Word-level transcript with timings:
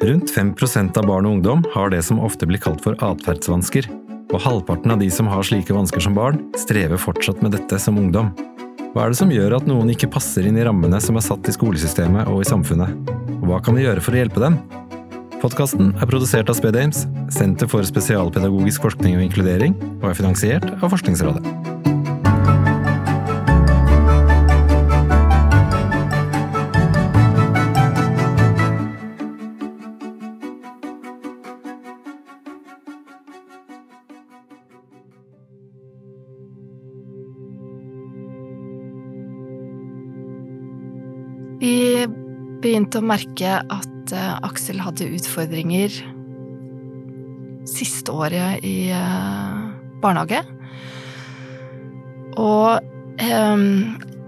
Rundt 0.00 0.30
5% 0.32 0.96
av 0.96 1.04
barn 1.04 1.26
og 1.28 1.34
ungdom 1.36 1.64
har 1.74 1.90
det 1.92 2.00
som 2.06 2.22
ofte 2.24 2.46
blir 2.48 2.60
kalt 2.62 2.80
for 2.80 2.96
atferdsvansker, 3.04 3.84
og 4.32 4.40
halvparten 4.40 4.94
av 4.94 5.02
de 5.02 5.10
som 5.12 5.28
har 5.28 5.44
slike 5.44 5.74
vansker 5.76 6.00
som 6.00 6.14
barn, 6.16 6.38
strever 6.56 6.96
fortsatt 6.96 7.42
med 7.44 7.52
dette 7.52 7.76
som 7.82 7.98
ungdom. 8.00 8.30
Hva 8.94 9.04
er 9.04 9.12
det 9.12 9.18
som 9.20 9.34
gjør 9.34 9.58
at 9.58 9.68
noen 9.68 9.92
ikke 9.92 10.08
passer 10.14 10.48
inn 10.48 10.56
i 10.56 10.64
rammene 10.64 11.02
som 11.04 11.20
er 11.20 11.26
satt 11.26 11.50
i 11.50 11.52
skolesystemet 11.52 12.32
og 12.32 12.40
i 12.40 12.48
samfunnet? 12.48 13.12
Og 13.42 13.50
hva 13.50 13.60
kan 13.60 13.76
vi 13.76 13.84
gjøre 13.84 14.00
for 14.06 14.16
å 14.16 14.22
hjelpe 14.22 14.40
dem? 14.40 14.56
Podkasten 15.42 15.92
er 15.92 16.08
produsert 16.08 16.48
av 16.48 16.56
Sped 16.56 16.80
Ames, 16.80 17.04
Senter 17.36 17.68
for 17.68 17.84
spesialpedagogisk 17.84 18.88
forskning 18.88 19.18
og 19.18 19.26
inkludering, 19.28 19.76
og 20.00 20.08
er 20.14 20.16
finansiert 20.16 20.72
av 20.80 20.88
Forskningsrådet. 20.88 21.79
Begynte 42.80 43.00
å 43.02 43.04
merke 43.04 43.58
at 43.60 44.12
eh, 44.16 44.36
Aksel 44.46 44.80
hadde 44.80 45.10
utfordringer 45.12 45.92
siste 47.68 48.12
året 48.12 48.64
i 48.64 48.88
eh, 48.88 49.58
barnehage. 50.00 50.40
Og 52.40 52.80
eh, 53.20 53.64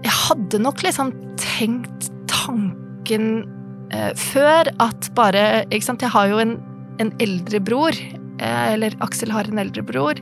jeg 0.03 0.17
hadde 0.19 0.61
nok 0.61 0.83
liksom 0.85 1.13
tenkt 1.41 2.11
tanken 2.29 3.47
eh, 3.89 4.11
før 4.19 4.69
at 4.83 5.09
bare 5.17 5.63
Ikke 5.71 5.87
sant, 5.87 6.05
jeg 6.05 6.13
har 6.13 6.29
jo 6.29 6.37
en, 6.43 6.59
en 7.01 7.13
eldre 7.23 7.59
bror. 7.59 7.97
eller 8.37 8.93
Aksel 9.01 9.31
har 9.31 9.49
en 9.49 9.61
eldre 9.61 9.81
bror. 9.81 10.19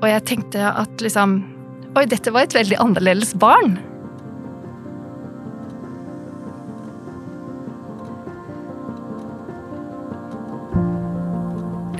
og 0.00 0.08
jeg 0.08 0.24
tenkte 0.24 0.62
at 0.62 1.00
liksom 1.00 1.44
Oi, 1.96 2.04
dette 2.06 2.30
var 2.30 2.44
et 2.44 2.54
veldig 2.54 2.76
annerledes 2.78 3.32
barn. 3.34 3.78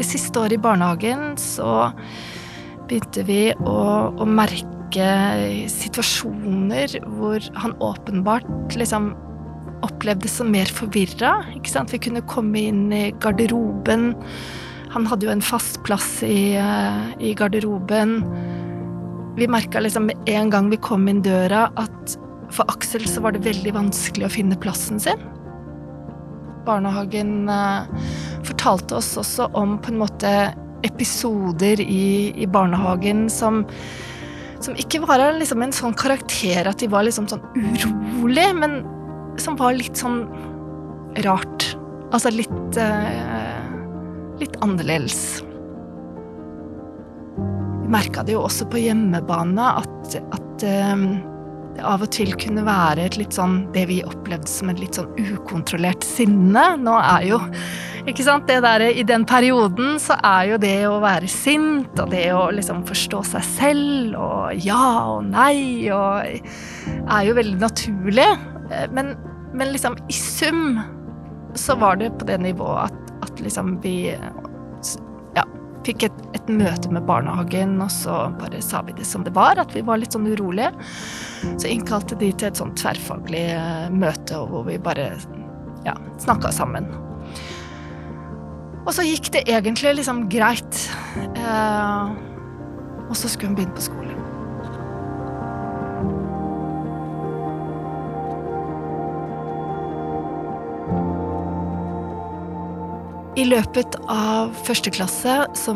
Siste 0.08 0.40
året 0.40 0.58
i 0.58 0.62
barnehagen 0.62 1.36
så 1.40 1.90
begynte 2.88 3.24
vi 3.28 3.42
å, 3.60 3.78
å 4.16 4.26
merke 4.28 5.08
situasjoner 5.68 6.98
hvor 7.18 7.44
han 7.60 7.74
åpenbart 7.84 8.76
liksom 8.78 9.12
opplevdes 9.86 10.38
som 10.40 10.50
mer 10.50 10.70
forvirra. 10.72 11.36
Vi 11.54 12.00
kunne 12.02 12.24
komme 12.26 12.64
inn 12.70 12.88
i 12.92 13.08
garderoben. 13.22 14.14
Han 14.94 15.06
hadde 15.06 15.28
jo 15.28 15.34
en 15.34 15.44
fast 15.44 15.82
plass 15.86 16.22
i, 16.26 16.56
eh, 16.56 17.02
i 17.20 17.34
garderoben. 17.34 18.22
Vi 19.36 19.46
merka 19.46 19.80
liksom 19.80 20.08
med 20.08 20.16
en 20.26 20.50
gang 20.50 20.70
vi 20.70 20.76
kom 20.76 21.08
inn 21.08 21.22
døra 21.22 21.68
at 21.76 22.16
for 22.50 22.64
Aksel 22.72 23.04
så 23.06 23.20
var 23.20 23.32
det 23.36 23.44
veldig 23.44 23.74
vanskelig 23.76 24.26
å 24.26 24.32
finne 24.32 24.56
plassen 24.56 24.98
sin. 25.00 25.20
Barnehagen 26.66 27.48
eh, 27.48 27.84
fortalte 28.68 28.98
oss 28.98 29.16
også 29.16 29.48
om 29.56 29.78
på 29.80 29.92
en 29.92 30.02
måte 30.02 30.30
episoder 30.84 31.80
i, 31.80 32.32
i 32.36 32.46
barnehagen 32.46 33.28
som, 33.32 33.64
som 34.60 34.76
ikke 34.76 35.00
var 35.06 35.24
liksom 35.38 35.62
en 35.64 35.72
sånn 35.72 35.96
karakter 35.96 36.68
at 36.68 36.78
de 36.78 36.88
var 36.92 37.06
liksom 37.06 37.28
sånn 37.30 37.40
urolig, 37.56 38.46
men 38.54 38.82
som 39.40 39.56
var 39.56 39.72
litt 39.72 39.96
sånn 39.96 40.26
rart. 41.24 41.64
Altså 42.12 42.30
litt 42.30 42.76
eh, 42.76 43.64
litt 44.38 44.60
annerledes. 44.60 45.40
Vi 47.82 47.88
merka 47.88 48.22
det 48.22 48.36
jo 48.36 48.44
også 48.44 48.68
på 48.68 48.84
hjemmebane 48.84 49.72
at, 49.80 50.18
at 50.36 50.66
eh, 50.68 51.08
av 51.84 52.02
og 52.04 52.10
til 52.14 52.32
kunne 52.40 52.64
være 52.66 53.06
et 53.08 53.18
litt 53.20 53.36
sånn 53.36 53.60
det 53.74 53.84
vi 53.90 54.00
opplevde 54.06 54.50
som 54.50 54.70
et 54.72 54.80
litt 54.82 54.98
sånn 54.98 55.10
ukontrollert 55.18 56.06
sinne. 56.06 56.64
Nå 56.80 56.96
er 56.98 57.28
jo 57.28 57.40
ikke 58.08 58.24
sant, 58.24 58.46
det 58.48 58.62
der, 58.64 58.86
I 58.88 59.04
den 59.04 59.26
perioden 59.28 59.98
så 60.00 60.16
er 60.24 60.52
jo 60.52 60.60
det 60.62 60.76
å 60.88 60.98
være 61.02 61.28
sint 61.28 61.98
og 62.00 62.12
det 62.14 62.26
å 62.32 62.46
liksom 62.54 62.84
forstå 62.88 63.22
seg 63.34 63.48
selv 63.52 64.16
og 64.16 64.64
ja 64.64 64.84
og 65.12 65.26
nei 65.28 65.90
og 65.92 66.24
er 66.28 67.26
jo 67.28 67.36
veldig 67.36 67.58
naturlig. 67.60 68.28
Men, 68.96 69.12
men 69.52 69.74
liksom 69.74 69.98
i 70.08 70.16
sum 70.16 70.78
så 71.58 71.76
var 71.80 72.00
det 72.00 72.14
på 72.20 72.28
det 72.28 72.38
nivået 72.44 72.88
at, 72.88 73.12
at 73.24 73.44
liksom 73.44 73.76
vi 73.84 74.12
fikk 75.88 76.06
et, 76.08 76.20
et 76.36 76.50
møte 76.52 76.90
med 76.92 77.06
barnehagen, 77.08 77.76
og 77.84 77.90
så 77.92 78.26
bare 78.38 78.60
sa 78.64 78.82
vi 78.86 78.96
det 78.98 79.06
som 79.08 79.24
det 79.26 79.34
var, 79.36 79.60
at 79.60 79.74
vi 79.76 79.84
var 79.86 80.00
litt 80.00 80.14
sånn 80.16 80.28
urolige. 80.28 80.72
Så 81.56 81.70
innkalte 81.70 82.18
de 82.20 82.30
til 82.34 82.50
et 82.50 82.60
sånn 82.60 82.74
tverrfaglig 82.78 83.46
eh, 83.54 83.88
møte 83.94 84.42
hvor 84.50 84.66
vi 84.68 84.78
bare 84.82 85.10
ja, 85.86 85.96
snakka 86.20 86.52
sammen. 86.54 86.90
Og 88.84 88.94
så 88.96 89.04
gikk 89.04 89.32
det 89.34 89.44
egentlig 89.48 89.98
liksom 89.98 90.26
greit. 90.32 90.84
Eh, 91.36 92.16
og 93.08 93.16
så 93.16 93.28
skulle 93.28 93.52
hun 93.52 93.58
begynne 93.58 93.76
på 93.76 93.88
skole. 93.88 94.17
I 103.38 103.44
løpet 103.46 103.94
av 104.10 104.50
første 104.66 104.90
klasse 104.90 105.34
så 105.54 105.72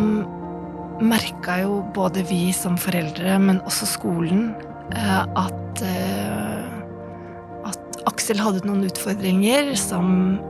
merka 1.03 1.61
jo 1.61 1.77
både 1.95 2.25
vi 2.27 2.49
som 2.57 2.75
foreldre, 2.81 3.37
men 3.39 3.61
også 3.69 3.87
skolen, 3.87 4.49
eh, 4.97 5.21
at, 5.39 5.83
eh, 5.87 7.69
at 7.69 8.01
Aksel 8.11 8.41
hadde 8.43 8.65
noen 8.67 8.83
utfordringer 8.89 9.77
som 9.79 10.41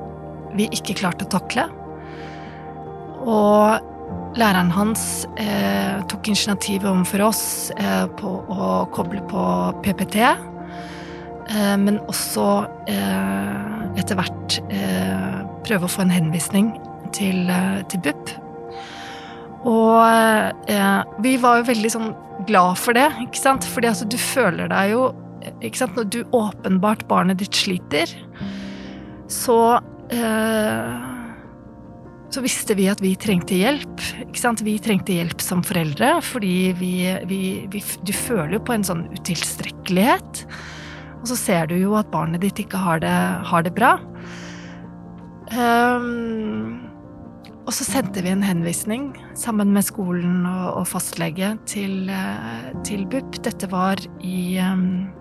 vi 0.57 0.71
ikke 0.73 0.97
klarte 1.03 1.27
å 1.27 1.33
takle. 1.35 1.67
Og 3.29 4.39
læreren 4.41 4.73
hans 4.73 5.27
eh, 5.37 6.01
tok 6.09 6.31
initiativet 6.33 6.89
overfor 6.89 7.27
oss 7.29 7.45
eh, 7.77 8.07
på 8.17 8.39
å 8.49 8.71
koble 8.97 9.21
på 9.29 9.43
PPT, 9.85 10.17
eh, 10.25 11.77
men 11.77 12.01
også 12.09 12.49
eh, 12.89 14.01
etter 14.01 14.17
hvert 14.17 14.57
prøve 15.63 15.87
å 15.87 15.93
få 15.93 16.07
en 16.07 16.13
henvisning 16.13 16.73
til, 17.17 17.45
eh, 17.51 17.83
til 17.93 18.03
BUP. 18.05 18.33
Og 19.71 20.71
eh, 20.71 21.03
vi 21.23 21.37
var 21.43 21.61
jo 21.61 21.69
veldig 21.71 21.93
sånn 21.95 22.11
glad 22.49 22.81
for 22.83 22.99
det, 22.99 23.09
ikke 23.23 23.39
sant? 23.39 23.67
Fordi 23.69 23.93
altså, 23.93 24.09
du 24.11 24.19
føler 24.19 24.73
deg 24.73 24.97
jo 24.97 25.07
ikke 25.63 25.83
sant? 25.85 25.97
Når 25.99 26.11
du 26.11 26.21
åpenbart 26.35 27.07
barnet 27.11 27.41
ditt 27.43 27.59
sliter, 27.59 28.11
så 29.31 29.59
eh, 30.13 31.09
så 32.33 32.41
visste 32.41 32.73
vi 32.79 32.87
at 32.89 33.03
vi 33.05 33.13
trengte 33.21 33.59
hjelp. 33.59 34.01
Ikke 34.25 34.41
sant? 34.41 34.63
Vi 34.65 34.79
trengte 34.81 35.13
hjelp 35.13 35.43
som 35.45 35.61
foreldre, 35.67 36.15
fordi 36.25 36.73
vi, 36.79 36.95
vi, 37.29 37.41
vi, 37.73 37.83
du 38.09 38.13
føler 38.17 38.57
jo 38.57 38.63
på 38.65 38.73
en 38.73 38.87
sånn 38.89 39.03
utilstrekkelighet. 39.13 40.45
Og 41.21 41.29
så 41.29 41.37
ser 41.37 41.69
du 41.69 41.77
jo 41.77 41.93
at 41.99 42.09
barnet 42.15 42.41
ditt 42.43 42.63
ikke 42.65 42.81
har 42.81 43.03
det, 43.05 43.19
har 43.51 43.67
det 43.67 43.75
bra. 43.77 43.93
Um, 45.53 46.92
og 47.63 47.71
så 47.71 47.85
sendte 47.87 48.23
vi 48.25 48.33
en 48.33 48.43
henvisning 48.43 49.13
sammen 49.39 49.71
med 49.75 49.85
skolen 49.87 50.43
og, 50.49 50.81
og 50.81 50.87
fastlege 50.91 51.53
til, 51.71 52.11
uh, 52.11 52.73
til 52.87 53.05
BUP. 53.07 53.39
Dette 53.47 53.69
var 53.71 54.03
i 54.27 54.59
um, 54.59 55.13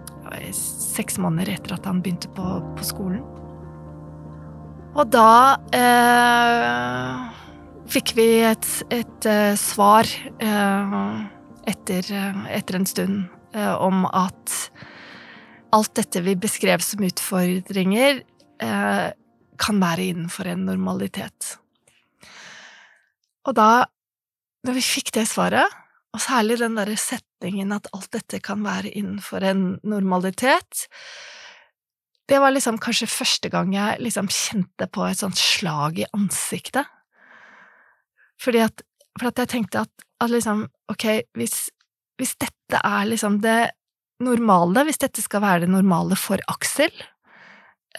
seks 0.56 1.19
måneder 1.22 1.53
etter 1.53 1.75
at 1.75 1.85
han 1.85 2.02
begynte 2.02 2.31
på, 2.34 2.47
på 2.78 2.88
skolen. 2.88 3.22
Og 4.91 5.08
da 5.08 5.55
eh, 5.72 7.20
fikk 7.91 8.11
vi 8.17 8.26
et, 8.44 8.66
et 8.91 9.08
et 9.23 9.59
svar 9.59 10.03
eh, 10.44 10.96
etter, 11.72 12.09
etter, 12.52 12.76
en 12.76 12.87
stund 12.90 13.22
om 13.55 14.03
at 14.09 14.55
alt 15.72 15.94
dette 15.96 16.23
vi 16.26 16.35
beskrev 16.35 16.84
som 16.84 17.05
utfordringer, 17.08 18.23
kan 19.61 19.82
være 19.84 20.09
innenfor 20.11 20.52
en 20.52 20.66
normalitet. 20.67 21.60
Og 23.47 23.58
da, 23.58 23.85
når 24.67 24.78
vi 24.78 24.84
fikk 24.85 25.14
det 25.17 25.26
svaret, 25.29 25.79
og 26.11 26.20
særlig 26.20 26.59
den 26.59 26.76
derre 26.76 26.97
setningen 26.99 27.72
at 27.76 27.88
alt 27.96 28.11
dette 28.14 28.41
kan 28.43 28.64
være 28.66 28.91
innenfor 28.91 29.43
en 29.47 29.64
normalitet, 29.88 30.88
det 32.32 32.40
var 32.40 32.53
liksom 32.53 32.79
kanskje 32.79 33.09
første 33.11 33.52
gang 33.52 33.73
jeg 33.76 33.99
liksom 34.03 34.29
kjente 34.32 34.88
på 34.91 35.05
et 35.08 35.20
sånt 35.20 35.40
slag 35.40 35.99
i 35.99 36.08
ansiktet. 36.16 36.88
Fordi 38.41 38.64
at, 38.66 38.84
for 39.20 39.32
at 39.32 39.41
jeg 39.41 39.52
tenkte 39.52 39.84
at, 39.85 40.05
at 40.23 40.32
liksom, 40.32 40.66
ok, 40.91 41.08
hvis, 41.37 41.70
hvis, 42.20 42.35
dette 42.40 42.79
er 42.79 43.09
liksom 43.09 43.40
det 43.44 43.73
normale, 44.23 44.85
hvis 44.87 45.02
dette 45.02 45.23
skal 45.23 45.44
være 45.44 45.66
det 45.66 45.73
normale 45.73 46.17
for 46.20 46.41
Aksel, 46.52 46.94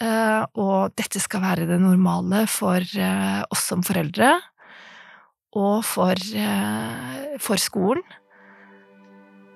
eh, 0.01 0.41
og 0.57 0.95
dette 0.99 1.21
skal 1.21 1.43
være 1.43 1.69
det 1.69 1.79
normale 1.83 2.45
for 2.51 2.81
eh, 2.81 3.41
oss 3.53 3.67
som 3.69 3.85
foreldre, 3.85 4.33
og 5.53 5.83
for, 5.85 6.17
eh, 6.35 7.37
for 7.41 7.61
skolen, 7.61 8.03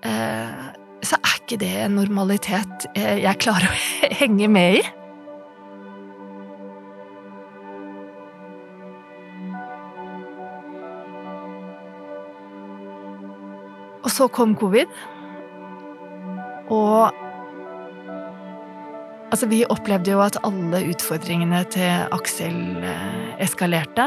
eh, 0.06 0.68
så 1.02 1.18
er 1.18 1.40
ikke 1.42 1.60
det 1.62 1.74
en 1.86 1.98
normalitet 1.98 2.86
eh, 2.96 3.24
jeg 3.24 3.42
klarer 3.42 3.72
å 3.72 3.78
henge 4.22 4.48
med 4.48 4.82
i. 4.82 4.84
Og 14.06 14.12
så 14.14 14.30
kom 14.32 14.56
covid. 14.56 14.92
Og 16.70 17.24
Altså, 19.28 19.44
vi 19.52 19.66
opplevde 19.68 20.14
jo 20.14 20.22
at 20.24 20.38
alle 20.48 20.80
utfordringene 20.88 21.60
til 21.68 22.14
Aksel 22.16 22.78
eskalerte. 23.44 24.06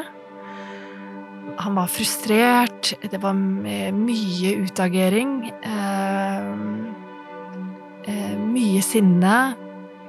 Han 1.58 1.74
var 1.74 1.88
frustrert, 1.90 2.92
det 3.02 3.18
var 3.22 3.34
mye 3.34 4.52
utagering. 4.64 5.50
Eh, 5.62 6.50
eh, 8.06 8.36
mye 8.38 8.82
sinne, 8.84 9.34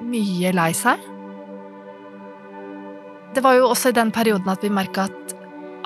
mye 0.02 0.54
lei 0.56 0.72
seg. 0.78 1.02
Det 3.36 3.44
var 3.44 3.56
jo 3.58 3.70
også 3.72 3.92
i 3.92 3.98
den 3.98 4.12
perioden 4.12 4.52
at 4.52 4.64
vi 4.64 4.74
merka 4.74 5.08
at 5.10 5.36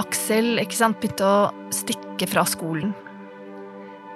Aksel 0.02 0.60
ikke 0.60 0.76
sant, 0.76 1.00
begynte 1.00 1.26
å 1.26 1.70
stikke 1.74 2.28
fra 2.28 2.44
skolen. 2.50 2.92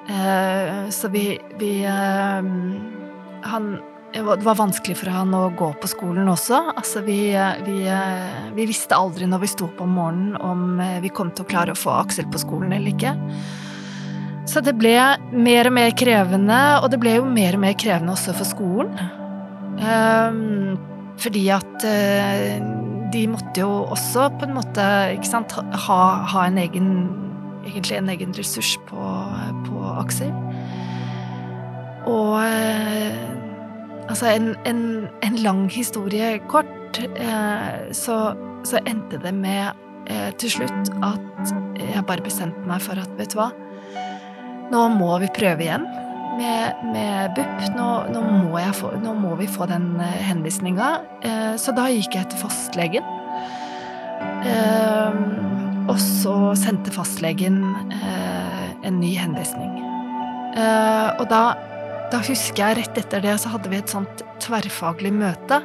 Eh, 0.10 0.90
så 0.90 1.08
vi, 1.14 1.38
vi 1.62 1.74
Han 1.86 3.68
det 4.14 4.46
var 4.46 4.58
vanskelig 4.58 4.96
for 4.98 5.12
han 5.14 5.34
å 5.38 5.50
gå 5.54 5.70
på 5.82 5.90
skolen 5.92 6.30
også. 6.32 6.60
Altså, 6.74 7.04
vi, 7.06 7.30
vi, 7.66 7.80
vi, 8.56 8.66
visste 8.66 8.98
aldri 8.98 9.28
når 9.30 9.44
vi 9.44 9.50
sto 9.52 9.68
opp 9.70 9.84
om 9.86 9.98
morgenen 10.00 10.38
om 10.42 10.80
vi 11.04 11.12
kom 11.14 11.30
til 11.30 11.46
å 11.46 11.50
klare 11.50 11.76
å 11.76 11.80
få 11.80 11.94
Aksel 12.00 12.30
på 12.32 12.42
skolen 12.42 12.74
eller 12.74 12.96
ikke. 12.96 13.14
Så 14.50 14.64
det 14.66 14.74
ble 14.80 14.96
mer 15.36 15.70
og 15.70 15.76
mer 15.78 15.94
krevende, 15.98 16.60
og 16.82 16.90
det 16.90 16.98
ble 17.02 17.20
jo 17.20 17.26
mer 17.30 17.58
og 17.58 17.62
mer 17.62 17.76
krevende 17.78 18.16
også 18.16 18.34
for 18.40 18.50
skolen. 18.50 18.96
Um, 19.80 20.80
fordi 21.22 21.46
at 21.54 21.86
uh, 21.86 22.58
de 23.14 23.24
måtte 23.30 23.62
jo 23.62 23.70
også 23.94 24.26
på 24.40 24.48
en 24.48 24.58
måte 24.58 24.86
ikke 25.14 25.30
sant, 25.30 25.54
ha, 25.86 26.02
ha 26.34 26.46
en 26.50 26.62
egen 26.66 26.92
Egentlig 27.70 27.98
en 28.00 28.08
egen 28.10 28.32
ressurs 28.34 28.70
på, 28.88 29.08
på 29.68 29.82
Aksel. 30.00 30.30
Altså, 34.10 34.32
en, 34.34 34.56
en, 34.66 35.08
en 35.24 35.40
lang 35.44 35.68
historie 35.70 36.40
kort, 36.50 36.98
eh, 36.98 37.94
så, 37.94 38.34
så, 38.66 38.82
endte 38.90 39.22
det 39.22 39.34
med 39.38 39.70
eh, 40.10 40.32
til 40.42 40.58
slutt 40.58 40.90
at 41.06 41.54
jeg 41.78 42.06
bare 42.08 42.26
bestemte 42.26 42.66
meg 42.68 42.82
for 42.82 42.98
at, 42.98 43.12
vet 43.20 43.36
du 43.36 43.40
hva, 43.40 43.52
nå 44.74 44.88
må 44.98 45.14
vi 45.22 45.30
prøve 45.38 45.66
igjen 45.66 45.86
med, 46.40 46.82
med 46.94 47.36
BUP. 47.36 47.64
Nå, 47.76 47.88
nå, 48.14 48.24
må 48.50 48.64
få, 48.76 48.94
nå, 49.04 49.14
må 49.18 49.36
vi 49.40 49.48
få 49.50 49.68
den 49.70 49.92
eh, 50.02 50.20
henvisninga. 50.30 50.90
Eh, 51.26 51.54
så 51.62 51.74
da 51.76 51.90
gikk 51.92 52.18
jeg 52.18 52.30
til 52.32 52.42
fastlegen. 52.44 53.16
Eh, 54.48 55.20
og 55.90 55.98
så 56.02 56.36
sendte 56.60 56.94
fastlegen 56.94 57.62
eh, 57.94 58.70
en 58.88 59.02
ny 59.02 59.14
henvisning. 59.20 59.78
og 60.60 61.26
da 61.30 61.54
da 62.10 62.20
husker 62.26 62.64
jeg 62.64 62.78
rett 62.80 62.98
etter 63.04 63.22
det 63.24 63.36
så 63.42 63.52
hadde 63.54 63.70
vi 63.72 63.80
et 63.80 63.92
sånt 63.92 64.24
tverrfaglig 64.42 65.12
møte 65.14 65.60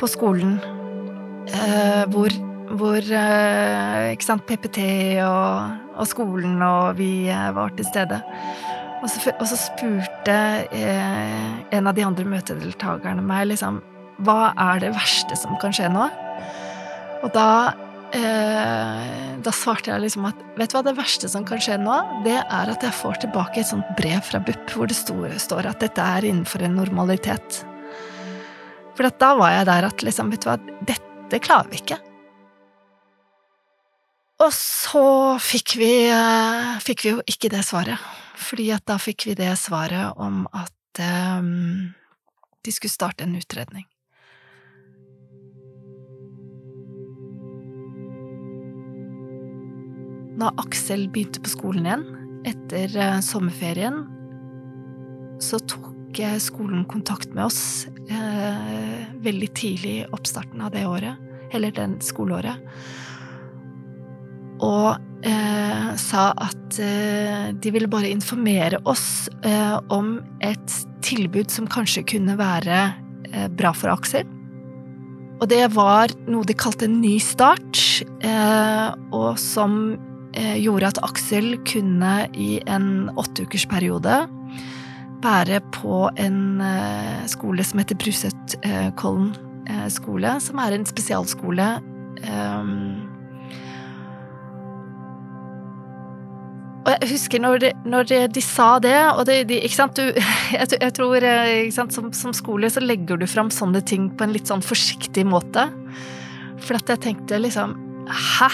på 0.00 0.08
skolen. 0.10 0.56
Eh, 1.52 2.02
hvor, 2.10 2.34
hvor 2.78 2.98
eh, 2.98 4.10
ikke 4.14 4.26
sant, 4.26 4.44
PPT 4.48 4.82
og, 5.22 5.78
og, 5.94 6.04
skolen 6.10 6.58
og 6.66 6.98
vi 6.98 7.28
eh, 7.30 7.48
var 7.54 7.74
til 7.78 7.86
stede. 7.86 8.18
Og 9.02 9.10
så, 9.10 9.32
og 9.34 9.46
så 9.50 9.58
spurte 9.58 10.36
eh, 10.70 11.46
en 11.74 11.90
av 11.90 11.94
de 11.98 12.06
andre 12.06 12.26
møtedeltakerne 12.34 13.22
meg 13.26 13.48
liksom 13.50 13.80
Hva 14.22 14.52
er 14.70 14.82
det 14.84 14.92
verste 14.94 15.38
som 15.38 15.56
kan 15.58 15.74
skje 15.74 15.88
nå? 15.90 16.04
Og 17.22 17.30
da 17.34 17.48
eh, 18.16 19.40
da 19.42 19.52
svarte 19.54 19.90
jeg 19.90 20.04
liksom 20.04 20.28
at 20.28 20.38
vet 20.58 20.72
du 20.72 20.76
hva, 20.76 20.84
det 20.86 20.96
verste 20.98 21.30
som 21.30 21.44
kan 21.48 21.60
skje 21.62 21.78
nå, 21.80 21.96
det 22.26 22.38
er 22.40 22.72
at 22.72 22.84
jeg 22.84 22.96
får 22.96 23.22
tilbake 23.24 23.62
et 23.62 23.68
sånt 23.68 23.88
brev 23.98 24.22
fra 24.26 24.40
BUP 24.44 24.76
hvor 24.76 24.90
det 24.90 24.98
står 25.42 25.68
at 25.70 25.82
dette 25.82 26.04
er 26.04 26.28
innenfor 26.28 26.64
en 26.66 26.78
normalitet. 26.78 27.62
For 28.96 29.08
da 29.08 29.32
var 29.38 29.54
jeg 29.56 29.68
der 29.68 29.88
at 29.88 30.04
liksom, 30.04 30.32
vet 30.32 30.44
du 30.44 30.50
hva, 30.50 30.58
dette 30.88 31.40
klarer 31.42 31.70
vi 31.72 31.80
ikke. 31.80 31.98
Og 34.42 34.50
så 34.56 35.06
fikk 35.42 35.76
vi, 35.78 35.92
eh, 36.10 36.76
fikk 36.82 37.04
vi 37.04 37.14
jo 37.14 37.22
ikke 37.30 37.50
det 37.52 37.62
svaret, 37.66 38.00
fordi 38.36 38.70
at 38.74 38.84
da 38.90 38.98
fikk 38.98 39.28
vi 39.30 39.38
det 39.38 39.52
svaret 39.60 40.18
om 40.18 40.44
at 40.50 41.02
um, 41.38 41.94
de 42.62 42.74
skulle 42.74 42.92
starte 42.92 43.24
en 43.24 43.36
utredning. 43.38 43.86
Når 50.42 50.56
Aksel 50.58 51.04
begynte 51.12 51.38
på 51.38 51.52
skolen 51.52 51.84
igjen 51.86 52.00
etter 52.50 52.96
eh, 52.98 53.18
sommerferien, 53.22 54.00
så 55.38 55.60
tok 55.70 56.18
eh, 56.18 56.34
skolen 56.42 56.82
kontakt 56.90 57.30
med 57.36 57.44
oss 57.44 57.86
eh, 58.10 59.04
veldig 59.22 59.50
tidlig 59.54 59.92
i 60.00 60.08
oppstarten 60.10 60.64
av 60.66 60.74
det 60.74 60.82
året, 60.88 61.22
eller 61.54 61.76
den 61.78 61.94
skoleåret, 62.02 62.58
og 64.66 64.98
eh, 65.22 65.88
sa 66.02 66.26
at 66.34 66.82
eh, 66.82 67.54
de 67.54 67.74
ville 67.78 67.90
bare 67.92 68.10
informere 68.10 68.82
oss 68.82 69.30
eh, 69.46 69.78
om 69.94 70.16
et 70.42 70.78
tilbud 71.06 71.54
som 71.54 71.70
kanskje 71.70 72.02
kunne 72.16 72.34
være 72.40 72.88
bra 73.54 73.70
for 73.72 73.94
Aksel. 73.94 74.26
Og 75.38 75.46
det 75.54 75.62
var 75.72 76.10
noe 76.26 76.44
de 76.44 76.58
kalte 76.58 76.84
en 76.84 76.98
ny 77.00 77.14
start, 77.22 77.78
og 79.14 79.38
som 79.40 79.94
gjorde 80.32 80.88
at 80.92 81.00
Aksel 81.04 81.54
kunne 81.68 82.12
i 82.32 82.54
en 82.70 83.10
åtteukersperiode 83.20 84.22
være 85.22 85.60
på 85.74 86.08
en 86.20 86.60
eh, 86.64 87.22
skole 87.30 87.64
som 87.66 87.82
heter 87.82 87.98
Bruseth-Kollen 88.00 89.32
eh, 89.70 89.88
skole, 89.92 90.36
som 90.42 90.60
er 90.62 90.76
en 90.76 90.86
spesialskole. 90.88 91.68
Og 96.82 96.90
jeg 96.90 97.10
husker 97.12 97.42
når 97.42 97.62
de, 97.62 97.70
når 97.86 98.08
de, 98.34 98.42
sa 98.42 98.74
det, 98.82 98.96
og 99.14 99.24
de, 99.28 99.38
de, 99.46 99.60
ikke 99.62 99.78
sant, 99.78 99.98
du, 99.98 100.18
jeg, 100.58 100.74
jeg 100.74 100.94
tror 100.98 101.26
sant, 101.74 101.94
som, 101.94 102.10
som, 102.16 102.34
skole 102.34 102.70
så 102.70 102.82
legger 102.82 103.20
du 103.20 103.28
fram 103.30 103.52
sånne 103.54 103.84
ting 103.86 104.10
på 104.10 104.26
en 104.26 104.34
litt 104.34 104.50
sånn 104.50 104.64
forsiktig 104.66 105.26
måte. 105.30 105.68
For 106.62 106.78
at 106.78 106.90
jeg 106.94 107.04
tenkte 107.10 107.42
liksom 107.42 107.78
Hæ? 108.10 108.48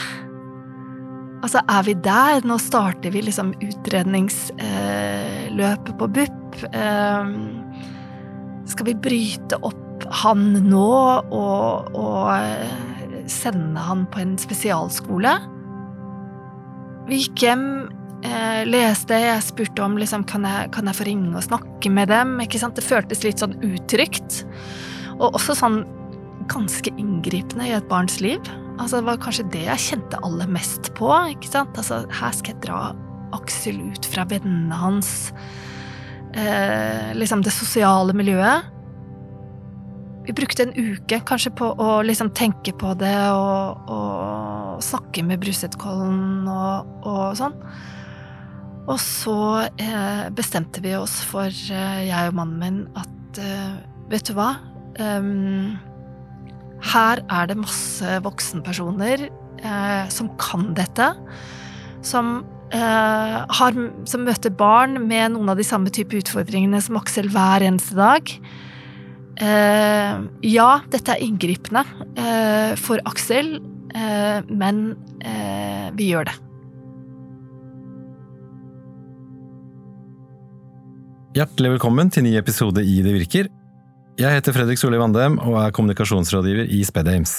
Altså, 1.39 1.61
er 1.71 1.85
vi 1.87 1.95
der? 2.03 2.43
Nå 2.47 2.59
starter 2.59 3.11
vi 3.15 3.21
liksom 3.23 3.53
utredningsløpet 3.63 5.93
på 6.01 6.07
BUP. 6.17 6.57
Ehm, 6.75 7.37
skal 8.69 8.87
vi 8.91 9.03
bryte 9.07 9.57
opp 9.63 9.85
han 10.23 10.43
nå 10.69 10.91
og, 11.35 11.95
og 11.97 12.29
eh, 12.35 12.69
sende 13.31 13.81
han 13.83 14.07
på 14.11 14.19
en 14.23 14.39
spesialskole? 14.41 15.33
Vi 17.09 17.17
gikk 17.23 17.39
hjem, 17.47 17.67
eh, 18.27 18.63
leste, 18.69 19.15
jeg 19.23 19.47
spurte 19.47 19.85
om 19.85 19.99
liksom, 20.01 20.23
kan, 20.29 20.43
jeg, 20.45 20.71
kan 20.75 20.87
jeg 20.91 20.99
få 20.99 21.05
ringe 21.09 21.37
og 21.39 21.47
snakke 21.47 21.89
med 21.93 22.07
dem. 22.13 22.29
Ikke 22.45 22.61
sant? 22.61 22.77
Det 22.77 22.87
føltes 22.87 23.25
litt 23.25 23.41
sånn 23.43 23.57
utrygt. 23.63 24.31
Og 25.19 25.29
også 25.33 25.53
sånn 25.59 25.79
ganske 26.51 26.91
inngripende 26.99 27.65
i 27.69 27.77
et 27.77 27.89
barns 27.91 28.17
liv. 28.25 28.43
Altså, 28.79 29.01
det 29.01 29.09
var 29.09 29.21
kanskje 29.23 29.49
det 29.53 29.65
jeg 29.67 29.85
kjente 29.85 30.21
aller 30.25 30.51
mest 30.55 30.93
på. 30.99 31.11
ikke 31.35 31.51
sant? 31.51 31.77
Altså, 31.79 32.05
her 32.21 32.35
skal 32.37 32.55
jeg 32.55 32.63
dra 32.69 32.81
Aksel 33.37 33.81
ut 33.91 34.09
fra 34.09 34.25
vennene 34.31 34.79
hans. 34.79 35.33
Eh, 36.39 37.15
liksom 37.19 37.43
det 37.45 37.53
sosiale 37.55 38.15
miljøet. 38.17 38.75
Vi 40.29 40.35
brukte 40.37 40.67
en 40.67 40.75
uke 40.77 41.23
kanskje 41.25 41.55
på 41.57 41.71
å 41.81 42.03
liksom 42.05 42.31
tenke 42.37 42.75
på 42.77 42.93
det 43.01 43.17
og, 43.33 43.89
og 43.89 44.83
snakke 44.85 45.25
med 45.25 45.41
Brusetkollen 45.41 46.45
og, 46.53 46.91
og, 47.09 47.23
sånn. 47.39 47.57
Og 48.89 48.99
så 49.01 49.39
eh, 49.81 50.29
bestemte 50.37 50.85
vi 50.85 50.93
oss 50.97 51.19
for, 51.29 51.49
eh, 51.49 52.03
jeg 52.09 52.31
og 52.31 52.37
mannen 52.37 52.61
min, 52.61 52.83
at 52.97 53.41
eh, 53.41 53.81
vet 54.13 54.29
du 54.29 54.37
hva? 54.37 54.55
Um, 54.99 55.79
her 56.85 57.23
er 57.27 57.51
det 57.51 57.59
masse 57.59 58.19
voksenpersoner 58.25 59.27
eh, 59.29 60.05
som 60.13 60.31
kan 60.41 60.71
dette. 60.79 61.11
Som, 62.07 62.45
eh, 62.71 63.39
har, 63.59 63.79
som, 64.07 64.25
møter 64.25 64.55
barn 64.55 65.01
med 65.09 65.35
noen 65.35 65.51
av 65.51 65.59
de 65.59 65.67
samme 65.67 65.91
type 65.91 66.15
utfordringene 66.21 66.81
som 66.85 66.99
Aksel 67.01 67.31
hver 67.35 67.67
eneste 67.67 67.99
dag. 67.99 68.35
Eh, 69.39 70.21
ja, 70.47 70.71
dette 70.91 71.15
er 71.15 71.25
inngripende 71.27 71.85
eh, 72.19 72.75
for 72.79 73.03
Aksel, 73.07 73.57
eh, 73.95 74.39
men 74.51 74.93
eh, 75.23 75.89
vi 75.99 76.13
gjør 76.13 76.31
det. 76.31 76.39
Hjertelig 81.39 81.77
velkommen 81.77 82.09
til 82.11 82.25
ny 82.27 82.39
episode 82.41 82.83
i 82.83 82.99
Det 83.05 83.15
virker. 83.15 83.51
Jeg 84.19 84.35
heter 84.35 84.51
Fredrik 84.51 84.81
Solli 84.81 84.99
Vandem 84.99 85.37
og 85.39 85.55
er 85.61 85.71
kommunikasjonsrådgiver 85.71 86.67
i 86.75 86.81
Spedames. 86.83 87.37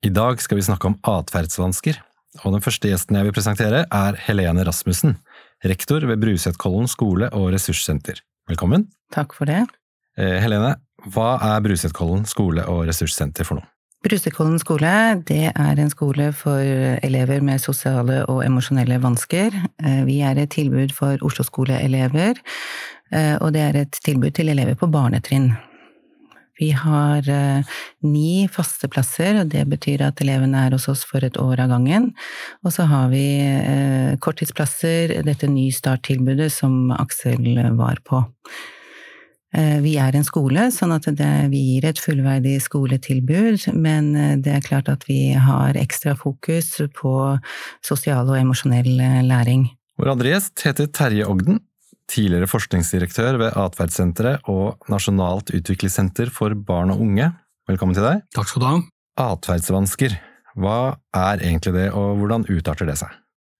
I 0.00 0.08
dag 0.08 0.40
skal 0.40 0.56
vi 0.56 0.62
snakke 0.64 0.88
om 0.88 0.94
atferdsvansker, 1.04 1.98
og 2.40 2.54
den 2.54 2.64
første 2.64 2.88
gjesten 2.88 3.18
jeg 3.18 3.26
vil 3.26 3.34
presentere 3.36 3.82
er 3.84 4.16
Helene 4.24 4.64
Rasmussen, 4.64 5.18
rektor 5.60 6.06
ved 6.08 6.22
Brusetkollen 6.22 6.88
skole 6.88 7.28
og 7.36 7.50
ressurssenter. 7.52 8.22
Velkommen. 8.48 8.86
Takk 9.12 9.36
for 9.36 9.52
det. 9.52 9.66
Eh, 10.16 10.38
Helene, 10.40 10.78
hva 11.12 11.34
er 11.50 11.60
Brusetkollen 11.68 12.24
skole 12.24 12.64
og 12.64 12.86
ressurssenter 12.88 13.44
for 13.44 13.60
noe? 13.60 13.68
Brusekollen 14.06 14.56
skole 14.62 14.96
det 15.28 15.52
er 15.52 15.84
en 15.84 15.92
skole 15.92 16.30
for 16.32 16.64
elever 17.04 17.44
med 17.44 17.60
sosiale 17.60 18.22
og 18.24 18.40
emosjonelle 18.46 19.02
vansker. 19.04 19.52
Eh, 19.84 20.02
Vi 20.08 20.22
er 20.24 20.40
et 20.40 20.56
tilbud 20.56 20.96
for 20.96 21.20
Oslo-skoleelever, 21.20 22.40
eh, 23.12 23.36
og 23.36 23.52
det 23.52 23.68
er 23.68 23.82
et 23.84 24.00
tilbud 24.00 24.32
til 24.32 24.48
elever 24.48 24.80
på 24.80 24.88
barnetrinn. 24.88 25.52
Vi 26.60 26.70
har 26.72 27.26
eh, 27.28 27.76
ni 28.06 28.46
faste 28.52 28.88
plasser, 28.88 29.42
og 29.42 29.50
det 29.52 29.66
betyr 29.68 30.06
at 30.06 30.22
elevene 30.24 30.62
er 30.66 30.76
hos 30.76 30.88
oss 30.88 31.04
for 31.08 31.24
et 31.26 31.36
år 31.40 31.60
av 31.66 31.74
gangen. 31.74 32.12
Og 32.64 32.72
så 32.72 32.86
har 32.88 33.10
vi 33.12 33.26
eh, 33.44 34.16
korttidsplasser, 34.22 35.18
dette 35.26 35.50
nystarttilbudet 35.52 36.48
som 36.54 36.94
Aksel 36.96 37.44
var 37.76 38.00
på. 38.08 38.22
Eh, 39.56 39.78
Vi 39.84 39.96
er 40.00 40.16
en 40.16 40.24
skole, 40.24 40.70
sånn 40.72 40.96
at 40.96 41.10
det, 41.20 41.30
vi 41.52 41.60
gir 41.74 41.90
et 41.90 42.00
fullverdig 42.00 42.56
skoletilbud, 42.64 43.68
men 43.76 44.12
det 44.40 44.56
er 44.56 44.64
klart 44.64 44.88
at 44.88 45.04
vi 45.08 45.36
har 45.36 45.76
ekstra 45.76 46.16
fokus 46.16 46.78
på 46.96 47.14
sosial 47.84 48.32
og 48.32 48.40
emosjonell 48.40 48.96
læring. 49.28 49.68
Vår 49.96 50.12
andre 50.12 50.34
gjest 50.34 50.64
heter 50.64 50.88
Terje 50.92 51.24
Ogden, 51.28 51.60
tidligere 52.10 52.48
forskningsdirektør 52.50 53.38
ved 53.40 53.58
Atferdssenteret 53.58 54.46
og 54.52 54.88
Nasjonalt 54.92 55.52
utviklingssenter 55.56 56.30
for 56.34 56.54
barn 56.54 56.92
og 56.94 57.02
unge. 57.04 57.32
Velkommen 57.66 57.96
til 57.96 58.06
deg. 58.06 58.22
Takk 58.36 58.50
skal 58.50 58.62
du 58.62 58.68
ha. 58.68 58.76
Atferdsvansker, 59.26 60.16
hva 60.60 60.78
er 61.16 61.42
egentlig 61.42 61.74
det, 61.76 61.86
og 61.96 62.20
hvordan 62.20 62.46
utarter 62.52 62.88
det 62.88 62.98
seg? 63.00 63.14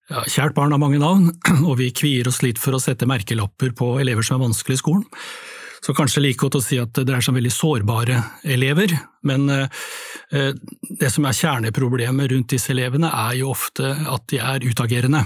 Ja, 0.07 0.23
kjært 0.31 0.55
barn 0.55 0.71
har 0.71 0.79
mange 0.79 1.00
navn, 1.03 1.33
og 1.69 1.76
vi 1.81 1.91
kvier 1.95 2.29
oss 2.31 2.43
litt 2.45 2.61
for 2.62 2.76
å 2.76 2.83
sette 2.83 3.09
merkelapper 3.09 3.75
på 3.76 3.97
elever 4.03 4.26
som 4.26 4.38
er 4.38 4.47
vanskelig 4.47 4.79
i 4.79 4.83
skolen. 4.85 5.07
Så 5.83 5.95
kanskje 5.95 6.23
like 6.23 6.41
godt 6.41 6.59
å 6.59 6.62
si 6.65 6.79
at 6.81 6.95
det 6.97 7.05
dreier 7.07 7.23
seg 7.23 7.35
om 7.35 7.38
veldig 7.38 7.53
sårbare 7.53 8.21
elever, 8.49 8.95
men 9.29 9.45
eh, 9.53 10.55
det 10.99 11.11
som 11.15 11.26
er 11.29 11.37
kjerneproblemet 11.37 12.33
rundt 12.33 12.55
disse 12.55 12.73
elevene 12.75 13.11
er 13.11 13.37
jo 13.41 13.53
ofte 13.53 13.93
at 13.93 14.25
de 14.33 14.41
er 14.43 14.67
utagerende. 14.67 15.23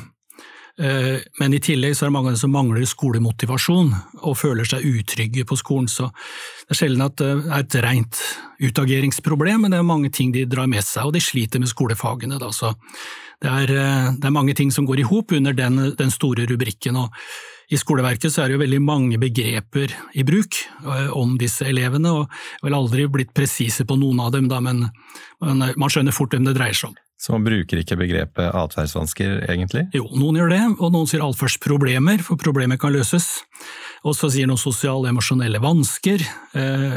Eh, 0.79 1.21
Men 1.41 1.55
i 1.55 1.61
tillegg 1.61 1.97
så 1.97 2.07
er 2.07 2.11
det 2.11 2.17
mange 2.17 2.37
som 2.39 2.53
mangler 2.55 2.87
skolemotivasjon 2.87 3.91
og 4.23 4.37
føler 4.39 4.69
seg 4.69 4.87
utrygge 4.87 5.45
på 5.49 5.59
skolen, 5.59 5.89
så 5.89 6.11
det 6.11 6.77
er 6.77 6.81
sjelden 6.83 7.05
at 7.05 7.17
det 7.19 7.31
er 7.31 7.59
et 7.59 7.79
rent 7.85 8.21
utageringsproblem, 8.61 9.65
men 9.65 9.73
det 9.73 9.81
er 9.81 9.89
mange 9.89 10.11
ting 10.13 10.33
de 10.33 10.47
drar 10.47 10.69
med 10.71 10.85
seg, 10.85 11.09
og 11.09 11.15
de 11.17 11.21
sliter 11.25 11.61
med 11.61 11.71
skolefagene. 11.73 12.39
Da. 12.39 12.53
Så 12.55 12.75
det 13.41 13.51
er, 13.51 13.73
eh, 13.75 14.11
det 14.17 14.25
er 14.25 14.37
mange 14.37 14.55
ting 14.55 14.71
som 14.71 14.87
går 14.87 15.01
i 15.01 15.09
hop 15.09 15.33
under 15.33 15.53
den, 15.53 15.95
den 15.97 16.11
store 16.11 16.47
rubrikken. 16.47 16.97
og 16.97 17.11
i 17.71 17.79
skoleverket 17.79 18.33
så 18.33 18.43
er 18.43 18.49
det 18.49 18.57
jo 18.57 18.65
veldig 18.65 18.81
mange 18.83 19.19
begreper 19.23 19.93
i 20.19 20.25
bruk 20.27 20.57
eh, 20.83 21.11
om 21.15 21.37
disse 21.39 21.63
elevene, 21.63 22.11
og 22.11 22.27
jeg 22.27 22.67
vel 22.67 22.75
aldri 22.75 23.07
blitt 23.07 23.35
presise 23.35 23.87
på 23.87 23.99
noen 23.99 24.21
av 24.21 24.33
dem, 24.33 24.49
da, 24.49 24.59
men 24.61 24.89
man 25.41 25.89
skjønner 25.89 26.13
fort 26.13 26.35
hvem 26.35 26.45
det 26.45 26.57
dreier 26.59 26.75
seg 26.75 26.91
om. 26.91 26.99
Så 27.21 27.35
man 27.35 27.45
bruker 27.45 27.83
ikke 27.83 27.99
begrepet 28.01 28.49
atferdsvansker, 28.57 29.43
egentlig? 29.53 29.83
Jo, 29.93 30.07
noen 30.17 30.39
gjør 30.41 30.55
det, 30.55 30.63
og 30.81 30.95
noen 30.95 31.09
sier 31.11 31.21
atferdsproblemer, 31.27 32.23
for 32.25 32.41
problemet 32.41 32.81
kan 32.81 32.95
løses. 32.95 33.43
Og 34.09 34.15
så 34.17 34.31
sier 34.33 34.49
noen 34.49 34.61
sosiale 34.61 35.11
emosjonelle 35.11 35.61
vansker, 35.61 36.25
eh, 36.57 36.97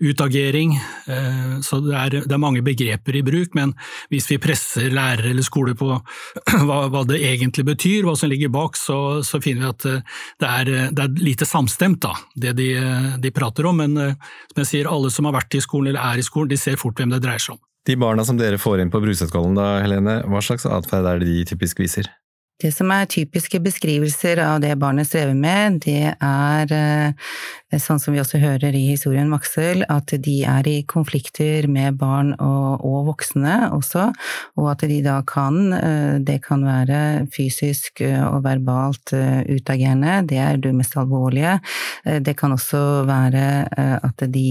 utagering, 0.00 0.72
eh, 1.12 1.60
så 1.60 1.82
det 1.84 1.98
er, 1.98 2.16
det 2.24 2.32
er 2.32 2.40
mange 2.40 2.64
begreper 2.64 3.20
i 3.20 3.22
bruk, 3.26 3.52
men 3.58 3.76
hvis 4.08 4.30
vi 4.32 4.40
presser 4.40 4.88
lærere 4.88 5.34
eller 5.34 5.44
skole 5.44 5.76
på 5.76 5.90
hva, 6.64 6.80
hva 6.88 7.04
det 7.04 7.20
egentlig 7.28 7.68
betyr, 7.68 8.08
hva 8.08 8.16
som 8.16 8.32
ligger 8.32 8.48
bak, 8.48 8.80
så, 8.80 9.20
så 9.20 9.42
finner 9.44 9.66
vi 9.66 9.72
at 9.74 9.88
eh, 9.92 10.18
det 10.40 10.52
er, 10.62 10.74
det 10.96 11.04
er 11.04 11.24
lite 11.28 11.44
samstemt, 11.44 12.00
da, 12.08 12.16
det 12.32 12.56
de, 12.56 12.72
de 13.20 13.36
prater 13.36 13.68
om. 13.68 13.84
Men 13.84 14.00
eh, 14.00 14.36
som 14.48 14.64
jeg 14.64 14.72
sier, 14.72 14.88
alle 14.88 15.12
som 15.12 15.28
har 15.28 15.36
vært 15.42 15.60
i 15.60 15.66
skolen 15.68 15.92
eller 15.92 16.14
er 16.14 16.24
i 16.24 16.30
skolen, 16.32 16.56
de 16.56 16.56
ser 16.56 16.80
fort 16.80 16.96
hvem 16.96 17.12
det 17.12 17.20
dreier 17.28 17.50
seg 17.50 17.58
om. 17.58 17.67
De 17.88 17.96
barna 17.96 18.24
som 18.24 18.36
dere 18.36 18.60
får 18.60 18.82
inn 18.82 18.90
på 18.92 19.00
Brusetkollen 19.00 19.56
da, 19.56 19.78
Helene, 19.80 20.20
hva 20.28 20.42
slags 20.44 20.68
atferd 20.68 21.06
er 21.08 21.22
det 21.22 21.28
de 21.30 21.44
typisk 21.54 21.80
viser? 21.80 22.10
Det 22.58 22.72
som 22.74 22.90
er 22.90 23.06
typiske 23.06 23.60
beskrivelser 23.62 24.40
av 24.42 24.58
det 24.60 24.72
barnet 24.82 25.06
strever 25.06 25.36
med, 25.38 25.76
det 25.84 26.10
er 26.10 26.72
eh, 26.74 27.76
sånn 27.78 28.00
som 28.02 28.16
vi 28.16 28.18
også 28.18 28.40
hører 28.42 28.74
i 28.74 28.82
historien 28.88 29.30
Maxel, 29.30 29.84
at 29.86 30.10
de 30.24 30.34
er 30.42 30.66
i 30.66 30.80
konflikter 30.90 31.68
med 31.70 32.00
barn 32.00 32.32
og, 32.34 32.82
og 32.82 33.12
voksne 33.12 33.70
også, 33.76 34.08
og 34.58 34.70
at 34.72 34.82
de 34.90 34.98
da 35.06 35.20
kan, 35.22 35.60
eh, 35.76 36.16
det 36.18 36.40
kan 36.48 36.66
være 36.66 37.28
fysisk 37.32 38.02
eh, 38.02 38.24
og 38.26 38.42
verbalt 38.48 39.14
utagerende, 39.14 40.24
det 40.26 40.42
er 40.42 40.58
det 40.58 40.74
mest 40.74 40.98
alvorlige. 40.98 41.60
Det 42.04 42.34
kan 42.36 42.52
også 42.58 42.82
være 43.06 43.46
at 44.02 44.26
de 44.34 44.48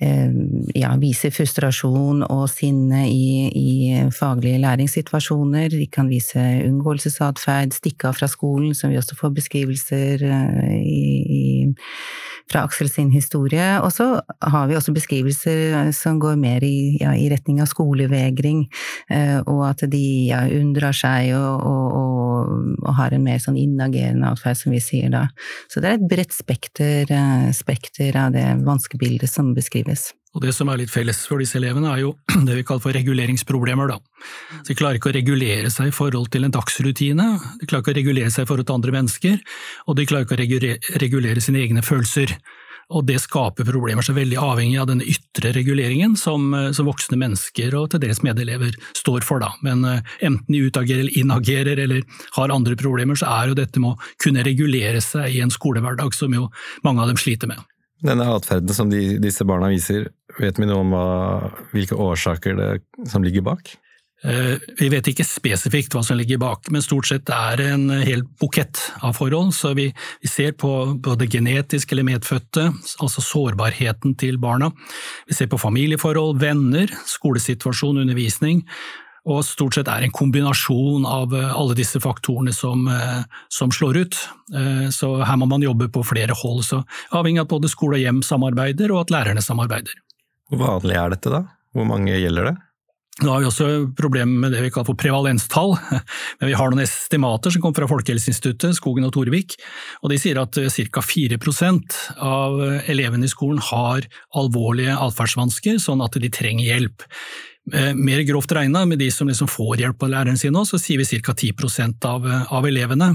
ja, 0.00 0.90
viser 1.00 1.32
frustrasjon 1.34 2.22
og 2.24 2.46
sinne 2.48 3.02
i, 3.10 3.50
i 3.52 3.72
faglige 4.16 4.62
læringssituasjoner. 4.62 5.68
De 5.74 5.86
kan 5.92 6.08
vise 6.08 6.40
unngåelsesatferd, 6.64 7.76
stikke 7.76 8.08
av 8.08 8.16
fra 8.16 8.28
skolen, 8.30 8.72
som 8.76 8.92
vi 8.92 8.98
også 9.00 9.18
får 9.18 9.34
beskrivelser 9.36 10.24
i, 10.80 11.04
i, 11.40 11.44
fra 12.50 12.64
Aksel 12.66 12.90
sin 12.90 13.10
historie. 13.14 13.66
Og 13.84 13.92
så 13.94 14.08
har 14.52 14.68
vi 14.70 14.76
også 14.78 14.94
beskrivelser 14.96 15.92
som 15.96 16.20
går 16.22 16.38
mer 16.40 16.64
i, 16.66 16.98
ja, 17.00 17.14
i 17.14 17.28
retning 17.32 17.60
av 17.62 17.70
skolevegring, 17.70 18.64
og 19.46 19.62
at 19.68 19.84
de 19.90 20.04
ja, 20.30 20.42
unndrar 20.58 20.96
seg 20.96 21.32
og, 21.38 21.64
og, 21.66 21.98
og, 22.00 22.54
og, 22.84 22.92
har 22.98 23.14
en 23.14 23.26
mer 23.26 23.42
sånn 23.42 23.58
innagerende 23.60 24.32
atferd, 24.34 24.58
som 24.60 24.74
vi 24.74 24.82
sier 24.84 25.12
da. 25.12 25.26
Så 25.70 25.82
det 25.82 25.92
er 25.92 26.00
et 26.00 26.08
bredt 26.10 26.34
spekter, 26.36 27.14
spekter 27.56 28.18
av 28.18 28.34
det 28.36 28.46
vanskebildet 28.66 29.30
som 29.30 29.54
beskrives. 29.56 30.10
Og 30.30 30.44
Det 30.44 30.52
som 30.54 30.68
er 30.70 30.78
litt 30.78 30.92
felles 30.92 31.24
for 31.26 31.42
disse 31.42 31.58
elevene, 31.58 31.90
er 31.90 32.04
jo 32.04 32.14
det 32.46 32.60
vi 32.60 32.66
kaller 32.66 32.84
for 32.84 32.94
reguleringsproblemer. 32.94 33.90
Da. 33.90 33.98
Så 34.60 34.70
de 34.70 34.78
klarer 34.78 35.00
ikke 35.00 35.10
å 35.10 35.16
regulere 35.16 35.72
seg 35.74 35.90
i 35.90 35.96
forhold 35.96 36.30
til 36.30 36.46
en 36.46 36.54
dagsrutine, 36.54 37.28
de 37.58 37.66
klarer 37.68 37.82
ikke 37.82 37.94
å 37.96 38.00
regulere 38.00 38.32
seg 38.32 38.46
i 38.46 38.50
forhold 38.50 38.70
til 38.70 38.78
andre 38.78 38.96
mennesker, 39.00 39.38
og 39.88 39.98
de 39.98 40.06
klarer 40.06 40.28
ikke 40.28 40.38
å 40.38 40.42
regulere, 40.44 40.98
regulere 41.02 41.42
sine 41.44 41.62
egne 41.64 41.82
følelser. 41.86 42.36
Og 42.90 43.04
Det 43.06 43.20
skaper 43.22 43.66
problemer 43.68 44.02
er 44.02 44.16
veldig 44.16 44.38
avhengig 44.42 44.78
av 44.82 44.88
denne 44.90 45.06
ytre 45.06 45.52
reguleringen 45.54 46.16
som, 46.18 46.48
som, 46.74 46.88
voksne 46.90 47.20
mennesker 47.22 47.76
og 47.78 47.92
til 47.92 48.02
deres 48.02 48.18
medelever 48.26 48.74
står 48.98 49.22
for. 49.22 49.38
Da. 49.38 49.52
Men 49.62 49.86
enten 49.86 50.50
de 50.50 50.64
utagerer 50.66 51.04
eller 51.04 51.18
inagerer 51.22 51.84
eller 51.86 52.02
har 52.34 52.50
andre 52.50 52.74
problemer, 52.74 53.14
så 53.14 53.30
er 53.30 53.52
jo 53.52 53.60
dette 53.62 53.82
med 53.82 53.94
å 53.94 54.10
kunne 54.22 54.42
regulere 54.42 54.98
seg 55.06 55.36
i 55.36 55.42
en 55.44 55.54
skolehverdag 55.54 56.18
som 56.18 56.34
jo 56.34 56.48
mange 56.82 57.06
av 57.06 57.12
dem 57.12 57.22
sliter 57.22 57.52
med. 57.52 57.62
Denne 58.00 58.26
atferden 58.32 58.74
som 58.76 58.90
de, 58.90 59.18
disse 59.20 59.44
barna 59.44 59.68
viser, 59.72 60.08
vet 60.40 60.58
vi 60.58 60.68
noe 60.68 60.82
om 60.84 60.94
hva, 60.94 61.06
hvilke 61.74 61.98
årsaker 62.00 62.56
det 62.56 62.72
som 63.10 63.24
ligger 63.24 63.44
bak? 63.44 63.74
Eh, 64.20 64.60
vi 64.76 64.88
vet 64.92 65.06
ikke 65.08 65.24
spesifikt 65.24 65.94
hva 65.96 66.02
som 66.04 66.18
ligger 66.18 66.40
bak, 66.40 66.68
men 66.72 66.84
stort 66.84 67.08
sett 67.08 67.30
er 67.32 67.56
det 67.56 67.68
en 67.72 67.86
hel 68.04 68.24
bukett 68.40 68.80
av 69.00 69.14
forhold. 69.16 69.54
Så 69.56 69.72
vi, 69.78 69.88
vi 70.20 70.28
ser 70.28 70.52
på 70.60 70.72
både 71.00 71.28
genetisk 71.30 71.92
eller 71.92 72.08
medfødte, 72.08 72.66
altså 73.00 73.24
sårbarheten 73.24 74.16
til 74.20 74.36
barna. 74.40 74.72
Vi 75.28 75.36
ser 75.38 75.48
på 75.52 75.60
familieforhold, 75.60 76.36
venner, 76.42 76.92
skolesituasjon, 77.08 78.02
undervisning. 78.04 78.66
Og 79.28 79.42
stort 79.44 79.76
sett 79.76 79.90
er 79.92 80.06
en 80.06 80.14
kombinasjon 80.14 81.04
av 81.04 81.34
alle 81.34 81.76
disse 81.76 82.00
faktorene 82.00 82.54
som, 82.56 82.86
som, 83.52 83.72
slår 83.74 83.98
ut. 84.00 84.16
Så 84.96 85.10
her 85.20 85.36
må 85.36 85.48
man 85.50 85.64
jobbe 85.64 85.90
på 85.92 86.00
flere 86.08 86.32
hold, 86.40 86.62
så 86.64 86.80
avhengig 87.12 87.42
av 87.42 87.50
at 87.50 87.52
både 87.52 87.68
skole 87.68 87.98
og 87.98 88.04
hjem 88.06 88.22
samarbeider, 88.24 88.94
og 88.94 89.04
at 89.04 89.12
lærerne 89.12 89.44
samarbeider. 89.44 89.92
Hvor 90.50 90.64
vanlig 90.64 90.96
er 90.96 91.12
dette 91.12 91.34
da? 91.36 91.44
Hvor 91.76 91.86
mange 91.86 92.16
gjelder 92.16 92.48
det? 92.50 92.56
Nå 93.20 93.28
har 93.34 93.42
vi 93.42 93.48
også 93.50 93.66
problemer 93.98 94.46
med 94.46 94.54
det 94.54 94.62
vi 94.64 94.70
kaller 94.72 94.88
for 94.88 94.98
prevalenstall, 94.98 95.74
men 96.40 96.48
vi 96.48 96.56
har 96.56 96.70
noen 96.72 96.84
estimater 96.84 97.52
som 97.52 97.62
kommer 97.62 97.82
fra 97.82 97.90
Folkehelseinstituttet, 97.90 98.78
Skogen 98.78 99.04
og 99.04 99.12
Torvik, 99.16 99.58
og 100.00 100.12
de 100.12 100.18
sier 100.20 100.40
at 100.40 100.56
ca. 100.56 101.04
4% 101.04 101.98
av 102.24 102.56
elevene 102.88 103.28
i 103.28 103.32
skolen 103.32 103.60
har 103.70 104.08
alvorlige 104.40 104.96
atferdsvansker, 104.96 105.76
sånn 105.82 106.04
at 106.06 106.16
de 106.22 106.32
trenger 106.32 106.70
hjelp. 106.70 107.04
Eh, 107.72 107.94
mer 107.94 108.20
grovt 108.20 108.52
regna, 108.52 108.84
med 108.86 108.98
de 108.98 109.10
som 109.10 109.28
liksom 109.28 109.48
får 109.48 109.82
hjelp 109.82 110.02
av 110.02 110.10
læreren 110.10 110.38
sin, 110.38 110.56
så 110.66 110.78
sier 110.80 110.98
vi 110.98 111.20
ca. 111.20 111.34
10 111.34 112.06
av, 112.08 112.26
av 112.50 112.66
elevene 112.66 113.12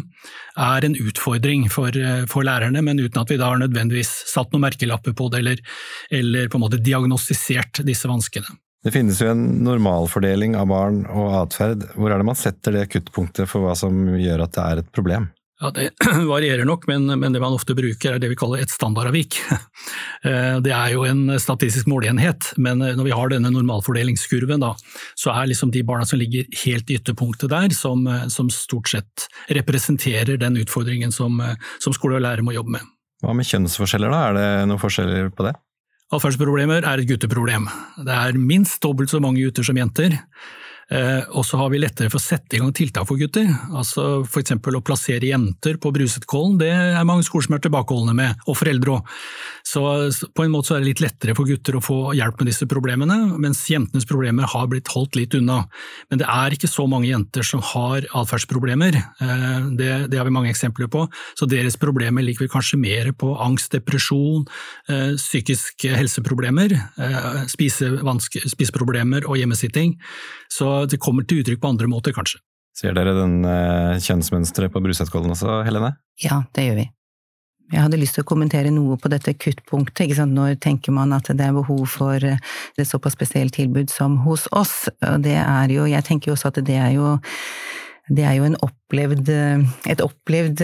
er 0.56 0.86
en 0.86 0.96
utfordring 0.96 1.66
for, 1.74 1.90
eh, 1.98 2.26
for, 2.30 2.46
lærerne, 2.48 2.84
men 2.86 3.02
uten 3.02 3.22
at 3.22 3.32
vi 3.32 3.40
da 3.42 3.50
har 3.52 3.60
nødvendigvis 3.60 4.12
satt 4.32 4.54
noen 4.54 4.68
merkelapper 4.68 5.18
på 5.18 5.32
det, 5.32 5.42
eller, 5.42 5.66
eller 6.12 6.48
på 6.48 6.60
en 6.60 6.66
måte 6.68 6.80
diagnostisert 6.80 7.84
disse 7.84 8.08
vanskene. 8.08 8.48
Det 8.86 8.94
finnes 8.94 9.18
jo 9.18 9.32
en 9.32 9.44
normalfordeling 9.66 10.54
av 10.56 10.70
barn 10.70 11.02
og 11.10 11.32
atferd. 11.42 11.88
Hvor 11.98 12.14
er 12.14 12.22
det 12.22 12.28
man 12.30 12.38
setter 12.38 12.78
det 12.78 12.86
kuttpunktet 12.94 13.50
for 13.50 13.66
hva 13.66 13.74
som 13.76 14.14
gjør 14.14 14.46
at 14.46 14.54
det 14.54 14.66
er 14.66 14.82
et 14.84 14.92
problem? 14.94 15.32
Ja, 15.62 15.70
Det 15.72 15.92
varierer 16.28 16.66
nok, 16.68 16.88
men, 16.88 17.06
men, 17.20 17.34
det 17.34 17.40
man 17.40 17.56
ofte 17.56 17.76
bruker 17.78 18.16
er 18.16 18.20
det 18.20 18.32
vi 18.34 18.38
kaller 18.40 18.64
et 18.64 18.74
standardavvik. 18.74 19.40
Eh, 20.26 20.56
det 20.66 20.72
er 20.74 20.96
jo 20.96 21.04
en 21.06 21.36
statistisk 21.38 21.86
måleenhet, 21.86 22.48
men 22.58 22.80
når 22.82 23.06
vi 23.06 23.12
har 23.14 23.30
denne 23.30 23.52
normalfordelingskurven, 23.54 24.64
da, 24.64 24.72
så 25.14 25.30
er 25.36 25.52
liksom 25.52 25.70
de 25.70 25.84
barna 25.86 26.08
som 26.10 26.18
ligger 26.18 26.48
helt 26.64 26.90
i 26.90 26.98
ytterpunktet 26.98 27.52
der, 27.52 27.76
som, 27.78 28.08
som 28.34 28.50
stort 28.50 28.90
sett 28.90 29.28
representerer 29.54 30.40
den 30.42 30.58
utfordringen 30.64 31.14
som, 31.14 31.38
som 31.78 31.94
skole 31.94 32.18
og 32.18 32.26
lærer 32.26 32.42
må 32.42 32.56
jobbe 32.56 32.74
med. 32.80 32.90
Hva 33.22 33.38
med 33.38 33.46
kjønnsforskjeller, 33.52 34.10
da? 34.10 34.24
Er 34.32 34.40
det 34.40 34.50
noen 34.72 34.82
forskjeller 34.82 35.30
på 35.38 35.46
det? 35.46 35.54
Atferdsproblemer 36.14 36.86
er 36.86 37.02
et 37.02 37.10
gutteproblem. 37.10 37.66
Det 38.06 38.14
er 38.14 38.38
minst 38.38 38.82
dobbelt 38.84 39.14
så 39.14 39.22
mange 39.22 39.42
gutter 39.46 39.66
som 39.66 39.78
jenter. 39.78 40.18
Eh, 40.94 41.24
og 41.34 41.42
så 41.46 41.58
har 41.58 41.72
vi 41.74 41.80
lettere 41.82 42.12
for 42.14 42.22
å 42.22 42.24
sette 42.24 42.58
i 42.58 42.62
gang 42.62 42.74
tiltak 42.76 43.08
for 43.10 43.18
gutter. 43.18 43.48
Altså 43.74 44.22
F.eks. 44.22 44.54
å 44.54 44.84
plassere 44.86 45.32
jenter 45.32 45.80
på 45.82 45.90
Brusetkollen, 45.96 46.60
det 46.62 46.70
er 46.70 47.08
mange 47.08 47.26
skoler 47.26 47.48
som 47.48 47.56
er 47.58 47.64
tilbakeholdne 47.66 48.14
med, 48.18 48.44
og 48.46 48.60
foreldre 48.60 49.00
òg. 49.00 49.16
Så 49.66 49.82
på 50.38 50.46
en 50.46 50.54
måte 50.54 50.70
så 50.70 50.78
er 50.78 50.84
det 50.84 50.92
litt 50.92 51.02
lettere 51.02 51.34
for 51.38 51.50
gutter 51.50 51.80
å 51.80 51.84
få 51.84 51.98
hjelp 52.18 52.42
med 52.42 52.52
disse 52.52 52.68
problemene, 52.70 53.18
mens 53.42 53.64
jentenes 53.70 54.06
problemer 54.06 54.46
har 54.52 54.70
blitt 54.70 54.92
holdt 54.94 55.18
litt 55.18 55.34
unna. 55.38 55.64
Men 56.12 56.22
det 56.22 56.30
er 56.30 56.54
ikke 56.54 56.70
så 56.70 56.86
mange 56.90 57.10
jenter 57.10 57.46
som 57.46 57.64
har 57.74 58.06
atferdsproblemer, 58.14 59.00
eh, 59.02 59.58
det, 59.74 59.92
det, 60.14 60.22
har 60.22 60.30
vi 60.30 60.36
mange 60.38 60.54
eksempler 60.54 60.92
på. 60.92 61.08
Så 61.34 61.50
deres 61.50 61.80
problemer 61.82 62.26
ligger 62.26 62.52
kanskje 62.52 62.78
mer 62.82 63.10
på 63.18 63.34
angst, 63.42 63.74
depresjon, 63.74 64.46
eh, 64.92 65.18
psykiske 65.18 65.98
helseproblemer, 65.98 66.78
spiseproblemer 67.50 69.26
og 69.26 69.42
hjemmesitting. 69.42 69.96
Så 70.52 70.75
det 70.90 71.02
kommer 71.02 71.26
til 71.28 71.42
uttrykk 71.42 71.62
på 71.64 71.72
andre 71.72 71.90
måter, 71.92 72.16
kanskje. 72.16 72.42
Ser 72.76 72.96
dere 72.96 73.16
den 73.16 73.40
eh, 73.48 73.96
kjønnsmønsteret 74.04 74.74
på 74.74 74.82
Brusetkollen 74.84 75.32
også, 75.32 75.62
Helene? 75.64 75.94
Ja, 76.20 76.42
det 76.56 76.68
gjør 76.68 76.80
vi. 76.82 76.90
Jeg 77.72 77.82
hadde 77.82 77.98
lyst 77.98 78.14
til 78.18 78.22
å 78.22 78.30
kommentere 78.30 78.70
noe 78.70 78.98
på 79.02 79.10
dette 79.10 79.34
kuttpunktet. 79.42 80.12
Når 80.30 80.60
tenker 80.62 80.94
man 80.94 81.16
at 81.16 81.32
det 81.32 81.48
er 81.48 81.56
behov 81.56 81.88
for 81.90 82.22
eh, 82.22 82.42
et 82.78 82.90
såpass 82.90 83.16
spesielt 83.16 83.56
tilbud 83.56 83.94
som 83.94 84.20
hos 84.28 84.50
oss? 84.52 84.84
Og 85.08 85.24
Det 85.26 85.40
er 85.40 85.72
jo, 85.74 85.88
jeg 85.90 86.06
tenker 86.06 86.32
jo 86.32 86.36
også 86.36 86.52
at 86.52 86.62
det 86.68 86.78
er 86.78 86.92
jo 86.98 87.16
det 88.06 88.22
er 88.22 88.36
jo 88.38 88.46
opplevd, 88.86 89.30
et 89.90 90.02
opplevd 90.02 90.62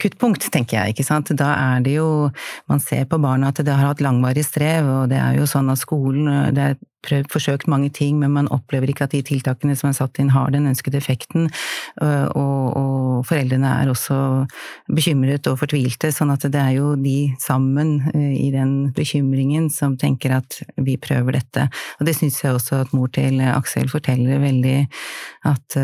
kuttpunkt, 0.00 0.48
tenker 0.52 0.78
jeg. 0.80 0.94
ikke 0.94 1.04
sant? 1.04 1.28
Da 1.36 1.52
er 1.76 1.82
det 1.84 1.98
jo 1.98 2.30
Man 2.68 2.80
ser 2.80 3.04
på 3.04 3.18
barna 3.20 3.48
at 3.48 3.60
det 3.60 3.72
har 3.72 3.92
hatt 3.92 4.00
langvarig 4.00 4.44
strev, 4.44 4.88
og 4.88 5.08
det 5.12 5.18
er 5.20 5.36
jo 5.36 5.46
sånn 5.46 5.68
at 5.70 5.78
skolen 5.78 6.54
Det 6.54 6.62
er 6.62 6.78
prøvd, 7.06 7.28
forsøkt 7.32 7.68
mange 7.70 7.90
ting, 7.94 8.18
men 8.20 8.32
man 8.34 8.50
opplever 8.54 8.90
ikke 8.90 9.06
at 9.06 9.14
de 9.14 9.22
tiltakene 9.26 9.76
som 9.78 9.90
er 9.90 9.96
satt 9.96 10.18
inn, 10.20 10.32
har 10.34 10.50
den 10.54 10.68
ønskede 10.70 10.98
effekten. 10.98 11.48
Og, 12.00 12.64
og, 12.78 12.96
foreldrene 13.28 13.70
er 13.82 13.90
også 13.90 14.16
bekymret 14.94 15.46
og 15.50 15.58
fortvilte, 15.62 16.10
sånn 16.14 16.30
at 16.30 16.46
det 16.52 16.60
er 16.60 16.76
jo 16.76 16.92
de 16.98 17.32
sammen 17.42 17.96
i 18.14 18.50
den 18.54 18.92
bekymringen 18.94 19.66
som 19.74 19.96
tenker 19.98 20.36
at 20.38 20.60
vi 20.76 20.94
prøver 21.00 21.38
dette. 21.38 21.66
Og 21.98 22.06
det 22.08 22.14
syns 22.18 22.38
jeg 22.44 22.54
også 22.54 22.82
at 22.84 22.94
mor 22.96 23.10
til 23.14 23.40
Aksel 23.42 23.90
forteller 23.90 24.42
veldig 24.42 24.76
at 25.48 25.78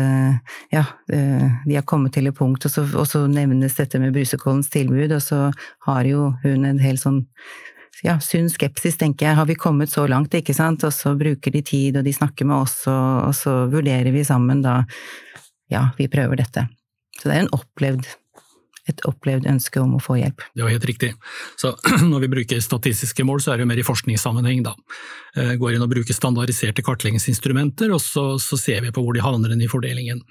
ja, 0.71 0.85
de 1.09 1.74
har 1.79 1.85
kommet 1.87 2.15
til 2.15 2.27
et 2.29 2.35
punkt, 2.37 2.65
og 2.67 2.71
så, 2.71 2.83
og 2.95 3.07
så 3.09 3.25
nevnes 3.31 3.77
dette 3.77 3.99
med 4.01 4.13
Brusekollens 4.15 4.71
tilbud, 4.73 5.13
og 5.15 5.23
så 5.23 5.39
har 5.87 6.09
jo 6.09 6.33
hun 6.43 6.67
en 6.67 6.81
hel 6.81 6.99
sånn 7.01 7.23
ja, 8.03 8.17
sunn 8.19 8.49
skepsis, 8.51 8.97
tenker 8.99 9.29
jeg. 9.29 9.37
Har 9.37 9.47
vi 9.47 9.55
kommet 9.55 9.93
så 9.93 10.03
langt, 10.09 10.35
ikke 10.35 10.55
sant? 10.55 10.83
Og 10.83 10.93
så 10.93 11.13
bruker 11.17 11.53
de 11.53 11.61
tid, 11.65 11.97
og 11.97 12.03
de 12.05 12.13
snakker 12.13 12.47
med 12.49 12.65
oss, 12.65 12.81
og, 12.91 13.29
og 13.29 13.35
så 13.37 13.55
vurderer 13.71 14.11
vi 14.15 14.25
sammen 14.27 14.65
da 14.65 14.83
Ja, 15.71 15.87
vi 15.97 16.05
prøver 16.11 16.37
dette. 16.37 16.67
Så 17.17 17.29
det 17.29 17.37
er 17.37 17.45
en 17.45 17.55
opplevd 17.55 18.05
et 18.89 19.01
opplevd 19.09 19.47
ønske 19.49 19.81
om 19.81 19.95
å 19.97 20.01
få 20.03 20.19
hjelp. 20.19 20.43
Det 20.53 20.65
var 20.65 20.73
helt 20.73 20.87
riktig. 20.87 21.11
Så 21.59 21.73
når 22.11 22.25
vi 22.25 22.31
bruker 22.35 22.63
statistiske 22.63 23.25
mål, 23.27 23.41
så 23.43 23.53
er 23.53 23.59
det 23.59 23.65
jo 23.65 23.71
mer 23.71 23.81
i 23.81 23.87
forskningssammenheng, 23.87 24.63
da. 24.65 24.75
Eh, 25.35 25.53
går 25.61 25.75
inn 25.75 25.85
og 25.85 25.91
bruker 25.91 26.15
standardiserte 26.15 26.85
kartleggingsinstrumenter, 26.85 27.93
og 27.95 28.01
så, 28.03 28.27
så 28.41 28.59
ser 28.59 28.85
vi 28.85 28.93
på 28.95 29.03
hvor 29.03 29.17
de 29.17 29.23
havner 29.25 29.55
i 29.55 29.71
fordelingen. 29.71 30.21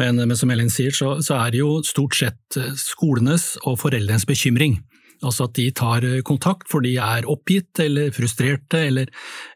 Men, 0.00 0.22
men 0.22 0.36
som 0.38 0.52
Ellen 0.54 0.70
sier, 0.72 0.94
så, 0.94 1.16
så, 1.24 1.40
er 1.40 1.54
det 1.54 1.64
jo 1.64 1.80
stort 1.86 2.18
sett 2.18 2.60
eh, 2.60 2.74
skolenes 2.80 3.54
og 3.64 3.80
foreldrenes 3.82 4.28
bekymring 4.28 4.80
Altså 5.24 5.46
at 5.46 5.54
de 5.56 5.66
tar 5.76 6.04
eh, 6.04 6.22
kontakt 6.26 6.68
for 6.70 6.84
de 6.84 6.96
er 7.00 7.28
oppgitt 7.30 7.80
eller 7.82 8.12
frustrerte 8.14 8.82
eller, 8.88 9.10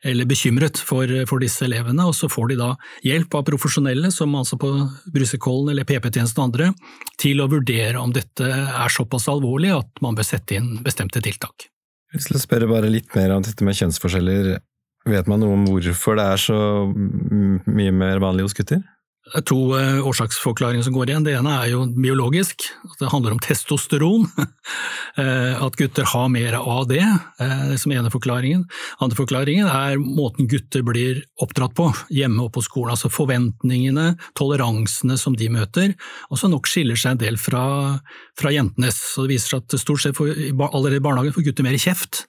eller 0.07 0.29
bekymret 0.29 0.81
for, 0.81 1.11
for, 1.29 1.43
disse 1.43 1.67
elevene, 1.67 2.07
og 2.07 2.15
så 2.17 2.31
får 2.33 2.53
de 2.53 2.61
da 2.61 2.71
hjelp 3.07 3.37
av 3.37 3.47
profesjonelle, 3.49 4.13
som 4.15 4.35
altså 4.39 4.59
på 4.61 4.71
Brusekollen 5.13 5.73
eller 5.75 5.89
PP-tjenesten 5.89 6.43
og 6.43 6.49
andre, 6.49 6.71
til 7.21 7.43
å 7.43 7.51
vurdere 7.51 8.01
om 8.01 8.15
dette 8.15 8.47
er 8.47 8.95
såpass 8.95 9.29
alvorlig 9.33 9.75
at 9.77 10.03
man 10.05 10.17
bør 10.19 10.29
sette 10.31 10.57
inn 10.59 10.79
bestemte 10.85 11.23
tiltak. 11.25 11.69
Jeg 12.11 12.25
vil 12.27 12.43
spørre 12.43 12.71
bare 12.71 12.91
litt 12.91 13.13
mer 13.15 13.37
om 13.37 13.45
dette 13.47 13.65
med 13.67 13.77
kjønnsforskjeller. 13.79 14.57
Vet 15.11 15.29
man 15.31 15.41
noe 15.41 15.55
om 15.57 15.69
hvorfor 15.69 16.19
det 16.19 16.25
er 16.35 16.41
så 16.43 16.57
mye 16.91 17.93
mer 17.95 18.21
vanlig 18.23 18.49
hos 18.49 18.57
gutter? 18.57 18.83
Det 19.31 19.39
er 19.39 19.45
to 19.47 19.59
eh, 19.79 20.01
årsaksforklaringer 20.11 20.83
som 20.83 20.95
går 20.97 21.11
igjen. 21.11 21.25
Det 21.27 21.37
ene 21.39 21.53
er 21.63 21.69
jo 21.71 21.85
biologisk. 21.95 22.67
at 22.89 22.99
Det 22.99 23.11
handler 23.13 23.37
om 23.37 23.43
testosteron. 23.43 24.29
Eh, 25.19 25.57
at 25.59 25.75
gutter 25.75 26.07
har 26.07 26.29
mer 26.31 26.55
av 26.55 26.85
det, 26.87 27.03
eh, 27.43 27.73
som 27.83 27.91
ene 27.91 28.13
forklaringen. 28.15 28.61
Andre 29.03 29.19
forklaringen 29.19 29.67
er 29.67 29.99
måten 29.99 30.47
gutter 30.49 30.85
blir 30.87 31.25
oppdratt 31.43 31.75
på 31.75 31.89
hjemme 32.15 32.45
og 32.45 32.53
på 32.55 32.63
skolen. 32.63 32.95
Altså 32.95 33.11
forventningene, 33.11 34.13
toleransene 34.39 35.19
som 35.19 35.35
de 35.37 35.51
møter, 35.51 35.97
og 36.31 36.39
som 36.39 36.55
nok 36.55 36.71
skiller 36.71 36.97
seg 37.01 37.17
en 37.17 37.23
del 37.25 37.41
fra, 37.43 37.65
fra 38.39 38.55
jentenes. 38.55 39.03
Så 39.17 39.27
det 39.27 39.35
viser 39.35 39.57
seg 39.57 39.67
at 39.67 39.83
stort 39.83 40.05
sett 40.07 40.17
for, 40.17 40.31
allerede 40.71 41.03
i 41.03 41.05
barnehagen 41.11 41.35
får 41.35 41.49
gutter 41.51 41.67
mer 41.67 41.81
kjeft. 41.83 42.23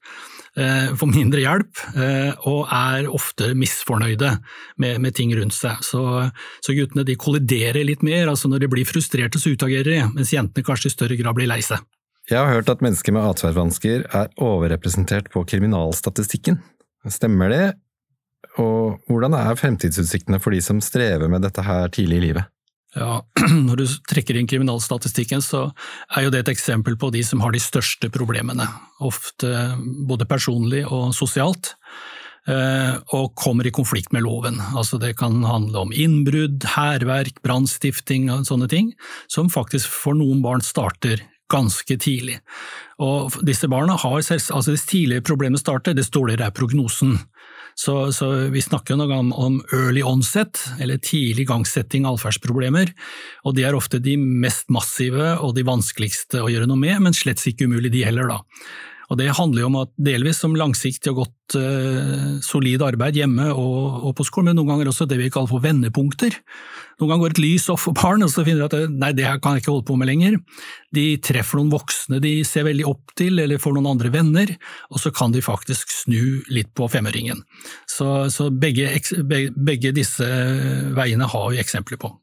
Eh, 0.57 0.95
får 0.99 1.07
mindre 1.07 1.39
hjelp, 1.39 1.79
eh, 1.95 2.33
og 2.49 2.65
er 2.75 3.05
ofte 3.07 3.53
misfornøyde 3.55 4.33
med, 4.83 4.97
med 4.99 5.15
ting 5.15 5.31
rundt 5.37 5.55
seg. 5.55 5.79
Så, 5.87 6.01
så, 6.59 6.75
guttene 6.75 7.05
de 7.07 7.15
kolliderer 7.15 7.85
litt 7.87 8.03
mer, 8.03 8.27
altså 8.27 8.51
når 8.51 8.65
de 8.65 8.71
blir 8.73 8.89
frustrerte 8.89 9.39
så 9.39 9.53
utagerer 9.55 9.87
de, 9.87 10.01
mens 10.11 10.33
jentene 10.35 10.67
kanskje 10.67 10.91
i 10.91 10.95
større 10.97 11.19
grad 11.19 11.39
blir 11.39 11.47
lei 11.47 11.61
seg. 11.63 11.79
Jeg 12.27 12.37
har 12.37 12.51
hørt 12.51 12.69
at 12.71 12.83
mennesker 12.83 13.15
med 13.15 13.29
atferdsvansker 13.31 14.03
er 14.11 14.35
overrepresentert 14.43 15.31
på 15.31 15.45
kriminalstatistikken. 15.47 16.59
Stemmer 17.07 17.51
det? 17.51 17.65
Og 18.59 18.99
hvordan 19.07 19.37
er 19.39 19.55
fremtidsutsiktene 19.55 20.41
for 20.43 20.51
de 20.51 20.59
som 20.63 20.83
strever 20.83 21.31
med 21.31 21.47
dette 21.47 21.63
her 21.63 21.87
tidlig 21.95 22.19
i 22.19 22.25
livet? 22.27 22.50
Ja, 22.97 23.21
Når 23.67 23.79
du 23.79 23.85
trekker 24.11 24.37
inn 24.37 24.49
kriminalstatistikken, 24.51 25.43
så 25.43 25.69
er 26.15 26.25
jo 26.25 26.33
det 26.33 26.43
et 26.43 26.53
eksempel 26.55 26.97
på 26.99 27.11
de 27.15 27.23
som 27.23 27.43
har 27.43 27.55
de 27.55 27.61
største 27.63 28.11
problemene. 28.11 28.67
Ofte 29.03 29.51
både 30.07 30.27
personlig 30.29 30.83
og 30.87 31.13
sosialt. 31.15 31.75
Eh, 32.49 32.95
og 33.13 33.35
kommer 33.37 33.67
i 33.69 33.73
konflikt 33.73 34.09
med 34.15 34.25
loven. 34.25 34.57
Altså 34.73 34.97
Det 34.97 35.13
kan 35.19 35.43
handle 35.45 35.85
om 35.85 35.91
innbrudd, 35.93 36.65
hærverk, 36.73 37.37
brannstifting 37.45 38.31
og 38.33 38.47
sånne 38.49 38.67
ting, 38.71 38.95
som 39.29 39.51
faktisk 39.53 39.85
for 39.85 40.17
noen 40.17 40.41
barn 40.41 40.65
starter 40.65 41.21
ganske 41.51 41.97
tidlig. 41.99 42.39
Og 43.03 43.35
disse 43.45 43.67
barna 43.69 43.97
har 43.99 44.21
altså 44.23 44.71
Dess 44.71 44.87
tidligere 44.89 45.25
problemet 45.27 45.61
starter, 45.61 45.93
dess 45.93 46.09
dårligere 46.09 46.47
er 46.47 46.55
prognosen. 46.55 47.19
Så, 47.79 48.11
så 48.15 48.29
vi 48.53 48.61
snakker 48.63 48.99
noe 48.99 49.17
om, 49.17 49.31
om, 49.33 49.57
early 49.73 50.03
onset, 50.05 50.59
eller 50.81 51.01
tidlig 51.01 51.47
igangsetting 51.47 52.05
av 52.05 52.19
atferdsproblemer. 52.19 52.93
Og 53.47 53.57
de 53.57 53.65
er 53.67 53.77
ofte 53.77 54.01
de 54.03 54.17
mest 54.19 54.69
massive 54.73 55.35
og 55.39 55.55
de 55.57 55.65
vanskeligste 55.67 56.43
å 56.43 56.51
gjøre 56.51 56.69
noe 56.69 56.79
med, 56.79 56.99
men 57.07 57.17
slett 57.17 57.41
ikke 57.47 57.69
umulig 57.69 57.93
de 57.93 58.05
heller, 58.07 58.31
da. 58.31 58.41
Og 59.11 59.17
Det 59.19 59.27
handler 59.35 59.65
jo 59.65 59.67
om 59.67 59.79
at 59.81 59.89
delvis 59.99 60.39
om 60.47 60.53
langsiktig 60.55 61.11
og 61.11 61.25
godt 61.25 61.55
uh, 61.59 62.37
solid 62.45 62.83
arbeid 62.85 63.17
hjemme 63.19 63.49
og, 63.51 64.05
og, 64.07 64.13
på 64.15 64.23
skolen, 64.23 64.51
men 64.51 64.61
noen 64.61 64.71
ganger 64.71 64.91
også 64.91 65.07
det 65.09 65.17
vi 65.19 65.27
kaller 65.33 65.51
for 65.51 65.63
vendepunkter. 65.63 66.37
Noen 67.01 67.11
ganger 67.11 67.25
går 67.25 67.35
et 67.35 67.41
lys 67.43 67.67
opp 67.73 67.81
for 67.83 67.97
barn, 67.97 68.23
og 68.23 68.31
så 68.31 68.45
finner 68.47 68.71
de 68.71 68.85
at 68.85 68.93
nei, 69.03 69.11
det 69.17 69.25
her 69.27 69.41
kan 69.43 69.57
jeg 69.57 69.65
ikke 69.65 69.73
holde 69.73 69.87
på 69.89 69.97
med 69.99 70.07
lenger. 70.07 70.37
De 70.95 71.05
treffer 71.19 71.59
noen 71.59 71.73
voksne 71.73 72.21
de 72.23 72.33
ser 72.47 72.67
veldig 72.69 72.87
opp 72.87 73.11
til, 73.19 73.41
eller 73.43 73.59
får 73.59 73.75
noen 73.75 73.91
andre 73.91 74.13
venner, 74.13 74.55
og 74.93 75.03
så 75.03 75.11
kan 75.15 75.35
de 75.35 75.43
faktisk 75.43 75.91
snu 75.91 76.39
litt 76.53 76.71
på 76.77 76.87
femøringen. 76.91 77.43
Så, 77.91 78.29
så 78.31 78.47
begge, 78.53 78.93
begge, 79.27 79.91
disse 79.95 80.27
veiene 80.95 81.27
har 81.27 81.51
vi 81.51 81.59
eksempler 81.59 81.99
på. 81.99 82.13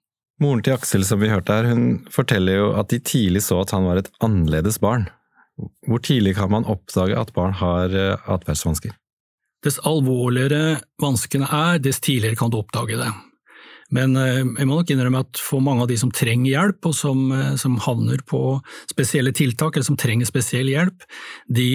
Moren 0.40 0.62
til 0.62 0.76
Aksel 0.78 1.04
som 1.04 1.20
vi 1.20 1.28
hørte 1.28 1.52
her, 1.52 1.68
hun 1.68 2.04
forteller 2.14 2.60
jo 2.60 2.72
at 2.78 2.92
de 2.92 3.02
tidlig 3.02 3.42
så 3.44 3.60
at 3.64 3.74
han 3.74 3.88
var 3.90 4.00
et 4.00 4.12
annerledes 4.24 4.78
barn. 4.80 5.08
Hvor 5.58 6.00
tidlig 6.04 6.36
kan 6.38 6.52
man 6.52 6.68
oppdage 6.70 7.18
at 7.18 7.34
barn 7.34 7.56
har 7.58 7.94
eh, 7.94 8.30
atferdsvansker? 8.30 8.94
dess 9.64 9.78
alvorligere 9.86 10.78
vanskene 11.02 11.48
er, 11.50 11.80
dess 11.82 12.00
tidligere 12.02 12.38
kan 12.38 12.52
du 12.52 12.60
oppdage 12.60 12.98
det. 13.00 13.10
Men 13.94 14.14
eh, 14.20 14.42
jeg 14.44 14.68
må 14.68 14.76
nok 14.76 14.90
innrømme 14.92 15.24
at 15.24 15.40
for 15.40 15.64
mange 15.64 15.84
av 15.84 15.90
de 15.90 15.96
som 16.00 16.12
trenger 16.14 16.52
hjelp, 16.52 16.90
og 16.90 16.94
som, 16.96 17.24
eh, 17.32 17.54
som 17.60 17.78
havner 17.86 18.20
på 18.28 18.58
spesielle 18.90 19.32
tiltak, 19.36 19.74
eller 19.74 19.88
som 19.88 19.98
trenger 19.98 20.28
spesiell 20.28 20.68
hjelp, 20.70 21.06
de 21.48 21.70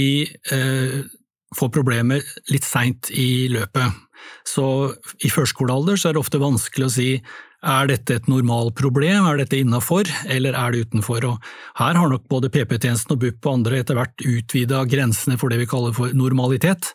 eh, 0.54 1.00
får 1.58 1.74
problemer 1.74 2.22
litt 2.54 2.68
seint 2.68 3.10
i 3.12 3.50
løpet. 3.52 4.02
Så 4.48 4.66
i 5.26 5.32
førskolealder 5.34 5.98
så 6.00 6.10
er 6.10 6.16
det 6.16 6.22
ofte 6.22 6.42
vanskelig 6.42 6.88
å 6.88 6.94
si 6.94 7.10
er 7.64 7.88
dette 7.88 8.18
et 8.18 8.28
normalproblem, 8.28 9.28
er 9.28 9.40
dette 9.40 9.60
innafor, 9.62 10.10
eller 10.32 10.58
er 10.60 10.74
det 10.74 10.88
utenfor? 10.88 11.30
Og 11.32 11.54
her 11.80 12.00
har 12.00 12.12
nok 12.12 12.26
både 12.32 12.52
PP-tjenesten 12.52 13.16
og 13.16 13.22
BUP 13.24 13.48
og 13.48 13.54
andre 13.60 13.80
etter 13.80 13.98
hvert 13.98 14.26
utvida 14.28 14.84
grensene 14.90 15.40
for 15.40 15.54
det 15.54 15.62
vi 15.62 15.70
kaller 15.70 15.96
for 15.96 16.12
normalitet. 16.18 16.92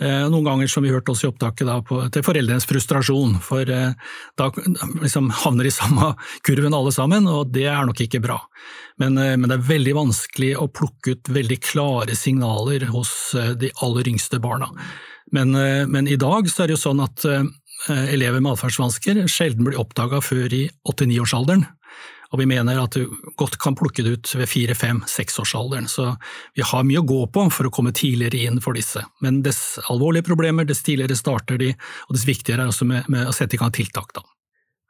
Eh, 0.00 0.24
noen 0.30 0.44
ganger, 0.46 0.68
som 0.70 0.82
vi 0.84 0.90
hørte 0.90 1.12
også 1.12 1.28
i 1.28 1.30
opptaket, 1.30 1.68
da, 1.68 2.06
til 2.12 2.24
foreldrenes 2.26 2.66
frustrasjon, 2.66 3.36
for 3.44 3.70
eh, 3.70 3.94
da 4.38 4.50
liksom 5.02 5.30
havner 5.44 5.66
de 5.66 5.72
i 5.72 5.74
samme 5.74 6.12
kurven 6.46 6.74
alle 6.76 6.92
sammen, 6.94 7.28
og 7.30 7.52
det 7.54 7.68
er 7.70 7.86
nok 7.86 8.02
ikke 8.04 8.22
bra. 8.24 8.40
Men, 9.02 9.18
eh, 9.18 9.34
men, 9.38 9.48
det 9.50 9.58
er 9.58 9.68
veldig 9.70 9.96
vanskelig 10.00 10.52
å 10.58 10.68
plukke 10.70 11.14
ut 11.14 11.34
veldig 11.38 11.60
klare 11.62 12.18
signaler 12.18 12.88
hos 12.90 13.14
de 13.58 13.70
aller 13.86 14.14
yngste 14.14 14.42
barna. 14.42 14.70
Men, 15.34 15.56
men 15.90 16.06
i 16.06 16.18
dag 16.20 16.46
så 16.50 16.62
er 16.62 16.68
det 16.70 16.76
jo 16.76 16.82
sånn 16.84 17.00
at 17.02 17.24
elever 17.88 18.40
med 18.40 18.54
atferdsvansker 18.54 19.24
sjelden 19.30 19.66
blir 19.66 19.80
oppdaga 19.80 20.20
før 20.24 20.52
i 20.54 20.66
89-årsalderen. 20.88 21.66
Og 22.34 22.40
vi 22.40 22.48
mener 22.50 22.80
at 22.82 22.96
du 22.96 23.12
godt 23.38 23.60
kan 23.62 23.76
plukke 23.78 24.02
det 24.02 24.12
ut 24.16 24.30
ved 24.34 24.48
fire, 24.50 24.74
fem, 24.74 25.02
seksårsalderen. 25.06 25.86
Så 25.90 26.08
vi 26.58 26.64
har 26.66 26.86
mye 26.86 27.02
å 27.02 27.06
gå 27.06 27.20
på 27.30 27.44
for 27.54 27.68
å 27.68 27.72
komme 27.74 27.92
tidligere 27.94 28.48
inn 28.48 28.58
for 28.64 28.74
disse. 28.74 29.04
Men 29.22 29.38
dess 29.46 29.76
alvorlige 29.86 30.26
problemer, 30.26 30.66
dess 30.66 30.82
tidligere 30.82 31.18
starter 31.18 31.60
de, 31.60 31.70
og 32.08 32.16
dess 32.16 32.26
viktigere 32.26 32.64
er 32.64 32.66
det 32.66 32.74
også 32.74 32.88
med, 32.90 33.10
med 33.12 33.30
å 33.30 33.36
sette 33.36 33.54
i 33.54 33.60
gang 33.62 33.70
tiltak. 33.76 34.10
da. 34.16 34.24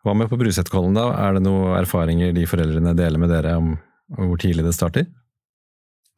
Hva 0.05 0.17
med 0.17 0.31
på 0.33 0.39
Brusetkollen, 0.41 0.97
da? 0.97 1.11
Er 1.21 1.37
det 1.37 1.45
noen 1.45 1.77
erfaringer 1.83 2.33
de 2.37 2.47
foreldrene 2.49 2.97
deler 2.97 3.21
med 3.21 3.33
dere 3.33 3.59
om 3.61 3.75
hvor 4.15 4.41
tidlig 4.41 4.65
det 4.65 4.75
starter? 4.77 5.07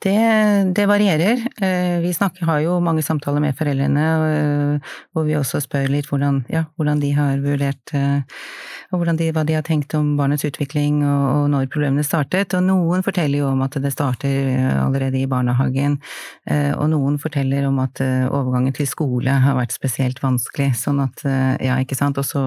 Det, 0.02 0.72
det, 0.76 0.86
varierer. 0.86 1.40
Eh, 1.60 2.00
vi 2.00 2.12
snakker, 2.14 2.44
har 2.44 2.60
jo 2.60 2.74
mange 2.84 3.00
samtaler 3.02 3.40
med 3.40 3.56
foreldrene, 3.56 4.02
eh, 4.28 4.96
hvor 5.16 5.24
vi 5.24 5.38
også 5.38 5.62
spør 5.64 5.88
litt 5.88 6.10
hvordan, 6.10 6.42
ja, 6.52 6.66
hvordan 6.76 7.00
de 7.00 7.14
har 7.16 7.40
vurdert 7.40 7.94
eh, 7.96 8.42
de, 8.92 9.30
hva 9.32 9.44
de 9.48 9.56
har 9.56 9.64
tenkt 9.64 9.96
om 9.96 10.12
barnets 10.18 10.44
utvikling 10.44 11.00
og, 11.00 11.24
og, 11.30 11.46
når 11.54 11.70
problemene 11.72 12.04
startet. 12.04 12.52
Og 12.58 12.66
noen 12.68 13.06
forteller 13.06 13.40
jo 13.40 13.48
om 13.54 13.64
at 13.64 13.78
det 13.80 13.94
starter 13.94 14.52
allerede 14.84 15.18
i 15.18 15.26
barnehagen, 15.26 15.96
og 16.76 16.84
noen 16.92 17.16
forteller 17.18 17.66
om 17.66 17.80
at 17.82 17.98
overgangen 18.04 18.76
til 18.76 18.86
skole 18.86 19.32
har 19.42 19.56
vært 19.58 19.74
spesielt 19.74 20.20
vanskelig. 20.22 20.70
Sånn 20.78 21.00
at, 21.02 21.24
ja, 21.64 21.80
ikke 21.82 21.98
sant. 21.98 22.20
Og 22.20 22.28
så 22.28 22.44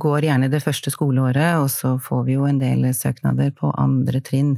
går 0.00 0.26
gjerne 0.28 0.48
det 0.52 0.62
første 0.64 0.92
skoleåret, 0.94 1.58
og 1.60 1.68
så 1.72 1.94
får 2.02 2.24
vi 2.26 2.36
jo 2.36 2.46
en 2.48 2.60
del 2.60 2.86
søknader 2.96 3.50
på 3.56 3.70
andre 3.78 4.22
trinn. 4.24 4.56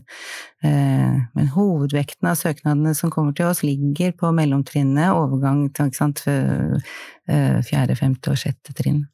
Men 0.63 1.53
hovedvekten 1.55 2.29
av 2.31 2.39
søknadene 2.41 2.93
som 2.97 3.13
kommer 3.13 3.37
til 3.37 3.49
oss, 3.49 3.65
ligger 3.65 4.13
på 4.21 4.33
mellomtrinnet, 4.37 5.15
overgang 5.17 5.67
til 5.77 5.93
sant, 5.97 6.25
fjerde, 6.27 7.97
femte 7.97 8.35
og 8.35 8.41
sjette 8.43 8.77
trinn. 8.77 9.07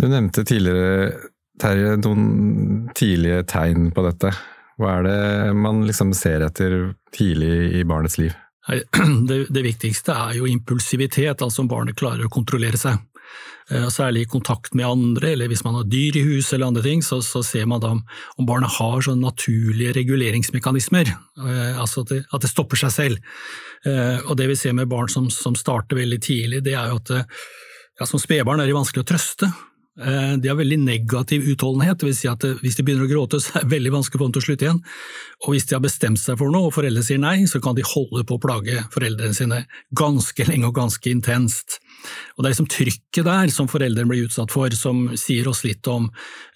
Du 0.00 0.08
nevnte 0.08 0.46
tidligere, 0.48 1.12
Terje, 1.60 1.96
noen 2.00 2.88
tidlige 2.96 3.42
tegn 3.50 3.90
på 3.92 4.04
dette. 4.06 4.32
Hva 4.80 4.94
er 4.96 5.04
det 5.04 5.56
man 5.60 5.82
liksom 5.84 6.14
ser 6.16 6.46
etter 6.46 6.94
tidlig 7.12 7.80
i 7.80 7.84
barnets 7.84 8.16
liv? 8.20 8.32
Det, 9.28 9.46
det 9.50 9.62
viktigste 9.64 10.14
er 10.14 10.34
jo 10.36 10.46
impulsivitet, 10.46 11.42
altså 11.42 11.64
om 11.64 11.68
barnet 11.70 11.96
klarer 11.98 12.28
å 12.28 12.32
kontrollere 12.32 12.78
seg. 12.78 13.00
Eh, 13.70 13.86
særlig 13.88 14.24
i 14.24 14.30
kontakt 14.30 14.74
med 14.74 14.86
andre, 14.86 15.28
eller 15.30 15.46
hvis 15.50 15.62
man 15.62 15.76
har 15.78 15.86
dyr 15.86 16.16
i 16.18 16.24
huset 16.26 16.56
eller 16.56 16.72
andre 16.72 16.82
ting, 16.82 17.04
så, 17.06 17.20
så 17.22 17.42
ser 17.46 17.68
man 17.70 17.82
da 17.82 17.92
om, 17.94 18.02
barnet 18.46 18.72
har 18.80 19.04
sånne 19.06 19.22
naturlige 19.22 19.94
reguleringsmekanismer, 19.94 21.12
eh, 21.14 21.78
altså 21.78 22.02
at 22.02 22.10
det, 22.10 22.20
at 22.34 22.42
det, 22.42 22.50
stopper 22.50 22.80
seg 22.80 22.94
selv. 22.96 23.20
Eh, 23.86 24.18
og 24.26 24.34
det 24.40 24.48
vi 24.50 24.58
ser 24.58 24.74
med 24.74 24.90
barn 24.90 25.10
som, 25.12 25.28
som 25.30 25.54
starter 25.54 26.00
veldig 26.00 26.18
tidlig, 26.18 26.64
det 26.66 26.74
er 26.74 26.90
jo 26.90 26.98
at 26.98 27.12
ja, 27.14 28.08
som 28.08 28.18
spedbarn 28.18 28.58
er 28.58 28.66
de 28.66 28.74
vanskelig 28.74 29.04
å 29.04 29.10
trøste. 29.12 29.50
De 30.00 30.48
har 30.48 30.56
veldig 30.56 30.78
negativ 30.80 31.44
utholdenhet, 31.52 32.00
vil 32.06 32.14
si 32.16 32.28
at 32.30 32.42
hvis 32.62 32.78
de 32.78 32.84
begynner 32.86 33.04
å 33.04 33.10
gråte, 33.10 33.38
så 33.42 33.58
er 33.58 33.66
det 33.66 33.74
veldig 33.74 33.92
vanskelig 33.92 34.18
få 34.18 34.26
dem 34.30 34.34
til 34.34 34.42
å 34.42 34.46
slutte 34.48 34.66
igjen. 34.66 34.82
Og 35.44 35.54
hvis 35.54 35.68
de 35.68 35.76
har 35.76 35.84
bestemt 35.84 36.22
seg 36.22 36.40
for 36.40 36.50
noe, 36.50 36.70
og 36.70 36.74
foreldre 36.74 37.04
sier 37.06 37.20
nei, 37.22 37.44
så 37.50 37.60
kan 37.62 37.76
de 37.78 37.86
holde 37.86 38.24
på 38.26 38.38
å 38.38 38.42
plage 38.42 38.82
foreldrene 38.94 39.36
sine 39.36 39.62
ganske 39.94 40.48
lenge 40.48 40.72
og 40.72 40.78
ganske 40.80 41.12
intenst. 41.12 41.78
Og 42.36 42.42
Det 42.42 42.48
er 42.48 42.54
liksom 42.54 42.70
trykket 42.70 43.26
der 43.26 43.52
som 43.54 43.68
foreldrene 43.70 44.10
blir 44.10 44.26
utsatt 44.28 44.52
for, 44.52 44.72
som 44.76 45.08
sier 45.18 45.48
oss 45.50 45.62
litt 45.66 45.86
om 45.90 46.08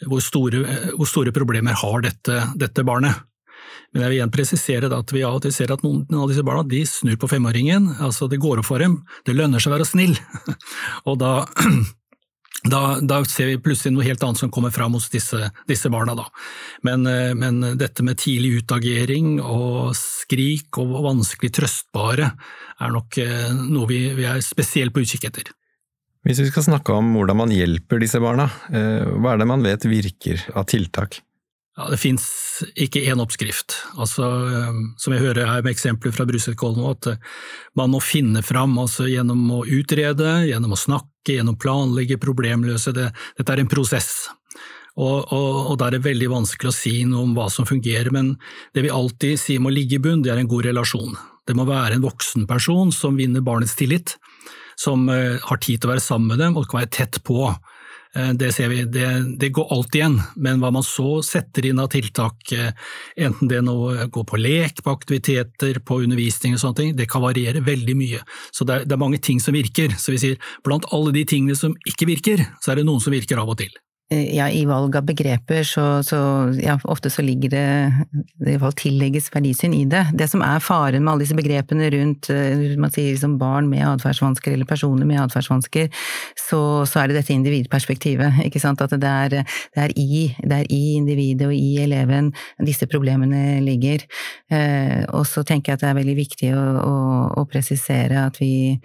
hvor 0.08 0.22
store, 0.24 0.64
hvor 0.94 1.08
store 1.10 1.34
problemer 1.34 1.76
har 1.80 2.04
dette, 2.04 2.40
dette, 2.60 2.86
barnet. 2.86 3.22
Men 3.92 4.02
jeg 4.02 4.10
vil 4.10 4.18
igjen 4.18 4.34
presisere 4.34 4.90
at 4.90 5.12
vi 5.14 5.22
av 5.22 5.36
og 5.38 5.44
til 5.44 5.54
ser 5.54 5.70
at 5.70 5.84
noen 5.86 6.06
av 6.18 6.30
disse 6.30 6.42
barna 6.46 6.64
de 6.66 6.82
snur 6.88 7.18
på 7.20 7.30
femåringen. 7.30 7.92
altså 8.02 8.26
Det 8.28 8.42
går 8.42 8.62
opp 8.62 8.70
for 8.72 8.82
dem, 8.82 8.98
det 9.26 9.36
lønner 9.36 9.62
seg 9.62 9.70
å 9.70 9.76
være 9.76 9.88
snill. 9.88 10.16
og 11.08 11.20
da 11.22 11.34
da, 12.64 12.98
da, 13.04 13.20
ser 13.28 13.50
vi 13.50 13.58
plutselig 13.60 13.92
noe 13.92 14.06
helt 14.06 14.22
annet 14.24 14.40
som 14.40 14.52
kommer 14.52 14.72
fram 14.72 14.96
hos 14.96 15.10
disse, 15.12 15.50
disse 15.68 15.90
barna. 15.92 16.14
Men, 16.86 17.04
men, 17.36 17.60
dette 17.80 18.04
med 18.06 18.16
tidlig 18.22 18.62
utagering 18.62 19.36
og 19.42 19.92
skrik 19.98 20.78
og 20.80 20.94
vanskelig 21.04 21.52
trøstbare 21.58 22.30
er 22.80 22.94
nok 22.94 23.20
eh, 23.20 23.52
noe 23.68 23.90
vi, 23.90 24.00
vi 24.16 24.26
er 24.28 24.40
spesielt 24.44 24.94
på 24.94 25.04
utkikk 25.04 25.28
etter. 25.30 25.52
Hvis 26.24 26.40
vi 26.40 26.48
skal 26.48 26.64
snakke 26.70 26.94
om 26.96 27.12
hvordan 27.18 27.42
man 27.42 27.52
hjelper 27.52 28.00
disse 28.00 28.20
barna, 28.22 28.48
eh, 28.72 29.04
hva 29.04 29.34
er 29.34 29.42
det 29.42 29.50
man 29.50 29.64
vet 29.64 29.84
virker 29.84 30.46
av 30.56 30.68
tiltak? 30.70 31.20
Ja, 31.74 31.88
Det 31.90 31.98
fins 31.98 32.24
ikke 32.78 33.02
én 33.02 33.18
oppskrift. 33.18 33.74
Altså, 33.98 34.22
eh, 34.46 34.76
som 34.96 35.12
jeg 35.14 35.24
hører 35.24 35.50
her 35.50 35.64
med 35.64 35.74
eksempler 35.74 36.14
fra 36.14 36.26
Brusetkollen 36.28 36.78
nå, 36.78 36.92
at 36.94 37.18
man 37.74 37.90
må 37.90 38.00
finne 38.02 38.44
fram 38.46 38.78
altså 38.78 39.08
gjennom 39.10 39.42
å 39.50 39.64
utrede, 39.66 40.46
gjennom 40.46 40.76
å 40.76 40.78
snakke, 40.78 41.34
gjennom 41.34 41.58
planlegge, 41.58 42.20
problemløse. 42.22 42.94
Det, 42.94 43.10
dette 43.38 43.52
er 43.52 43.64
en 43.64 43.72
prosess. 43.72 44.28
Og, 44.94 45.32
og, 45.34 45.72
og 45.72 45.78
da 45.80 45.88
er 45.88 45.96
det 45.96 46.04
veldig 46.04 46.30
vanskelig 46.30 46.70
å 46.70 46.76
si 46.76 46.94
noe 47.08 47.26
om 47.26 47.34
hva 47.34 47.48
som 47.50 47.66
fungerer, 47.66 48.12
men 48.14 48.36
det 48.76 48.84
vi 48.86 48.94
alltid 48.94 49.40
sier 49.40 49.62
må 49.62 49.72
ligge 49.74 49.98
i 49.98 50.02
bunn, 50.02 50.22
det 50.22 50.30
er 50.30 50.38
en 50.38 50.50
god 50.50 50.68
relasjon. 50.68 51.16
Det 51.44 51.56
må 51.58 51.66
være 51.66 51.98
en 51.98 52.04
voksen 52.04 52.46
person 52.46 52.92
som 52.94 53.18
vinner 53.18 53.42
barnets 53.44 53.74
tillit, 53.76 54.14
som 54.78 55.08
uh, 55.10 55.34
har 55.42 55.60
tid 55.62 55.82
til 55.82 55.90
å 55.90 55.94
være 55.94 56.04
sammen 56.04 56.30
med 56.30 56.40
dem 56.42 56.54
og 56.56 56.68
kan 56.70 56.84
være 56.84 56.94
tett 56.94 57.18
på. 57.26 57.50
Uh, 58.16 58.32
det 58.38 58.52
ser 58.56 58.70
vi, 58.72 58.82
det, 58.88 59.08
det, 59.40 59.50
går 59.54 59.72
alltid 59.74 60.00
igjen, 60.00 60.18
men 60.46 60.62
hva 60.62 60.70
man 60.74 60.86
så 60.86 61.18
setter 61.26 61.68
inn 61.68 61.82
av 61.82 61.90
tiltak, 61.94 62.52
uh, 62.54 62.70
enten 63.16 63.50
det 63.50 63.62
nå 63.66 63.76
går 64.14 64.28
på 64.30 64.40
lek, 64.40 64.82
på 64.84 64.94
aktiviteter, 64.94 65.80
på 65.84 66.00
undervisning 66.06 66.56
og 66.56 66.62
sånne 66.62 66.80
ting, 66.80 66.92
det 66.98 67.08
kan 67.10 67.24
variere 67.24 67.64
veldig 67.64 67.96
mye. 67.98 68.22
Så 68.54 68.68
det 68.68 68.76
er, 68.80 68.86
det 68.88 68.96
er 68.96 69.04
mange 69.04 69.22
ting 69.22 69.42
som 69.42 69.56
virker. 69.56 69.96
Så 69.98 70.14
vi 70.14 70.22
sier 70.22 70.52
blant 70.66 70.86
alle 70.94 71.14
de 71.14 71.26
tingene 71.28 71.58
som 71.58 71.74
ikke 71.88 72.08
virker, 72.10 72.46
så 72.62 72.72
er 72.72 72.80
det 72.80 72.88
noen 72.88 73.02
som 73.02 73.14
virker 73.14 73.40
av 73.42 73.50
og 73.50 73.60
til. 73.62 73.72
Eh, 74.12 74.36
ja, 74.36 74.50
i 74.50 74.66
valg 74.68 74.96
av 74.98 75.06
begreper 75.08 75.62
så, 75.64 76.02
så 76.04 76.18
ja, 76.60 76.74
ofte 76.92 77.08
så 77.08 77.22
ligger 77.24 77.48
det 77.54 77.64
i 77.64 78.50
hvert 78.50 78.60
fall 78.60 78.74
tillegges 78.76 79.30
verdisyn 79.32 79.72
i 79.72 79.86
det. 79.88 80.02
Det 80.12 80.26
som 80.28 80.42
er 80.44 80.60
faren 80.60 81.00
med 81.00 81.14
alle 81.14 81.24
disse 81.24 81.36
begrepene 81.38 81.88
rundt 81.94 82.28
eh, 82.28 82.74
man 82.80 82.92
sier 82.92 83.14
liksom 83.14 83.38
barn 83.40 83.70
med 83.70 83.80
atferdsvansker 83.88 84.52
eller 84.52 84.68
personer 84.68 85.08
med 85.08 85.22
atferdsvansker, 85.22 85.88
så, 86.36 86.60
så, 86.84 87.00
er 87.00 87.08
det 87.08 87.16
dette 87.16 87.32
individperspektivet. 87.32 88.42
ikke 88.44 88.60
sant? 88.60 88.82
At 88.84 88.92
det 88.92 89.08
er, 89.08 89.38
det 89.72 89.86
er, 89.86 89.96
i, 89.96 90.26
det 90.36 90.60
er 90.60 90.68
i 90.68 90.82
individet 90.98 91.48
og 91.48 91.56
i 91.56 91.80
eleven 91.86 92.28
disse 92.60 92.84
problemene 92.90 93.62
ligger. 93.64 94.04
Eh, 94.52 95.00
og 95.16 95.24
så 95.30 95.46
tenker 95.48 95.72
jeg 95.72 95.80
at 95.80 95.86
det 95.86 95.90
er 95.94 95.98
veldig 96.02 96.18
viktig 96.20 96.52
å, 96.52 96.66
å, 96.84 96.94
å 97.40 97.46
presisere 97.48 98.26
at 98.28 98.36
vi, 98.42 98.76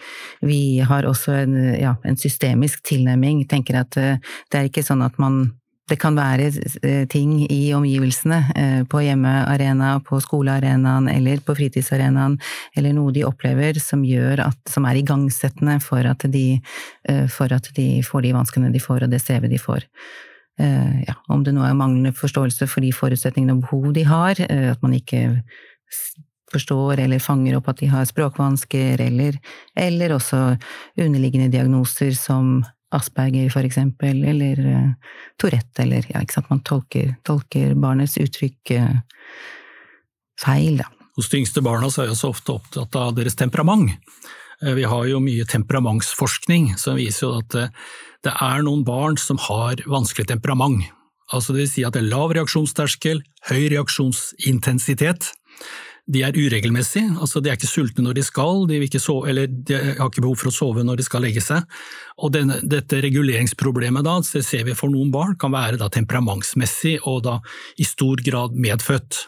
vi 0.47 0.79
har 0.79 1.11
også 1.11 1.35
en, 1.43 1.59
ja, 1.75 1.97
en 2.07 2.17
systemisk 2.19 2.87
tilnærming. 2.87 3.43
tenker 3.51 3.83
at 3.83 3.99
eh, 3.99 4.23
det 4.47 4.63
er 4.63 4.71
ikke 4.71 4.87
sånn 4.87 5.03
at 5.03 5.08
man 5.17 5.59
det 5.89 5.97
kan 6.01 6.17
være 6.17 6.49
eh, 6.85 7.05
ting 7.09 7.33
i 7.49 7.73
omgivelsene, 7.73 8.39
eh, 8.55 8.81
på 8.89 9.01
hjemmearena, 9.03 9.95
på 10.05 10.19
skolearenaen 10.23 11.09
eller 11.11 11.41
på 11.45 11.55
fritidsarenaen, 11.57 12.37
eller 12.77 12.95
noe 12.95 13.13
de 13.15 13.25
opplever 13.27 13.79
som, 13.81 14.03
at, 14.05 14.59
som 14.69 14.85
er 14.85 15.01
igangsettende 15.01 15.79
for 15.83 16.05
at, 16.05 16.25
de, 16.31 16.47
eh, 17.09 17.25
for 17.31 17.53
at 17.55 17.71
de 17.77 17.89
får 18.05 18.27
de 18.27 18.35
vanskene 18.37 18.73
de 18.73 18.83
får, 18.83 19.05
og 19.05 19.13
det 19.13 19.21
strevet 19.23 19.51
de 19.51 19.61
får. 19.61 19.87
Ja, 20.59 21.13
om 21.31 21.45
det 21.45 21.53
nå 21.55 21.61
er 21.63 21.75
manglende 21.77 22.11
forståelse 22.11 22.65
for 22.67 22.83
de 22.83 22.89
forutsetningene 22.91 23.53
og 23.55 23.61
behov 23.63 23.93
de 23.95 24.01
har, 24.03 24.41
at 24.43 24.81
man 24.83 24.91
ikke 24.97 25.21
forstår 26.51 26.99
eller 26.99 27.23
fanger 27.23 27.55
opp 27.55 27.69
at 27.71 27.79
de 27.79 27.87
har 27.87 28.03
språkvansker, 28.09 28.99
eller, 29.05 29.37
eller 29.79 30.17
også 30.17 30.41
underliggende 30.99 31.47
diagnoser 31.53 32.11
som 32.11 32.57
Asperger, 32.95 33.49
for 33.53 33.67
eksempel, 33.67 34.23
eller 34.31 34.61
uh, 34.65 35.13
Tourette, 35.41 35.83
eller 35.83 36.07
ja, 36.09 36.23
ikke 36.23 36.39
sant, 36.39 36.49
man 36.49 36.63
tolker, 36.65 37.13
tolker 37.27 37.75
barnets 37.79 38.17
uttrykk 38.21 38.73
uh, 38.77 38.99
feil, 40.41 40.81
da. 40.81 40.89
Hos 41.19 41.29
de 41.29 41.41
yngste 41.41 41.61
barna 41.65 41.89
så 41.91 42.05
er 42.05 42.13
jeg 42.13 42.21
så 42.21 42.29
ofte 42.31 42.55
opptatt 42.55 42.95
av 42.95 43.11
deres 43.17 43.35
temperament. 43.35 43.91
Vi 44.59 44.85
har 44.87 45.07
jo 45.07 45.19
mye 45.23 45.43
temperamentsforskning 45.47 46.73
som 46.79 46.97
viser 46.99 47.25
jo 47.25 47.41
at 47.41 47.55
det 48.23 48.31
er 48.31 48.63
noen 48.63 48.85
barn 48.87 49.15
som 49.19 49.39
har 49.39 49.83
vanskelig 49.87 50.29
temperament. 50.31 50.87
Altså 51.31 51.53
det 51.53 51.63
vil 51.63 51.71
si 51.71 51.83
at 51.87 51.95
det 51.95 52.03
er 52.03 52.11
lav 52.11 52.33
reaksjonsterskel, 52.35 53.21
høy 53.51 53.67
reaksjonsintensitet. 53.75 55.29
De 56.09 56.23
er 56.25 56.33
uregelmessige, 56.33 57.11
altså 57.21 57.41
de 57.41 57.51
er 57.51 57.57
ikke 57.59 57.69
sultne 57.69 58.03
når 58.07 58.17
de 58.17 58.23
skal, 58.25 58.63
de, 58.69 58.79
sove, 58.97 59.33
de 59.47 59.77
har 59.77 60.07
ikke 60.07 60.23
behov 60.25 60.39
for 60.41 60.49
å 60.49 60.55
sove 60.55 60.85
når 60.85 60.97
de 60.97 61.05
skal 61.05 61.21
legge 61.21 61.43
seg. 61.45 61.67
Og 62.17 62.33
denne, 62.33 62.57
dette 62.65 63.01
reguleringsproblemet 63.05 64.07
da, 64.07 64.15
det 64.25 64.41
ser 64.47 64.65
vi 64.65 64.77
for 64.77 64.89
noen 64.89 65.11
barn, 65.13 65.37
kan 65.39 65.53
være 65.53 65.77
da 65.77 65.91
temperamentsmessig 65.93 66.97
og 67.03 67.21
da 67.27 67.37
i 67.77 67.85
stor 67.85 68.23
grad 68.25 68.57
medfødt. 68.57 69.27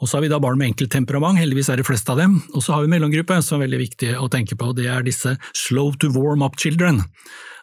Og 0.00 0.08
så 0.08 0.18
har 0.18 0.24
vi 0.24 0.32
da 0.32 0.40
barn 0.42 0.58
med 0.60 0.72
enkelt 0.72 0.92
temperament, 0.92 1.40
heldigvis 1.40 1.70
er 1.72 1.80
det 1.80 1.86
flest 1.88 2.08
av 2.12 2.20
dem. 2.20 2.36
Og 2.52 2.64
så 2.64 2.74
har 2.74 2.84
vi 2.84 2.92
mellomgruppe, 2.92 3.38
som 3.44 3.58
er 3.58 3.66
veldig 3.66 3.82
viktig 3.84 4.12
å 4.20 4.28
tenke 4.32 4.58
på, 4.60 4.72
det 4.76 4.88
er 4.92 5.06
disse 5.06 5.36
slow 5.56 5.94
to 6.00 6.10
warm 6.12 6.44
up 6.44 6.58
children. 6.60 7.00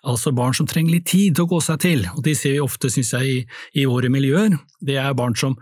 Altså 0.01 0.33
barn 0.33 0.55
som 0.57 0.65
trenger 0.65 0.95
litt 0.95 1.11
tid 1.11 1.37
til 1.37 1.45
å 1.45 1.51
gå 1.51 1.59
seg 1.61 1.81
til, 1.83 2.07
og 2.15 2.23
de 2.25 2.33
ser 2.37 2.55
vi 2.55 2.63
ofte, 2.63 2.89
synes 2.89 3.13
jeg, 3.13 3.29
i, 3.29 3.81
i 3.83 3.85
våre 3.89 4.09
miljøer. 4.09 4.57
Det 4.81 4.97
er 4.97 5.17
barn 5.17 5.37
som 5.37 5.59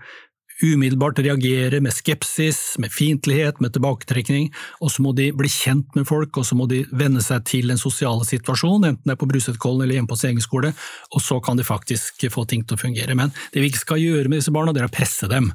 umiddelbart 0.63 1.19
reagere 1.23 1.79
med 1.83 1.93
skepsis, 1.95 2.75
med 2.81 2.91
fiendtlighet, 2.91 3.61
med 3.63 3.73
tilbaketrekning, 3.75 4.49
og 4.83 4.91
så 4.91 5.03
må 5.05 5.13
de 5.17 5.29
bli 5.35 5.51
kjent 5.51 5.95
med 5.95 6.07
folk, 6.09 6.35
og 6.37 6.47
så 6.47 6.57
må 6.59 6.67
de 6.69 6.81
venne 6.91 7.23
seg 7.23 7.45
til 7.47 7.71
den 7.71 7.79
sosiale 7.79 8.27
situasjonen, 8.27 8.91
enten 8.91 9.07
det 9.07 9.15
er 9.15 9.21
på 9.21 9.29
Brusetkollen 9.29 9.85
eller 9.85 9.99
hjemme 9.99 10.11
på 10.11 10.19
sin 10.19 10.33
egen 10.33 10.43
skole, 10.43 10.73
og 11.13 11.23
så 11.23 11.39
kan 11.43 11.59
de 11.59 11.67
faktisk 11.67 12.27
få 12.33 12.45
ting 12.49 12.65
til 12.67 12.75
å 12.75 12.83
fungere. 12.83 13.15
Men 13.15 13.33
det 13.53 13.63
vi 13.63 13.71
ikke 13.71 13.85
skal 13.85 14.03
gjøre 14.03 14.27
med 14.27 14.41
disse 14.41 14.53
barna, 14.55 14.75
det 14.75 14.83
er 14.83 14.91
å 14.91 14.93
presse 14.93 15.29
dem. 15.31 15.53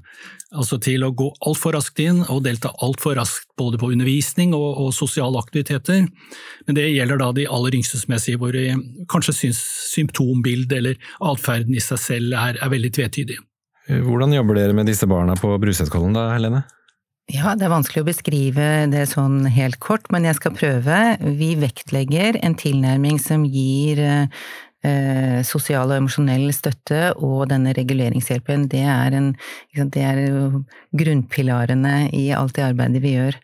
Altså 0.55 0.79
til 0.79 1.03
å 1.03 1.13
gå 1.17 1.27
altfor 1.49 1.75
raskt 1.75 1.99
inn 2.03 2.21
og 2.31 2.45
delta 2.45 2.71
altfor 2.85 3.17
raskt 3.19 3.49
både 3.59 3.79
på 3.81 3.91
undervisning 3.91 4.53
og, 4.55 4.69
og, 4.85 4.93
sosiale 4.95 5.41
aktiviteter. 5.41 6.05
Men 6.67 6.79
det 6.79 6.87
gjelder 6.93 7.19
da 7.21 7.33
de 7.35 7.49
aller 7.51 7.81
yngste, 7.81 7.99
som 8.01 8.15
jeg 8.15 8.25
sier, 8.25 8.39
hvor 8.39 8.55
de 8.55 8.69
kanskje 9.11 9.35
syns 9.41 9.65
symptombildet 9.91 10.79
eller 10.79 11.11
atferden 11.33 11.75
i 11.75 11.83
seg 11.83 12.01
selv 12.03 12.39
er, 12.39 12.61
er 12.63 12.73
veldig 12.73 12.93
tvetydig. 12.95 13.41
Hvordan 13.89 14.33
jobber 14.33 14.57
dere 14.57 14.77
med 14.77 14.89
disse 14.89 15.07
barna 15.09 15.37
på 15.37 15.51
Brusetkollen 15.61 16.17
da, 16.17 16.31
Helene? 16.33 16.63
Ja, 17.33 17.55
det 17.57 17.67
er 17.67 17.73
vanskelig 17.73 18.03
å 18.03 18.09
beskrive 18.09 18.65
det 18.93 19.07
sånn 19.09 19.47
helt 19.49 19.79
kort, 19.81 20.11
men 20.13 20.27
jeg 20.29 20.37
skal 20.37 20.53
prøve. 20.57 20.99
Vi 21.39 21.55
vektlegger 21.57 22.37
en 22.45 22.57
tilnærming 22.61 23.17
som 23.21 23.47
gir 23.49 24.03
eh, 24.85 25.41
sosial 25.47 25.91
og 25.91 25.99
emosjonell 25.99 26.49
støtte 26.55 27.13
og 27.17 27.49
denne 27.51 27.75
reguleringshjelpen, 27.77 28.67
det 28.73 28.83
er, 28.85 29.17
en, 29.17 29.31
det 29.75 30.03
er 30.05 30.21
grunnpilarene 30.95 32.11
i 32.15 32.27
alt 32.37 32.57
det 32.59 32.67
arbeidet 32.67 33.03
vi 33.05 33.15
gjør. 33.17 33.39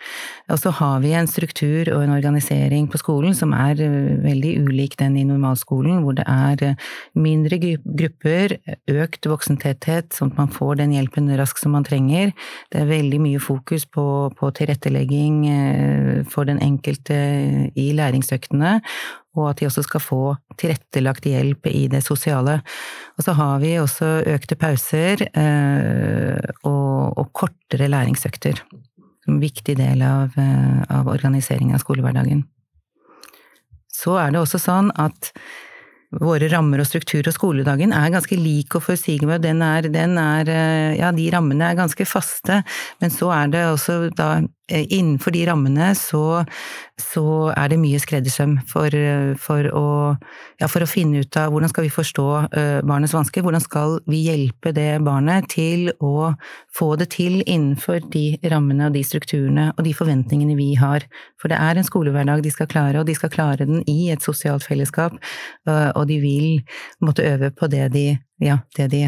Og 0.50 0.60
så 0.62 0.72
har 0.80 1.00
vi 1.04 1.14
en 1.16 1.30
struktur 1.30 1.90
og 1.94 2.04
en 2.04 2.14
organisering 2.14 2.88
på 2.90 3.00
skolen 3.00 3.36
som 3.36 3.54
er 3.56 3.80
eh, 3.84 4.12
veldig 4.24 4.54
ulik 4.66 4.98
den 5.00 5.18
i 5.20 5.26
normalskolen, 5.28 6.02
hvor 6.04 6.18
det 6.18 6.26
er 6.28 6.66
eh, 6.70 6.90
mindre 7.14 7.60
grupper, 7.60 8.56
økt 8.90 9.30
voksentetthet, 9.30 10.12
sånn 10.16 10.34
at 10.34 10.42
man 10.44 10.54
får 10.54 10.80
den 10.82 10.94
hjelpen 10.96 11.30
raskt 11.40 11.62
som 11.64 11.74
man 11.76 11.86
trenger. 11.86 12.34
Det 12.72 12.82
er 12.82 12.90
veldig 12.90 13.22
mye 13.22 13.42
fokus 13.42 13.86
på, 13.86 14.06
på 14.36 14.52
tilrettelegging 14.56 15.40
for 16.30 16.48
den 16.48 16.60
enkelte 16.62 17.16
i 17.78 17.90
læringsøktene, 17.96 18.78
og 19.38 19.50
at 19.50 19.60
de 19.60 19.68
også 19.68 19.84
skal 19.86 20.02
få 20.02 20.20
tilrettelagt 20.58 21.28
hjelp 21.28 21.68
i 21.70 21.84
det 21.92 22.02
sosiale. 22.02 22.58
Og 23.16 23.24
så 23.26 23.34
har 23.38 23.60
vi 23.62 23.76
også 23.78 24.08
økte 24.32 24.58
pauser 24.58 25.22
eh, 25.30 26.50
og, 26.66 27.18
og, 27.18 27.26
kortere 27.36 27.90
læringsøkter 27.90 28.58
som 28.60 29.36
en 29.36 29.42
viktig 29.42 29.76
del 29.78 30.02
av, 30.02 30.34
eh, 30.40 30.82
av 30.90 31.10
organiseringen 31.12 31.78
av 31.78 31.84
skolehverdagen. 31.84 32.42
Så 33.90 34.16
er 34.18 34.32
det 34.32 34.42
også 34.42 34.60
sånn 34.62 34.90
at 34.98 35.32
våre 36.18 36.48
rammer 36.50 36.82
og 36.82 36.88
struktur 36.88 37.22
og 37.22 37.34
skoledagen 37.36 37.92
er 37.94 38.10
ganske 38.10 38.34
lik 38.34 38.74
og 38.74 38.82
forutsigbar. 38.82 39.38
Den 39.42 39.62
er, 39.62 39.86
den 39.86 40.18
er 40.18 40.48
eh, 40.50 40.98
Ja, 40.98 41.12
de 41.14 41.28
rammene 41.30 41.70
er 41.70 41.78
ganske 41.78 42.06
faste, 42.08 42.64
men 43.00 43.14
så 43.14 43.30
er 43.36 43.52
det 43.52 43.66
også 43.68 44.00
da 44.18 44.40
innenfor 44.70 45.34
de 45.34 45.44
rammene 45.48 45.90
så, 45.98 46.42
så 47.00 47.24
er 47.54 47.72
det 47.72 47.80
mye 47.80 48.00
skreddersøm 48.02 48.56
for, 48.70 48.94
for, 49.40 49.68
å, 49.76 49.84
ja, 50.60 50.68
for, 50.68 50.84
å, 50.84 50.90
finne 50.90 51.24
ut 51.24 51.38
av 51.40 51.52
hvordan 51.52 51.72
skal 51.72 51.86
vi 51.86 51.92
forstå 51.94 52.26
uh, 52.54 52.78
barnets 52.86 53.14
vansker, 53.16 53.44
hvordan 53.44 53.64
skal 53.64 53.98
vi 54.10 54.22
hjelpe 54.28 54.72
det 54.76 55.02
barnet 55.06 55.50
til 55.52 55.90
å 55.98 56.32
få 56.76 56.92
det 57.00 57.10
til 57.16 57.40
innenfor 57.42 58.04
de 58.12 58.24
rammene 58.52 58.88
og 58.88 58.96
de 58.96 59.04
strukturene 59.06 59.70
og 59.76 59.84
de 59.86 59.94
forventningene 59.96 60.56
vi 60.58 60.72
har. 60.80 61.06
For 61.40 61.52
det 61.52 61.60
er 61.60 61.80
en 61.80 61.86
skolehverdag 61.86 62.44
de 62.44 62.54
skal 62.54 62.70
klare, 62.70 63.00
og 63.00 63.08
de 63.08 63.16
skal 63.16 63.32
klare 63.32 63.66
den 63.68 63.84
i 63.90 64.10
et 64.12 64.24
sosialt 64.24 64.66
fellesskap, 64.66 65.16
og 65.66 66.02
de 66.08 66.18
vil 66.22 66.48
måtte 67.04 67.24
øve 67.26 67.50
på 67.54 67.68
det 67.72 67.88
de 67.94 68.08
ja, 68.40 68.58
det 68.76 68.88
de, 68.88 69.04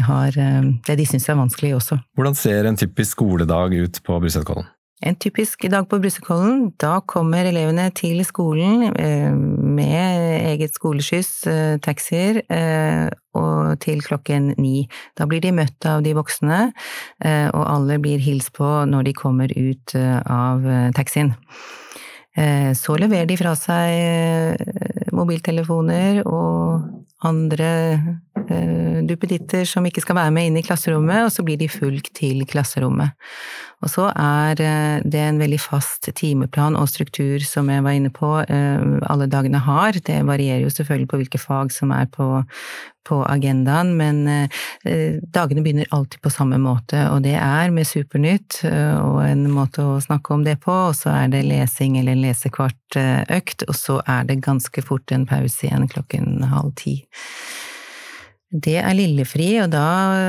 de 0.95 1.05
syns 1.09 1.27
er 1.29 1.37
vanskelig 1.39 1.73
også. 1.79 1.97
Hvordan 2.17 2.37
ser 2.37 2.69
en 2.69 2.77
typisk 2.77 3.17
skoledag 3.17 3.73
ut 3.73 3.99
på 4.05 4.19
Brustadkollen? 4.21 4.69
En 5.03 5.15
typisk 5.19 5.65
dag 5.67 5.83
på 5.91 5.97
Brussekollen, 5.99 6.69
da 6.79 7.01
kommer 7.09 7.43
elevene 7.49 7.89
til 7.95 8.21
skolen 8.23 8.85
eh, 8.95 9.33
med 9.35 10.53
eget 10.53 10.77
skoleskyss, 10.77 11.31
eh, 11.51 11.75
taxier, 11.83 12.39
eh, 12.47 13.09
og 13.35 13.81
til 13.83 13.99
klokken 14.05 14.53
ni. 14.61 14.87
Da 15.19 15.27
blir 15.27 15.43
de 15.43 15.51
møtt 15.51 15.83
av 15.89 16.05
de 16.05 16.13
voksne, 16.15 16.59
og 17.25 17.63
alle 17.65 17.97
blir 17.97 18.21
hilst 18.21 18.51
på 18.53 18.67
når 18.85 19.07
de 19.07 19.13
kommer 19.17 19.49
ut 19.57 19.95
av 19.97 20.67
taxien. 20.93 21.31
Så 22.77 22.93
leverer 23.01 23.25
de 23.25 23.37
fra 23.39 23.55
seg 23.57 25.09
mobiltelefoner 25.17 26.21
og 26.29 27.25
andre 27.25 27.71
duppeditter 29.09 29.65
som 29.65 29.89
ikke 29.89 30.05
skal 30.05 30.19
være 30.19 30.35
med 30.37 30.51
inn 30.51 30.61
i 30.61 30.65
klasserommet, 30.65 31.25
og 31.25 31.33
så 31.33 31.41
blir 31.41 31.57
de 31.57 31.71
fulgt 31.73 32.13
til 32.21 32.45
klasserommet. 32.45 33.17
Og 33.83 33.91
så 33.91 34.07
er 34.15 34.61
eh, 34.63 35.03
det 35.03 35.19
en 35.19 35.41
veldig 35.41 35.59
fast 35.61 36.07
timeplan 36.15 36.77
og 36.79 36.87
struktur 36.91 37.43
som 37.43 37.69
jeg 37.71 37.83
var 37.83 37.97
inne 37.97 38.11
på, 38.13 38.31
eh, 38.41 38.85
alle 39.11 39.27
dagene 39.31 39.59
har. 39.65 39.99
Det 39.99 40.21
varierer 40.27 40.63
jo 40.63 40.71
selvfølgelig 40.71 41.09
på 41.11 41.19
hvilke 41.21 41.41
fag 41.41 41.73
som 41.75 41.91
er 41.95 42.07
på, 42.13 42.27
på 43.03 43.19
agendaen, 43.27 43.91
men 43.99 44.23
eh, 44.31 45.19
dagene 45.35 45.65
begynner 45.65 45.91
alltid 45.91 46.23
på 46.23 46.31
samme 46.31 46.61
måte, 46.63 47.01
og 47.11 47.25
det 47.25 47.35
er 47.35 47.73
med 47.75 47.89
Supernytt 47.89 48.61
og 48.63 49.19
en 49.25 49.43
måte 49.51 49.83
å 49.83 49.99
snakke 50.03 50.37
om 50.37 50.47
det 50.47 50.59
på, 50.63 50.71
og 50.71 50.95
så 50.95 51.11
er 51.17 51.33
det 51.33 51.43
lesing 51.49 51.99
eller 51.99 52.19
lesekvart 52.19 52.99
økt, 53.35 53.67
og 53.67 53.75
så 53.75 53.99
er 54.07 54.23
det 54.29 54.43
ganske 54.45 54.85
fort 54.85 55.11
en 55.11 55.27
pause 55.27 55.67
igjen 55.67 55.89
klokken 55.91 56.47
halv 56.53 56.71
ti. 56.79 57.01
Det 58.53 58.75
er 58.77 58.93
lillefri, 58.93 59.47
og 59.63 59.71
da, 59.73 59.83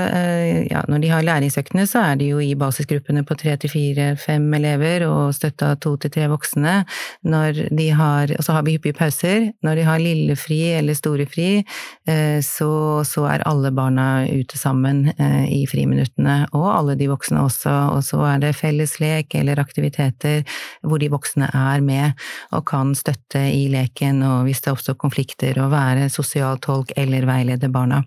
eh, 0.08 0.64
ja, 0.70 0.80
når 0.88 1.00
de 1.02 1.08
har 1.12 1.24
læringsøktene, 1.26 1.82
så 1.84 2.00
er 2.00 2.16
de 2.16 2.30
jo 2.30 2.38
i 2.40 2.54
basisgruppene 2.56 3.20
på 3.20 3.36
tre 3.36 3.52
til 3.60 3.68
fire-fem 3.68 4.46
elever 4.56 5.04
og 5.04 5.34
støtta 5.36 5.74
to 5.76 5.98
til 6.00 6.10
tre 6.10 6.30
voksne. 6.32 6.86
Når 7.28 7.68
de 7.68 7.88
har, 7.92 8.32
og 8.32 8.46
så 8.46 8.56
har 8.56 8.64
vi 8.64 8.78
hyppige 8.78 8.96
pauser. 8.96 9.52
Når 9.62 9.76
de 9.76 9.84
har 9.84 10.00
lillefri 10.00 10.72
eller 10.78 10.96
storefri, 10.96 11.66
eh, 12.08 12.40
så, 12.40 13.04
så 13.04 13.26
er 13.28 13.44
alle 13.44 13.70
barna 13.76 14.24
ute 14.24 14.56
sammen 14.56 15.12
eh, 15.18 15.44
i 15.52 15.66
friminuttene, 15.68 16.46
og 16.56 16.64
alle 16.72 16.96
de 16.96 17.10
voksne 17.12 17.44
også. 17.44 17.76
Og 17.92 18.00
så 18.08 18.22
er 18.24 18.40
det 18.40 18.54
felleslek 18.56 19.36
eller 19.36 19.60
aktiviteter 19.60 20.48
hvor 20.80 20.96
de 20.96 21.12
voksne 21.12 21.50
er 21.52 21.84
med 21.84 22.16
og 22.56 22.64
kan 22.72 22.96
støtte 22.96 23.44
i 23.52 23.68
leken, 23.68 24.24
og 24.24 24.48
hvis 24.48 24.64
det 24.64 24.72
oppstår 24.72 24.96
konflikter, 24.96 25.60
og 25.60 25.74
være 25.76 26.08
sosial 26.08 26.56
tolk 26.64 26.96
eller 26.96 27.28
veilede 27.28 27.68
barna. 27.68 28.00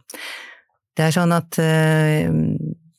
Det 0.97 1.05
er 1.05 1.13
sånn 1.13 1.33
at 1.35 1.57
eh, 1.61 2.25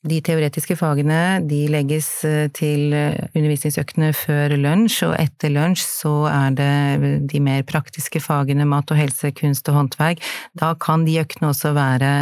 de 0.09 0.19
teoretiske 0.25 0.77
fagene 0.79 1.41
de 1.49 1.65
legges 1.73 2.07
eh, 2.29 2.47
til 2.55 2.95
undervisningsøktene 2.95 4.13
før 4.17 4.55
lunsj, 4.61 5.01
og 5.09 5.17
etter 5.19 5.53
lunsj 5.53 5.83
så 5.83 6.15
er 6.31 6.55
det 6.59 7.11
de 7.33 7.43
mer 7.43 7.67
praktiske 7.69 8.23
fagene 8.23 8.69
mat 8.69 8.95
og 8.95 9.01
helse, 9.01 9.33
kunst 9.37 9.69
og 9.73 9.81
håndverk. 9.81 10.23
Da 10.59 10.75
kan 10.79 11.07
de 11.09 11.19
øktene 11.23 11.51
også 11.51 11.75
være 11.77 12.13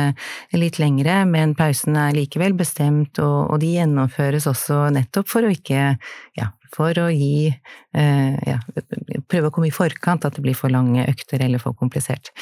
litt 0.56 0.80
lengre, 0.82 1.22
men 1.28 1.54
pausen 1.58 1.98
er 2.00 2.16
likevel 2.16 2.56
bestemt, 2.56 3.20
og, 3.20 3.52
og 3.52 3.60
de 3.62 3.76
gjennomføres 3.76 4.48
også 4.48 4.86
nettopp 4.96 5.28
for 5.34 5.44
å 5.44 5.52
ikke 5.52 5.92
ja, 6.40 6.50
for 6.74 6.96
å 7.00 7.06
gi 7.12 7.48
eh, 7.48 8.34
ja, 8.46 8.58
prøve 9.30 9.50
å 9.50 9.54
komme 9.54 9.70
i 9.70 9.74
forkant, 9.74 10.26
at 10.26 10.36
det 10.36 10.44
blir 10.44 10.56
for 10.58 10.72
lange 10.72 11.04
økter 11.08 11.42
eller 11.44 11.62
for 11.62 11.76
komplisert. 11.78 12.32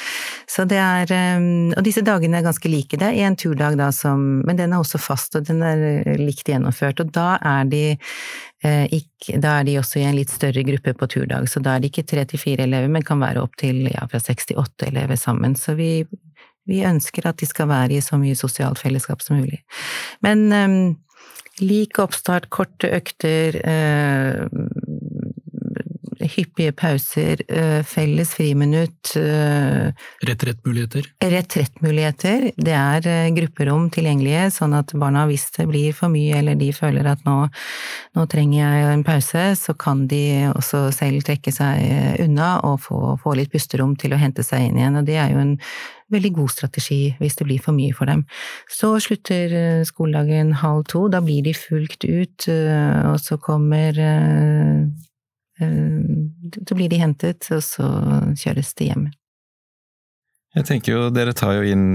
Så 0.49 0.65
det 0.69 0.79
er 0.81 1.11
eh, 1.13 1.47
Og 1.75 1.83
disse 1.85 2.03
dagene 2.05 2.39
er 2.39 2.47
ganske 2.47 2.71
like. 2.71 2.99
Det 2.99 3.07
er 3.11 3.27
en 3.27 3.37
turdag 3.39 3.77
da 3.79 3.91
som 3.95 4.41
Men 4.45 4.59
den 4.59 4.73
er 4.73 4.81
også 4.81 5.01
fast, 5.01 5.35
og 5.37 5.47
den 5.47 5.61
er 5.65 6.17
likt 6.19 6.49
gjennomført. 6.49 7.01
Og 7.03 7.13
da 7.15 7.35
er 7.41 7.69
de 7.71 7.83
eh, 7.91 8.85
ikke, 8.99 9.39
da 9.41 9.59
er 9.59 9.69
de 9.69 9.79
også 9.81 10.01
i 10.01 10.05
en 10.09 10.17
litt 10.17 10.33
større 10.33 10.65
gruppe 10.67 10.95
på 10.97 11.09
turdag, 11.11 11.49
så 11.51 11.61
da 11.63 11.75
er 11.75 11.83
de 11.83 11.91
ikke 11.91 12.07
tre 12.07 12.25
til 12.29 12.41
fire 12.41 12.65
elever, 12.67 12.91
men 12.91 13.05
kan 13.05 13.21
være 13.21 13.43
opptil 13.43 13.85
ja, 13.91 14.05
fra 14.11 14.21
seks 14.21 14.51
til 14.51 14.61
åtte 14.61 14.89
elever 14.89 15.19
sammen. 15.19 15.57
Så 15.59 15.77
vi, 15.79 16.05
vi 16.69 16.83
ønsker 16.87 17.29
at 17.29 17.41
de 17.41 17.49
skal 17.49 17.69
være 17.71 17.97
i 17.97 18.03
så 18.03 18.19
mye 18.21 18.37
sosialt 18.37 18.81
fellesskap 18.81 19.23
som 19.25 19.39
mulig. 19.41 19.61
Men 20.25 20.47
Lik 21.63 21.99
oppstart, 22.03 22.49
korte 22.51 22.89
økter, 22.97 23.55
eh, 23.63 24.47
hyppige 26.27 26.71
pauser, 26.71 27.41
eh, 27.47 27.83
felles 27.83 28.33
friminutt, 28.35 29.15
eh, 29.15 29.91
Retrettmuligheter. 30.25 31.05
retrettmuligheter. 31.21 32.51
Det 32.57 32.73
er 32.73 33.07
eh, 33.07 33.31
grupperom 33.31 33.89
tilgjengelige, 33.89 34.51
sånn 34.51 34.75
at 34.77 34.93
barna, 34.93 35.25
hvis 35.27 35.51
det 35.57 35.67
blir 35.67 35.93
for 35.93 36.09
mye 36.09 36.35
eller 36.35 36.55
de 36.55 36.71
føler 36.71 37.05
at 37.05 37.23
nå, 37.25 37.49
nå 38.15 38.27
trenger 38.27 38.59
jeg 38.59 38.93
en 38.93 39.03
pause, 39.03 39.43
så 39.55 39.77
kan 39.77 40.07
de 40.07 40.51
også 40.53 40.93
selv 40.93 41.23
trekke 41.23 41.51
seg 41.53 42.19
unna 42.19 42.59
og 42.63 42.79
få, 42.81 43.19
få 43.21 43.35
litt 43.35 43.51
pusterom 43.51 43.95
til 43.97 44.11
å 44.11 44.19
hente 44.19 44.43
seg 44.43 44.69
inn 44.69 44.77
igjen. 44.77 44.97
Og 44.97 45.05
det 45.05 45.15
er 45.15 45.31
jo 45.31 45.39
en 45.39 45.59
veldig 46.13 46.31
god 46.35 46.51
strategi 46.53 46.99
hvis 47.19 47.37
det 47.39 47.47
blir 47.47 47.61
for 47.63 47.75
mye 47.77 47.95
for 47.95 48.09
dem. 48.09 48.25
Så 48.71 48.93
slutter 49.03 49.55
eh, 49.55 49.83
skoledagen 49.87 50.53
halv 50.61 50.85
to, 50.91 51.05
da 51.11 51.21
blir 51.25 51.45
de 51.45 51.55
fulgt 51.57 52.05
ut, 52.05 52.47
eh, 52.51 53.01
og 53.09 53.19
så 53.23 53.39
kommer 53.41 53.97
eh, 53.97 54.85
Så 55.55 56.75
blir 56.75 56.89
de 56.91 56.97
hentet, 56.99 57.47
og 57.55 57.61
så 57.63 57.87
kjøres 58.35 58.73
de 58.75 58.89
hjem. 58.89 59.05
Jeg 60.55 60.67
tenker 60.67 60.91
jo, 60.91 61.05
dere 61.15 61.31
tar 61.35 61.53
jo 61.55 61.63
inn 61.63 61.85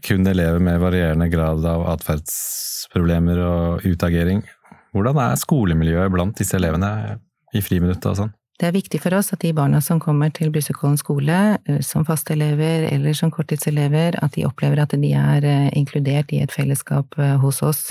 kun 0.00 0.26
elever 0.26 0.62
med 0.64 0.80
varierende 0.80 1.28
grad 1.28 1.64
av 1.68 1.84
atferdsproblemer 1.92 3.40
og 3.44 3.84
utagering. 3.84 4.40
Hvordan 4.96 5.20
er 5.22 5.36
skolemiljøet 5.36 6.12
blant 6.14 6.40
disse 6.40 6.56
elevene 6.56 7.18
i 7.52 7.60
friminuttet 7.64 8.08
og 8.10 8.16
sånn? 8.22 8.32
Det 8.60 8.68
er 8.68 8.76
viktig 8.76 8.98
for 9.00 9.16
oss 9.16 9.32
at 9.32 9.40
de 9.40 9.54
barna 9.56 9.78
som 9.80 10.02
kommer 10.02 10.28
til 10.36 10.50
Brusekollen 10.52 10.98
skole 11.00 11.36
eh, 11.64 11.80
som 11.84 12.04
fastelever 12.04 12.90
eller 12.90 13.16
som 13.16 13.32
korttidselever, 13.32 14.18
at 14.20 14.36
de 14.36 14.44
opplever 14.44 14.82
at 14.82 14.92
de 14.92 15.12
er 15.16 15.46
eh, 15.48 15.70
inkludert 15.80 16.32
i 16.36 16.42
et 16.44 16.52
fellesskap 16.52 17.16
eh, 17.16 17.38
hos 17.40 17.62
oss. 17.64 17.88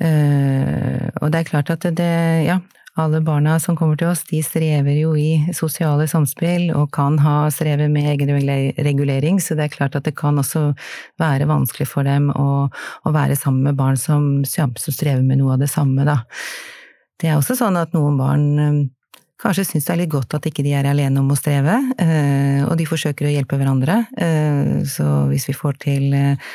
Og 0.00 1.26
det 1.28 1.38
er 1.42 1.44
klart 1.44 1.68
at 1.68 1.82
det, 1.92 2.12
ja, 2.46 2.54
alle 2.96 3.18
barna 3.20 3.58
som 3.60 3.76
kommer 3.76 3.98
til 4.00 4.08
oss, 4.08 4.22
de 4.30 4.38
strever 4.40 4.96
jo 4.96 5.10
i 5.12 5.52
sosiale 5.52 6.06
samspill 6.08 6.70
og 6.72 6.86
kan 6.96 7.18
ha 7.20 7.50
strevet 7.52 7.92
med 7.92 8.08
egenregulering, 8.14 9.42
så 9.44 9.58
det 9.58 9.66
er 9.66 9.74
klart 9.74 9.98
at 9.98 10.06
det 10.08 10.14
kan 10.16 10.40
også 10.40 10.70
være 11.20 11.50
vanskelig 11.50 11.90
for 11.90 12.08
dem 12.08 12.30
å, 12.32 12.70
å 12.72 13.12
være 13.12 13.36
sammen 13.36 13.68
med 13.68 13.76
barn 13.76 14.00
som, 14.00 14.40
som 14.48 14.72
strever 14.78 15.20
med 15.20 15.42
noe 15.42 15.58
av 15.58 15.66
det 15.66 15.68
samme, 15.68 16.08
da. 16.08 16.22
Det 17.20 17.28
er 17.28 17.36
også 17.36 17.58
sånn 17.60 17.76
at 17.76 17.92
noen 17.92 18.16
barn 18.16 18.88
kanskje 19.40 19.64
syns 19.66 19.86
det 19.86 19.92
er 19.94 20.00
litt 20.02 20.12
godt 20.12 20.34
at 20.36 20.46
ikke 20.48 20.64
de 20.66 20.74
er 20.76 20.88
alene 20.90 21.22
om 21.22 21.30
å 21.32 21.38
streve, 21.38 21.76
eh, 22.02 22.60
og 22.66 22.74
de 22.78 22.86
forsøker 22.88 23.28
å 23.28 23.32
hjelpe 23.32 23.58
hverandre. 23.60 24.02
Eh, 24.20 24.74
så 24.88 25.06
hvis 25.30 25.48
vi 25.50 25.56
får 25.56 25.78
til 25.86 26.16
eh, 26.16 26.50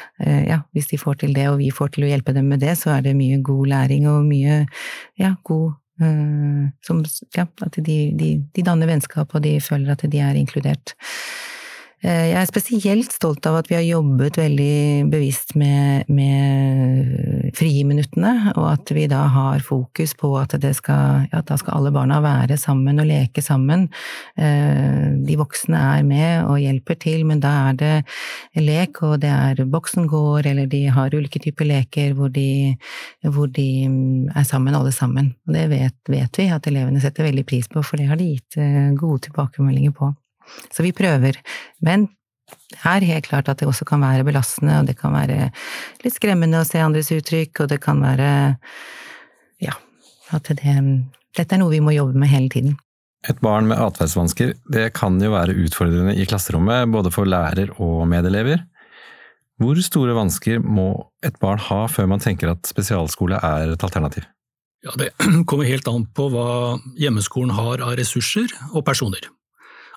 ja, 0.48 0.62
hvis 0.76 0.92
de 0.92 1.00
får 1.02 1.24
til 1.24 1.34
det, 1.38 1.48
og 1.52 1.60
vi 1.64 1.72
får 1.74 1.96
til 1.96 2.06
å 2.08 2.12
hjelpe 2.12 2.36
dem 2.36 2.52
med 2.52 2.62
det, 2.64 2.76
så 2.80 2.96
er 2.96 3.08
det 3.08 3.18
mye 3.18 3.42
god 3.46 3.72
læring 3.74 4.08
og 4.12 4.22
mye 4.28 4.64
ja, 5.22 5.36
god 5.44 5.82
som, 6.84 6.98
ja, 7.38 7.46
at 7.64 7.78
de, 7.80 7.94
de, 8.20 8.30
de 8.52 8.64
danner 8.68 8.90
vennskap, 8.90 9.32
og 9.32 9.46
de 9.46 9.54
føler 9.64 9.94
at 9.94 10.02
de 10.12 10.20
er 10.20 10.36
inkludert. 10.36 10.92
Eh, 12.04 12.28
jeg 12.34 12.38
er 12.38 12.50
spesielt 12.50 13.14
stolt 13.16 13.46
av 13.48 13.62
at 13.62 13.70
vi 13.70 13.78
har 13.78 13.86
jobbet 13.86 14.36
veldig 14.38 15.08
bevisst 15.10 15.54
med, 15.58 16.10
med 16.12 17.54
friminuttene, 17.56 18.52
og 18.58 18.68
at 18.74 18.92
vi 18.94 19.06
da 19.10 19.22
har 19.32 19.64
fokus 19.64 20.14
på 20.20 20.34
at, 20.42 20.58
skal, 20.76 21.26
ja, 21.32 21.42
da 21.42 21.58
skal 21.58 21.78
alle 21.78 21.94
barna 21.96 22.20
være 22.24 22.58
sammen 22.60 23.00
og 23.00 23.08
leke 23.10 23.42
sammen. 23.46 23.88
Eh, 24.36 25.16
de 25.26 25.38
voksne 25.40 25.86
er 25.96 26.04
med 26.08 26.50
og 26.50 26.60
hjelper 26.62 27.00
til, 27.00 27.24
men 27.30 27.42
da 27.44 27.54
er 27.70 27.80
det 27.80 27.94
lek, 28.60 29.02
og 29.08 29.22
det 29.24 29.32
er 29.32 29.64
boksen 29.64 30.10
går, 30.12 30.52
eller 30.52 30.70
de 30.70 30.84
har 30.92 31.16
ulike 31.16 31.42
typer 31.48 31.72
leker 31.72 32.14
hvor 32.18 32.30
de, 32.34 32.76
hvor 33.24 33.48
de 33.48 33.70
mm, 33.88 34.36
er 34.36 34.46
sammen, 34.46 34.76
alle 34.76 34.92
sammen. 34.96 35.32
Og 35.48 35.56
det 35.56 35.70
vet, 35.72 35.98
vet 36.12 36.44
vi 36.44 36.52
at 36.52 36.68
elevene 36.70 37.02
setter 37.02 37.30
veldig 37.30 37.48
pris 37.48 37.72
på, 37.72 37.82
for 37.86 37.98
det 37.98 38.12
har 38.12 38.20
de 38.20 38.34
gitt 38.36 38.60
eh, 38.62 38.92
gode 39.00 39.24
tilbakemeldinger 39.30 39.96
på. 39.96 40.12
Så 40.74 40.86
vi 40.86 40.94
prøver. 40.96 41.40
Men 41.86 42.08
det 42.72 42.82
er 42.86 43.08
helt 43.10 43.28
klart 43.28 43.50
at 43.50 43.62
det 43.62 43.68
også 43.70 43.88
kan 43.90 44.04
være 44.04 44.26
belastende, 44.28 44.80
og 44.80 44.90
det 44.90 44.98
kan 45.00 45.16
være 45.16 45.50
litt 46.04 46.16
skremmende 46.16 46.62
å 46.62 46.68
se 46.68 46.82
andres 46.82 47.12
uttrykk, 47.16 47.64
og 47.64 47.72
det 47.72 47.80
kan 47.84 48.02
være 48.04 48.30
ja, 49.66 49.76
at 50.36 50.52
det, 50.62 50.76
dette 51.38 51.56
er 51.56 51.62
noe 51.62 51.74
vi 51.74 51.84
må 51.84 51.96
jobbe 51.96 52.20
med 52.22 52.32
hele 52.32 52.52
tiden. 52.54 52.76
Et 53.26 53.40
barn 53.42 53.66
med 53.66 53.82
atferdsvansker 53.82 54.54
det 54.70 54.92
kan 54.98 55.18
jo 55.22 55.32
være 55.34 55.56
utfordrende 55.66 56.14
i 56.14 56.28
klasserommet, 56.30 56.92
både 56.94 57.10
for 57.14 57.26
lærer 57.30 57.74
og 57.82 58.06
medelever. 58.12 58.62
Hvor 59.62 59.80
store 59.82 60.14
vansker 60.18 60.60
må 60.60 60.90
et 61.26 61.38
barn 61.42 61.62
ha 61.70 61.86
før 61.90 62.10
man 62.12 62.22
tenker 62.22 62.52
at 62.52 62.68
spesialskole 62.70 63.40
er 63.40 63.74
et 63.74 63.86
alternativ? 63.88 64.28
Ja, 64.86 64.94
Det 65.00 65.10
kommer 65.50 65.66
helt 65.66 65.88
an 65.90 66.06
på 66.14 66.28
hva 66.34 66.78
hjemmeskolen 67.00 67.56
har 67.56 67.82
av 67.82 67.96
ressurser 67.98 68.52
og 68.74 68.84
personer. 68.86 69.26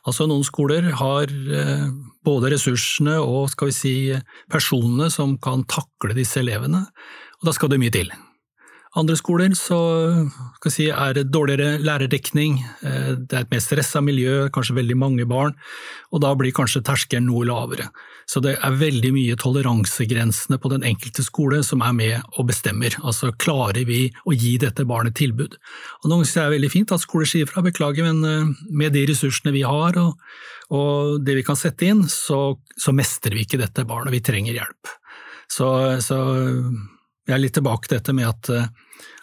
Altså 0.08 0.24
Noen 0.28 0.46
skoler 0.46 0.86
har 0.96 1.28
eh, 1.28 1.88
både 2.24 2.54
ressursene 2.54 3.18
og 3.20 3.50
skal 3.52 3.70
vi 3.70 3.76
si, 3.76 3.96
personene 4.52 5.10
som 5.12 5.36
kan 5.42 5.66
takle 5.68 6.16
disse 6.16 6.40
elevene, 6.40 6.86
og 7.38 7.48
da 7.48 7.54
skal 7.54 7.72
det 7.72 7.80
mye 7.82 7.94
til. 7.94 8.12
Andre 8.98 9.14
skoler 9.14 9.52
så 9.54 9.78
si, 10.72 10.88
er 10.90 11.12
det 11.14 11.28
dårligere 11.30 11.78
lærerdekning, 11.78 12.58
eh, 12.82 13.12
det 13.14 13.36
er 13.36 13.44
et 13.44 13.52
mer 13.52 13.62
stressa 13.62 14.00
miljø, 14.02 14.48
kanskje 14.50 14.74
veldig 14.74 14.96
mange 14.98 15.26
barn, 15.28 15.54
og 16.10 16.22
da 16.24 16.32
blir 16.34 16.54
kanskje 16.56 16.82
terskelen 16.82 17.28
noe 17.28 17.46
lavere. 17.46 17.86
Så 18.28 18.42
det 18.44 18.56
er 18.58 18.80
veldig 18.80 19.12
mye 19.14 19.36
toleransegrensene 19.38 20.58
på 20.60 20.72
den 20.72 20.82
enkelte 20.84 21.22
skole 21.24 21.62
som 21.64 21.84
er 21.86 21.94
med 21.96 22.34
og 22.34 22.48
bestemmer. 22.50 22.96
Altså 23.00 23.30
klarer 23.38 23.86
vi 23.88 24.08
å 24.26 24.34
gi 24.34 24.56
dette 24.60 24.84
barnet 24.88 25.16
tilbud? 25.16 25.54
Og 26.02 26.10
Noen 26.10 26.26
det 26.26 26.42
er 26.42 26.52
veldig 26.52 26.72
fint 26.72 26.92
at 26.92 27.04
skoler 27.04 27.30
sier 27.30 27.48
fra, 27.48 27.62
beklager, 27.62 28.10
men 28.10 28.26
eh, 28.26 28.66
med 28.82 28.98
de 28.98 29.06
ressursene 29.12 29.54
vi 29.54 29.62
har 29.62 29.96
og, 30.02 30.18
og 30.74 31.22
det 31.22 31.38
vi 31.38 31.46
kan 31.46 31.56
sette 31.56 31.86
inn, 31.86 32.02
så, 32.10 32.58
så, 32.74 32.92
mestrer 32.92 33.38
vi 33.38 33.46
ikke 33.46 33.62
dette 33.62 33.86
barnet, 33.86 34.12
vi 34.12 34.24
trenger 34.26 34.58
hjelp. 34.58 34.94
Så, 35.48 35.70
så 36.04 36.18
jeg 37.28 37.36
er 37.36 37.40
litt 37.40 37.54
tilbake 37.56 37.86
til 37.86 38.00
dette 38.00 38.12
med 38.16 38.26
at 38.26 38.50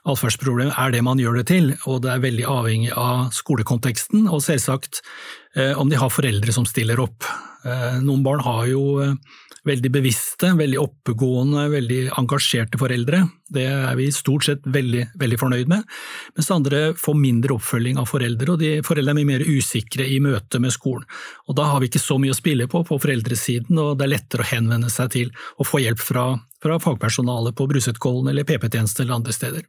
atferdsproblemer 0.06 0.76
er 0.78 0.94
det 0.94 1.02
man 1.06 1.22
gjør 1.22 1.40
det 1.42 1.48
til, 1.52 1.72
og 1.90 2.04
det 2.06 2.14
er 2.14 2.24
veldig 2.24 2.46
avhengig 2.52 2.94
av 3.00 3.32
skolekonteksten, 3.36 4.28
og 4.30 4.44
selvsagt 4.46 5.02
uh, 5.58 5.74
om 5.82 5.90
de 5.92 6.00
har 6.00 6.14
foreldre 6.14 6.56
som 6.56 6.68
stiller 6.70 7.02
opp. 7.04 7.26
Uh, 7.66 7.98
noen 8.04 8.24
barn 8.26 8.44
har 8.46 8.68
jo 8.70 8.86
veldig 9.66 9.92
bevisste, 9.92 10.52
veldig 10.58 10.78
oppegående, 10.82 11.66
veldig 11.74 12.00
engasjerte 12.20 12.80
foreldre. 12.80 13.24
Det 13.50 13.66
er 13.66 13.96
vi 13.98 14.08
stort 14.14 14.46
sett 14.48 14.66
veldig, 14.70 15.08
veldig 15.18 15.40
fornøyd 15.42 15.72
med. 15.72 15.86
Mens 16.38 16.52
andre 16.54 16.82
får 17.00 17.18
mindre 17.18 17.58
oppfølging 17.58 18.00
av 18.02 18.10
foreldre, 18.10 18.54
og 18.54 18.62
de 18.62 18.72
foreldre 18.86 19.16
er 19.16 19.20
mye 19.20 19.32
mer 19.34 19.46
usikre 19.46 20.06
i 20.06 20.20
møte 20.24 20.62
med 20.62 20.74
skolen. 20.76 21.08
Og 21.50 21.58
Da 21.58 21.70
har 21.72 21.82
vi 21.82 21.90
ikke 21.90 22.04
så 22.04 22.20
mye 22.22 22.36
å 22.36 22.38
spille 22.38 22.70
på 22.70 22.84
på 22.86 23.00
foreldresiden, 23.02 23.80
og 23.80 23.98
det 23.98 24.06
er 24.06 24.14
lettere 24.18 24.46
å 24.46 24.52
henvende 24.54 24.92
seg 24.94 25.14
til 25.18 25.32
og 25.58 25.66
få 25.66 25.82
hjelp 25.82 26.00
fra, 26.00 26.28
fra 26.62 26.78
fagpersonalet 26.80 27.56
på 27.58 27.68
Brusetkollen 27.72 28.30
eller 28.30 28.46
PP-tjeneste 28.46 29.02
eller 29.02 29.18
andre 29.18 29.34
steder. 29.34 29.66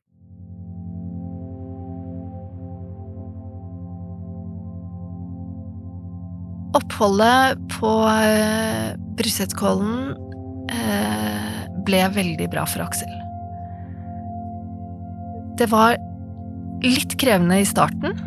Oppholdet 6.77 7.61
på 7.73 7.91
Brusetkollen 9.17 10.13
uh, 10.69 11.61
ble 11.87 12.03
veldig 12.13 12.49
bra 12.53 12.67
for 12.69 12.85
Aksel. 12.85 13.13
Det 15.57 15.71
var 15.73 15.97
litt 16.85 17.15
krevende 17.21 17.63
i 17.63 17.69
starten. 17.69 18.19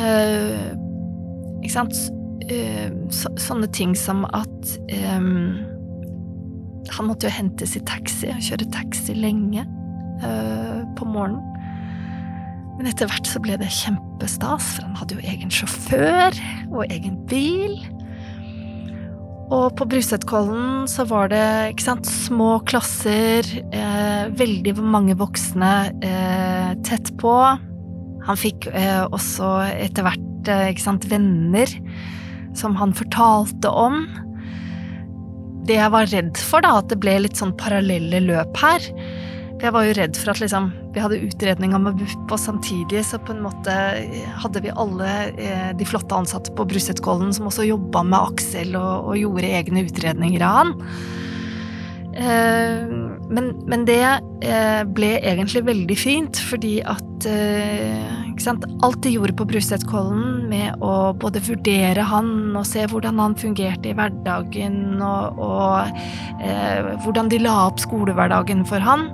Eh, 0.00 0.70
ikke 1.60 1.74
sant? 1.74 1.98
Så, 3.12 3.30
sånne 3.38 3.68
ting 3.76 3.92
som 3.94 4.24
at 4.34 4.70
eh, 4.90 5.20
Han 6.96 7.06
måtte 7.06 7.28
jo 7.28 7.34
hentes 7.34 7.76
i 7.78 7.82
taxi, 7.86 8.32
kjøre 8.42 8.66
taxi 8.74 9.14
lenge 9.14 9.66
på 10.96 11.06
morgenen. 11.06 11.59
Men 12.80 12.88
etter 12.88 13.10
hvert 13.10 13.28
så 13.28 13.36
ble 13.44 13.58
det 13.60 13.66
kjempestas, 13.76 14.64
for 14.78 14.86
han 14.86 14.94
hadde 14.96 15.18
jo 15.18 15.24
egen 15.28 15.50
sjåfør 15.52 16.38
og 16.70 16.86
egen 16.86 17.18
bil. 17.28 17.74
Og 19.52 19.74
på 19.76 19.84
Brusetkollen 19.92 20.86
så 20.88 21.04
var 21.10 21.28
det 21.28 21.44
ikke 21.74 21.84
sant, 21.84 22.08
små 22.08 22.54
klasser, 22.64 23.44
eh, 23.76 24.32
veldig 24.32 24.72
mange 24.80 25.18
voksne 25.20 25.74
eh, 26.00 26.72
tett 26.88 27.12
på. 27.20 27.36
Han 28.24 28.40
fikk 28.40 28.70
eh, 28.72 29.04
også 29.12 29.52
etter 29.74 30.08
hvert 30.08 30.48
eh, 30.48 30.70
ikke 30.72 30.86
sant, 30.86 31.04
venner 31.12 31.68
som 32.56 32.80
han 32.80 32.96
fortalte 32.96 33.68
om. 33.68 34.06
Det 35.68 35.76
jeg 35.76 35.92
var 35.92 36.08
redd 36.16 36.40
for, 36.40 36.64
da, 36.64 36.78
at 36.80 36.88
det 36.88 37.02
ble 37.04 37.20
litt 37.26 37.36
sånn 37.36 37.52
parallelle 37.60 38.24
løp 38.24 38.64
her. 38.64 38.88
Jeg 39.60 39.74
var 39.76 39.84
jo 39.84 39.92
redd 39.98 40.16
for 40.16 40.32
at 40.32 40.40
liksom, 40.40 40.70
vi 40.94 41.02
hadde 41.04 41.18
utredninga 41.20 41.78
med 41.82 41.98
BUP, 42.00 42.32
og 42.32 42.40
samtidig 42.40 43.02
så 43.04 43.18
på 43.20 43.34
en 43.34 43.42
måte 43.44 43.74
hadde 44.40 44.62
vi 44.64 44.72
alle 44.72 45.10
eh, 45.36 45.70
de 45.76 45.88
flotte 45.88 46.16
ansatte 46.16 46.54
på 46.56 46.64
Brusetkollen 46.70 47.34
som 47.36 47.50
også 47.50 47.68
jobba 47.68 48.00
med 48.08 48.32
Aksel 48.32 48.72
og, 48.78 49.10
og, 49.10 49.18
gjorde 49.20 49.52
egne 49.60 49.84
utredninger 49.84 50.46
av 50.46 50.56
han. 50.62 50.72
Eh, 52.16 52.94
men, 53.30 53.52
men, 53.70 53.86
det 53.88 54.02
eh, 54.02 54.82
ble 54.90 55.14
egentlig 55.18 55.64
veldig 55.68 55.96
fint, 55.98 56.42
fordi 56.50 56.78
at 56.82 57.06
sant, 58.40 58.64
Alt 58.80 59.02
de 59.04 59.12
gjorde 59.12 59.34
på 59.36 59.44
Brustedkollen 59.50 60.48
med 60.48 60.80
å 60.84 61.12
både 61.20 61.42
vurdere 61.44 62.04
han 62.08 62.56
og 62.56 62.64
se 62.68 62.86
hvordan 62.88 63.20
han 63.20 63.36
fungerte 63.38 63.90
i 63.90 63.96
hverdagen, 63.96 65.00
og, 65.04 65.40
og 65.44 66.00
eh, 66.40 66.92
hvordan 67.04 67.30
de 67.32 67.42
la 67.44 67.56
opp 67.66 67.80
skolehverdagen 67.82 68.64
for 68.68 68.82
han, 68.84 69.10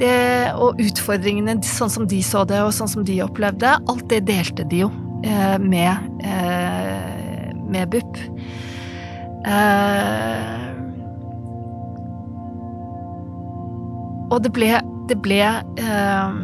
det, 0.00 0.50
og 0.58 0.80
utfordringene 0.82 1.60
sånn 1.66 1.92
som 1.92 2.08
de 2.10 2.20
så 2.24 2.44
det, 2.48 2.60
og 2.64 2.74
sånn 2.74 2.90
som 2.90 3.06
de 3.06 3.20
opplevde, 3.24 3.76
alt 3.90 4.08
det 4.10 4.24
delte 4.30 4.66
de 4.70 4.84
jo 4.84 4.90
eh, 5.26 5.56
med, 5.62 6.10
eh, 6.26 7.54
med 7.54 7.94
BUP. 7.94 8.20
Eh, 9.44 10.63
og 14.34 14.42
det 14.42 14.50
ble, 14.54 14.72
det 15.10 15.16
ble 15.22 15.40
eh, 15.44 16.36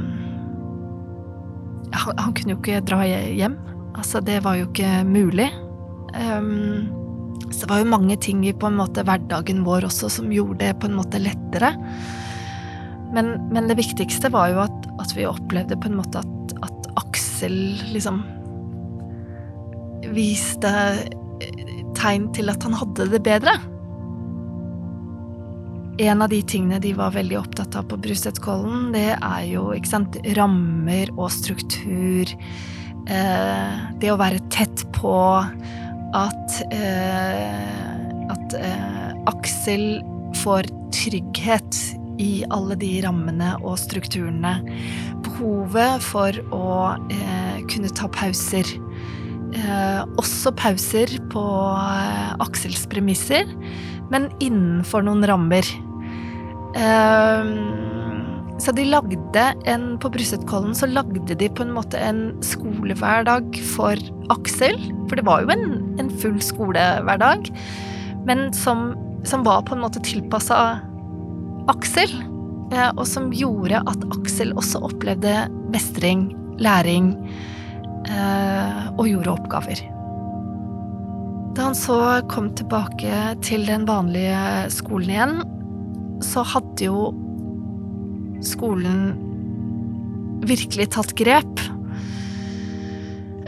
han, 1.91 2.22
han, 2.22 2.32
kunne 2.36 2.55
jo 2.55 2.61
ikke 2.61 2.84
dra 2.86 3.03
hjem. 3.05 3.59
Altså, 3.99 4.22
det 4.22 4.41
var 4.45 4.59
jo 4.61 4.68
ikke 4.68 5.03
mulig. 5.09 5.49
Um, 6.14 6.88
så 7.51 7.64
det 7.64 7.70
var 7.72 7.80
jo 7.82 7.91
mange 7.91 8.16
ting 8.22 8.43
i 8.47 8.55
på 8.55 8.68
en 8.70 8.78
måte 8.78 9.03
hverdagen 9.07 9.64
vår 9.66 9.88
også 9.88 10.11
som 10.12 10.30
gjorde 10.32 10.61
det 10.62 10.74
på 10.80 10.91
en 10.91 10.99
måte 10.99 11.20
lettere. 11.22 11.72
Men, 13.14 13.34
men 13.51 13.66
det 13.66 13.78
viktigste 13.80 14.30
var 14.30 14.53
jo 14.53 14.62
at, 14.62 14.86
at, 15.03 15.14
vi 15.16 15.26
opplevde 15.26 15.78
på 15.80 15.91
en 15.91 15.99
måte 15.99 16.22
at, 16.22 16.55
at 16.62 16.93
Aksel 17.01 17.57
liksom 17.91 18.22
viste 20.14 20.70
tegn 21.99 22.30
til 22.36 22.53
at 22.53 22.62
han 22.66 22.76
hadde 22.78 23.11
det 23.11 23.22
bedre. 23.26 23.57
En 26.01 26.22
av 26.22 26.30
de 26.32 26.38
tingene 26.48 26.78
de 26.80 26.94
var 26.96 27.12
veldig 27.12 27.36
opptatt 27.36 27.74
av 27.76 27.90
på 27.90 27.98
Brustedkollen, 28.01 28.88
det 28.94 29.18
er 29.18 29.42
jo 29.51 29.66
ikke 29.76 29.90
sant, 29.90 30.14
rammer 30.38 31.11
og 31.18 31.28
struktur. 31.34 32.30
Eh, 33.05 33.82
det 34.01 34.09
å 34.09 34.16
være 34.20 34.40
tett 34.53 34.86
på 34.96 35.12
at 36.16 36.57
eh, 36.72 38.30
At 38.30 38.55
eh, 38.55 39.11
Aksel 39.28 40.01
får 40.40 40.68
trygghet 40.94 41.80
i 42.22 42.44
alle 42.55 42.76
de 42.78 42.92
rammene 43.05 43.53
og 43.59 43.76
strukturene. 43.82 44.55
Behovet 45.26 46.01
for 46.05 46.40
å 46.55 46.70
eh, 47.11 47.61
kunne 47.68 47.92
ta 47.92 48.09
pauser. 48.14 48.72
Eh, 49.53 50.01
også 50.16 50.55
pauser 50.57 51.12
på 51.32 51.44
eh, 51.74 52.32
Aksels 52.40 52.86
premisser, 52.88 53.51
men 54.14 54.30
innenfor 54.40 55.05
noen 55.05 55.26
rammer. 55.26 55.66
Ehm, 56.79 58.59
så 58.61 58.73
de 58.77 58.85
lagde 58.85 59.45
en 59.66 59.99
På 59.99 60.11
Brustedkollen 60.12 60.75
så 60.77 60.87
lagde 60.87 61.35
de 61.35 61.49
på 61.49 61.64
en 61.64 61.73
måte 61.75 61.99
en 61.99 62.35
skolehverdag 62.45 63.57
for 63.75 63.99
Aksel. 64.31 64.77
For 65.09 65.18
det 65.18 65.27
var 65.27 65.45
jo 65.45 65.55
en, 65.55 65.71
en 65.99 66.11
full 66.23 66.39
skolehverdag, 66.45 67.51
men 68.29 68.51
som, 68.55 68.93
som, 69.25 69.47
var 69.47 69.64
på 69.66 69.75
en 69.75 69.83
måte 69.83 70.03
tilpassa 70.05 70.81
Aksel. 71.73 72.12
Eh, 72.71 72.91
og 72.95 73.07
som 73.09 73.33
gjorde 73.35 73.81
at 73.81 74.05
Aksel 74.14 74.53
også 74.55 74.85
opplevde 74.87 75.49
mestring, 75.73 76.29
læring, 76.62 77.14
eh, 78.12 78.85
og 78.95 79.09
gjorde 79.09 79.35
oppgaver. 79.35 79.83
Da 81.57 81.66
han 81.66 81.75
så 81.75 82.21
kom 82.31 82.53
tilbake 82.55 83.25
til 83.43 83.66
den 83.66 83.89
vanlige 83.89 84.68
skolen 84.71 85.11
igjen, 85.11 85.41
så 86.25 86.45
hadde 86.47 86.89
jo 86.89 87.11
skolen 88.45 89.12
virkelig 90.47 90.91
tatt 90.95 91.14
grep. 91.18 91.61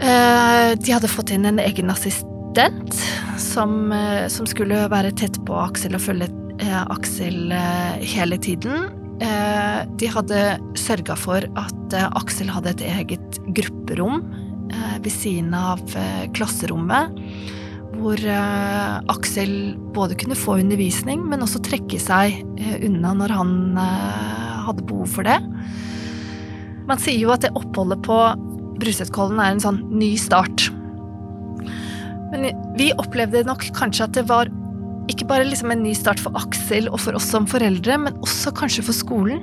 Eh, 0.03 0.71
de 0.79 0.95
hadde 0.95 1.11
fått 1.11 1.33
inn 1.35 1.47
en 1.49 1.61
egen 1.63 1.93
assistent 1.93 2.97
som, 3.41 3.93
eh, 3.93 4.27
som 4.33 4.49
skulle 4.51 4.87
være 4.93 5.13
tett 5.17 5.39
på 5.47 5.57
Aksel 5.63 5.97
og 5.97 6.05
følge 6.05 6.29
eh, 6.59 6.83
Aksel 6.83 7.55
hele 8.03 8.39
tiden. 8.39 8.91
De 9.23 10.09
hadde 10.11 10.39
sørga 10.75 11.15
for 11.15 11.45
at 11.61 11.95
Aksel 12.19 12.49
hadde 12.51 12.73
et 12.73 12.81
eget 12.83 13.37
grupperom 13.55 14.25
ved 15.05 15.13
siden 15.15 15.53
av 15.55 15.79
klasserommet 16.35 17.21
hvor 18.03 18.21
uh, 18.27 19.01
Aksel 19.13 19.75
både 19.95 20.17
kunne 20.19 20.39
få 20.39 20.59
undervisning, 20.61 21.23
men 21.31 21.45
også 21.45 21.63
trekke 21.65 22.01
seg 22.03 22.41
uh, 22.59 22.77
unna 22.85 23.15
når 23.19 23.35
han 23.39 23.53
uh, 23.79 24.63
hadde 24.67 24.87
behov 24.89 25.11
for 25.15 25.29
det. 25.29 25.39
Man 26.89 27.01
sier 27.01 27.21
jo 27.21 27.33
at 27.35 27.45
det 27.45 27.55
oppholdet 27.59 28.03
på 28.05 28.19
Brusetkollen 28.83 29.39
er 29.41 29.55
en 29.55 29.63
sånn 29.63 29.83
ny 29.95 30.15
start. 30.19 30.67
Men 32.33 32.49
vi 32.79 32.91
opplevde 32.99 33.45
nok 33.47 33.69
kanskje 33.77 34.09
at 34.09 34.17
det 34.17 34.27
var 34.31 34.51
ikke 35.11 35.29
bare 35.29 35.47
liksom 35.47 35.73
en 35.75 35.83
ny 35.85 35.93
start 35.99 36.21
for 36.23 36.35
Aksel 36.39 36.89
og 36.91 37.01
for 37.05 37.19
oss 37.19 37.29
som 37.31 37.47
foreldre, 37.51 37.99
men 38.01 38.19
også 38.25 38.55
kanskje 38.57 38.87
for 38.87 38.97
skolen. 38.97 39.43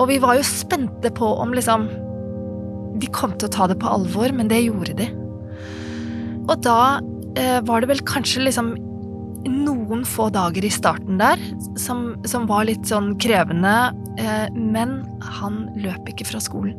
Og 0.00 0.08
vi 0.10 0.18
var 0.22 0.38
jo 0.38 0.46
spente 0.46 1.12
på 1.14 1.28
om 1.38 1.52
liksom 1.54 1.84
De 3.00 3.08
kom 3.14 3.32
til 3.38 3.48
å 3.48 3.52
ta 3.52 3.66
det 3.70 3.78
på 3.80 3.88
alvor, 3.88 4.32
men 4.36 4.50
det 4.50 4.60
gjorde 4.66 4.94
de. 4.98 5.06
Og 6.48 6.56
da 6.64 7.00
eh, 7.38 7.60
var 7.66 7.82
det 7.82 7.92
vel 7.92 8.02
kanskje 8.08 8.46
liksom 8.46 8.74
noen 9.48 10.04
få 10.06 10.28
dager 10.34 10.64
i 10.64 10.70
starten 10.70 11.18
der 11.18 11.40
som, 11.80 12.12
som 12.28 12.46
var 12.50 12.66
litt 12.68 12.86
sånn 12.88 13.14
krevende, 13.22 13.92
eh, 14.20 14.46
men 14.54 15.00
han 15.40 15.64
løp 15.82 16.12
ikke 16.12 16.28
fra 16.30 16.42
skolen. 16.42 16.78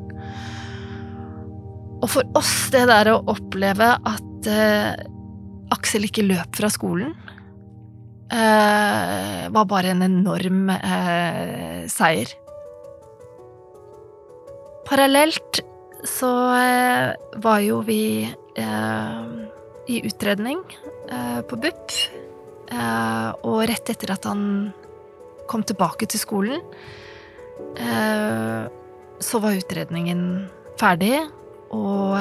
Og 2.03 2.09
for 2.11 2.27
oss, 2.35 2.69
det 2.73 2.85
der 2.89 3.13
å 3.13 3.21
oppleve 3.31 3.93
at 3.95 4.49
eh, 4.51 4.91
Aksel 5.73 6.07
ikke 6.07 6.25
løp 6.27 6.59
fra 6.59 6.69
skolen, 6.71 7.13
eh, 8.33 9.47
var 9.53 9.69
bare 9.69 9.93
en 9.93 10.03
enorm 10.05 10.67
eh, 10.75 11.85
seier. 11.91 12.31
Parallelt 14.87 15.63
så 16.03 16.31
eh, 16.59 17.13
var 17.43 17.63
jo 17.63 17.79
vi 17.87 18.03
i 19.87 20.01
utredning 20.07 20.61
eh, 21.09 21.41
på 21.41 21.57
BUP. 21.59 21.95
Eh, 22.71 23.29
og 23.43 23.63
rett 23.69 23.91
etter 23.93 24.13
at 24.15 24.27
han 24.29 24.71
kom 25.49 25.63
tilbake 25.67 26.07
til 26.09 26.21
skolen, 26.21 26.63
eh, 27.77 28.63
så 29.23 29.39
var 29.43 29.59
utredningen 29.59 30.21
ferdig, 30.79 31.17
og, 31.73 32.19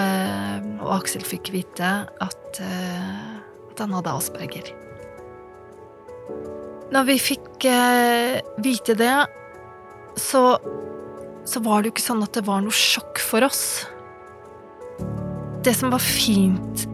og 0.81 0.91
Aksel 0.95 1.25
fikk 1.29 1.51
vite 1.53 1.89
at, 2.09 2.61
at 2.63 3.83
han 3.83 3.93
hadde 3.93 4.15
asperger. 4.17 4.71
Når 6.93 7.05
vi 7.11 7.17
fikk 7.21 7.67
vite 8.65 8.97
det, 8.97 9.13
så, 10.17 10.43
så 11.45 11.63
var 11.65 11.83
det 11.83 11.91
jo 11.91 11.95
ikke 11.97 12.07
sånn 12.07 12.25
at 12.25 12.33
det 12.39 12.47
var 12.49 12.65
noe 12.65 12.77
sjokk 12.77 13.21
for 13.21 13.45
oss. 13.45 13.63
Det 15.63 15.77
som 15.77 15.93
var 15.93 16.01
fint 16.01 16.87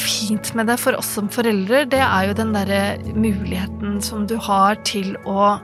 fint 0.00 0.52
med 0.56 0.70
det 0.70 0.78
for 0.80 0.96
oss 0.98 1.10
som 1.16 1.28
foreldre, 1.32 1.84
det 1.90 2.00
er 2.02 2.28
jo 2.28 2.38
den 2.38 2.54
derre 2.54 2.82
muligheten 3.12 4.00
som 4.04 4.26
du 4.30 4.36
har 4.40 4.78
til 4.88 5.14
å 5.28 5.58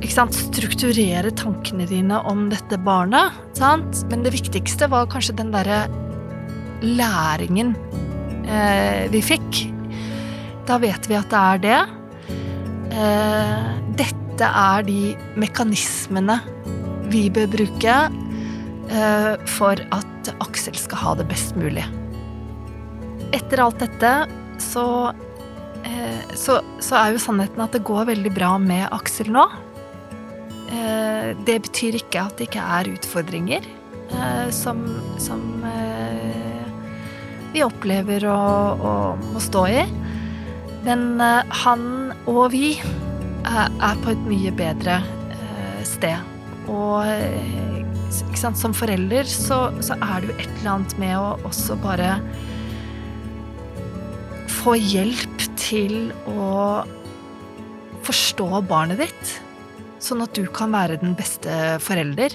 ikke 0.00 0.14
sant, 0.14 0.36
strukturere 0.36 1.32
tankene 1.36 1.84
dine 1.88 2.22
om 2.28 2.46
dette 2.52 2.78
barnet. 2.80 3.36
Sant? 3.58 4.00
Men 4.08 4.24
det 4.24 4.32
viktigste 4.32 4.88
var 4.92 5.10
kanskje 5.12 5.36
den 5.42 5.52
derre 5.52 5.84
læringen 6.80 7.74
eh, 8.48 9.04
vi 9.12 9.20
fikk. 9.24 9.64
Da 10.68 10.80
vet 10.80 11.08
vi 11.10 11.18
at 11.18 11.28
det 11.32 11.42
er 11.42 11.62
det. 11.66 11.80
Eh, 12.96 13.70
dette 14.00 14.50
er 14.64 14.88
de 14.88 15.14
mekanismene 15.40 16.40
vi 17.12 17.26
bør 17.34 17.50
bruke 17.52 17.96
eh, 18.08 19.32
for 19.58 19.88
at 19.92 20.36
Aksel 20.40 20.78
skal 20.80 21.04
ha 21.04 21.18
det 21.20 21.28
best 21.28 21.58
mulig 21.60 21.84
etter 23.36 23.62
alt 23.62 23.80
dette 23.82 24.12
så, 24.60 24.86
eh, 25.84 26.22
så, 26.34 26.60
så, 26.82 26.96
er 26.98 27.14
jo 27.14 27.22
sannheten 27.22 27.62
at 27.64 27.74
det 27.74 27.84
går 27.86 28.08
veldig 28.10 28.32
bra 28.36 28.54
med 28.62 28.86
Aksel 28.94 29.30
nå. 29.34 29.46
Eh, 30.70 31.32
det 31.46 31.60
betyr 31.66 32.00
ikke 32.00 32.26
at 32.26 32.38
det 32.38 32.50
ikke 32.50 32.64
er 32.78 32.92
utfordringer 32.94 33.66
eh, 33.66 34.48
som, 34.54 34.82
som 35.22 35.46
vi 37.50 37.64
opplever 37.66 38.28
å, 38.30 38.40
å, 38.78 38.94
må 39.32 39.42
stå 39.42 39.64
i. 39.70 39.84
Men 40.86 41.20
han 41.20 41.82
og 42.30 42.44
vi 42.54 42.76
er 42.80 43.98
på 44.00 44.12
et 44.12 44.22
mye 44.24 44.52
bedre 44.56 45.00
sted. 45.84 46.16
Og 46.70 47.04
som 48.56 48.74
forelder 48.76 49.26
så, 49.28 49.58
så, 49.84 49.98
er 49.98 50.22
det 50.22 50.30
jo 50.30 50.36
et 50.38 50.54
eller 50.60 50.70
annet 50.76 50.94
med 51.02 51.18
å 51.18 51.34
også 51.50 51.76
bare 51.82 52.14
få 54.60 54.74
hjelp 54.76 55.44
til 55.56 56.10
å 56.28 56.82
forstå 58.04 58.48
barnet 58.68 59.00
ditt, 59.00 59.32
sånn 60.02 60.24
at 60.24 60.36
du 60.36 60.44
kan 60.52 60.74
være 60.74 60.98
den 61.00 61.14
beste 61.16 61.78
forelder. 61.80 62.34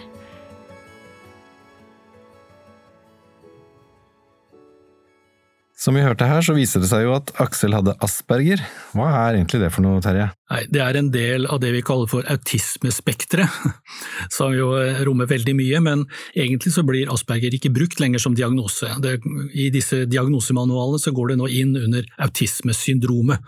Som 5.76 5.98
vi 5.98 6.04
hørte 6.06 6.24
her, 6.24 6.40
så 6.40 6.54
viser 6.56 6.80
det 6.80 6.88
seg 6.88 7.02
jo 7.04 7.12
at 7.18 7.34
Aksel 7.44 7.74
hadde 7.76 7.98
asperger. 8.04 8.62
Hva 8.96 9.10
er 9.26 9.36
egentlig 9.36 9.60
det 9.60 9.74
for 9.76 9.84
noe, 9.84 10.00
Terje? 10.04 10.30
Nei, 10.54 10.62
Det 10.72 10.80
er 10.80 10.96
en 10.96 11.10
del 11.12 11.48
av 11.52 11.60
det 11.60 11.74
vi 11.76 11.82
kaller 11.84 12.08
for 12.08 12.24
autismespekteret, 12.32 13.58
som 14.38 14.54
jo 14.56 14.70
eh, 14.80 15.02
rommer 15.04 15.28
veldig 15.28 15.56
mye, 15.60 15.82
men 15.84 16.06
egentlig 16.32 16.72
så 16.78 16.86
blir 16.88 17.12
asperger 17.12 17.58
ikke 17.58 17.74
brukt 17.76 18.00
lenger 18.00 18.24
som 18.24 18.38
diagnose. 18.38 18.88
Det, 19.04 19.18
I 19.52 19.68
disse 19.74 20.06
diagnosemanualene 20.08 21.02
så 21.04 21.12
går 21.16 21.34
det 21.34 21.40
nå 21.42 21.50
inn 21.52 21.74
under 21.82 22.08
autismesyndromet. 22.24 23.44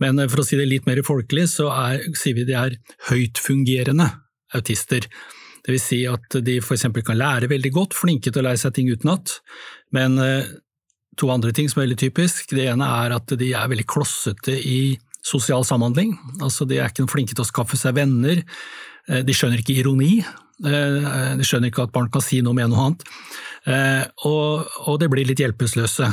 Men 0.00 0.22
eh, 0.22 0.30
for 0.32 0.40
å 0.40 0.46
si 0.48 0.56
det 0.56 0.70
litt 0.70 0.88
mer 0.88 1.02
folkelig, 1.04 1.50
så 1.52 1.68
er, 1.74 2.06
sier 2.16 2.38
vi 2.38 2.46
det 2.48 2.56
er 2.56 2.78
høytfungerende 3.10 4.08
autister. 4.56 5.04
Det 5.68 5.74
vil 5.74 5.84
si 5.84 6.00
at 6.08 6.38
de 6.46 6.56
f.eks. 6.62 6.88
kan 7.04 7.20
lære 7.20 7.52
veldig 7.52 7.74
godt, 7.76 7.98
flinke 7.98 8.32
til 8.32 8.40
å 8.40 8.46
lære 8.48 8.62
seg 8.62 8.72
ting 8.78 8.88
utenat, 8.88 9.36
men 9.92 10.16
eh, 10.22 10.48
to 11.18 11.30
andre 11.34 11.52
ting 11.54 11.68
som 11.70 11.80
er 11.80 11.88
veldig 11.88 12.00
typisk. 12.06 12.54
Det 12.54 12.68
ene 12.70 12.88
er 13.04 13.16
at 13.18 13.36
de 13.40 13.52
er 13.52 13.70
veldig 13.70 13.86
klossete 13.90 14.54
i 14.54 14.96
sosial 15.24 15.66
samhandling. 15.66 16.14
Altså 16.40 16.66
de 16.68 16.78
er 16.78 16.92
ikke 16.92 17.08
flinke 17.10 17.34
til 17.34 17.44
å 17.44 17.48
skaffe 17.48 17.78
seg 17.78 17.96
venner. 17.98 18.42
Eh, 19.08 19.24
de 19.26 19.34
skjønner 19.36 19.62
ikke 19.62 19.78
ironi. 19.80 20.22
Eh, 20.66 21.36
de 21.38 21.46
skjønner 21.46 21.70
ikke 21.70 21.84
at 21.86 21.94
barn 21.94 22.10
kan 22.10 22.24
si 22.24 22.40
noe 22.42 22.56
med 22.56 22.72
noe 22.72 22.88
annet. 22.88 23.04
Eh, 23.68 24.04
og, 24.26 24.70
og 24.88 24.96
de 24.98 25.08
blir 25.12 25.28
litt 25.28 25.42
hjelpeløse 25.42 26.08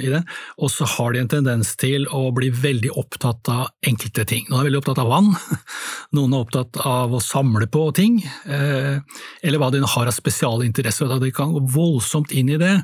i 0.00 0.10
det. 0.10 0.22
Og 0.58 0.72
så 0.72 0.88
har 0.96 1.12
de 1.12 1.20
en 1.22 1.30
tendens 1.30 1.74
til 1.78 2.06
å 2.14 2.22
bli 2.34 2.48
veldig 2.54 2.92
opptatt 2.98 3.50
av 3.52 3.68
enkelte 3.86 4.24
ting. 4.30 4.46
Noen 4.48 4.62
er 4.62 4.70
veldig 4.70 4.80
opptatt 4.80 5.02
av 5.02 5.12
vann, 5.12 5.30
noen 6.16 6.34
er 6.34 6.46
opptatt 6.46 6.80
av 6.86 7.14
å 7.14 7.22
samle 7.22 7.68
på 7.70 7.84
ting, 7.96 8.20
eller 8.46 9.60
hva 9.60 9.70
de 9.74 9.82
har 9.84 10.08
av 10.08 10.16
spesialinteresser. 10.16 11.12
De 11.20 11.32
kan 11.34 11.52
gå 11.54 11.62
voldsomt 11.74 12.32
inn 12.32 12.54
i 12.54 12.58
det, 12.60 12.76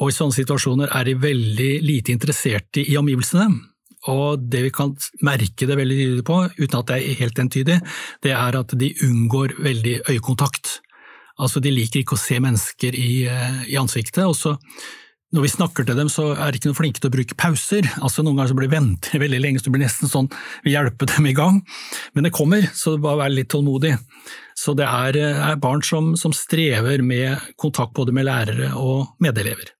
og 0.00 0.10
i 0.10 0.16
sånne 0.16 0.36
situasjoner 0.36 0.92
er 0.94 1.08
de 1.08 1.18
veldig 1.22 1.72
lite 1.86 2.14
interessert 2.14 2.82
i 2.82 2.98
omgivelsene. 3.00 3.69
Og 4.08 4.40
det 4.48 4.62
vi 4.64 4.72
kan 4.72 4.94
merke 5.26 5.68
det 5.68 5.76
veldig 5.76 5.96
tydelig 5.98 6.24
på, 6.24 6.38
uten 6.56 6.78
at 6.78 6.88
det 6.88 6.96
er 6.96 7.18
helt 7.20 7.42
entydig, 7.42 7.80
det 8.24 8.32
er 8.32 8.56
at 8.56 8.72
de 8.80 8.94
unngår 9.04 9.58
veldig 9.60 9.98
øyekontakt. 10.08 10.78
Altså 11.40 11.60
de 11.60 11.72
liker 11.72 12.02
ikke 12.02 12.16
å 12.16 12.20
se 12.20 12.40
mennesker 12.40 12.96
i, 12.96 13.26
eh, 13.28 13.60
i 13.72 13.76
ansiktet. 13.80 14.24
og 14.24 14.36
så 14.36 14.56
når 15.30 15.44
vi 15.44 15.50
snakker 15.52 15.86
til 15.86 15.94
dem, 15.94 16.08
så 16.10 16.32
er 16.34 16.50
de 16.50 16.58
ikke 16.58 16.72
noe 16.72 16.78
flinke 16.78 16.98
til 16.98 17.06
å 17.06 17.14
bruke 17.14 17.36
pauser. 17.38 17.86
Altså 18.02 18.24
Noen 18.26 18.34
ganger 18.34 18.50
så 18.50 18.56
blir 18.58 18.66
de 18.66 18.74
venter 18.74 19.20
veldig 19.24 19.38
lenge, 19.38 19.60
så 19.60 19.68
det 19.68 19.74
blir 19.76 19.84
nesten 19.84 20.10
sånn 20.10 20.30
vi 20.64 20.74
hjelper 20.74 21.06
dem 21.06 21.28
i 21.30 21.34
gang. 21.38 21.60
Men 22.14 22.26
det 22.26 22.34
kommer, 22.34 22.66
så 22.74 22.96
bare 22.98 23.22
vær 23.22 23.34
litt 23.36 23.50
tålmodig. 23.52 23.94
Så 24.58 24.74
det 24.74 24.88
er, 24.90 25.20
er 25.52 25.60
barn 25.62 25.84
som, 25.86 26.16
som, 26.18 26.34
strever 26.34 27.04
med 27.06 27.38
kontakt 27.56 27.94
både 27.94 28.12
med 28.16 28.26
lærere 28.26 28.72
og 28.74 29.14
medelever. 29.22 29.70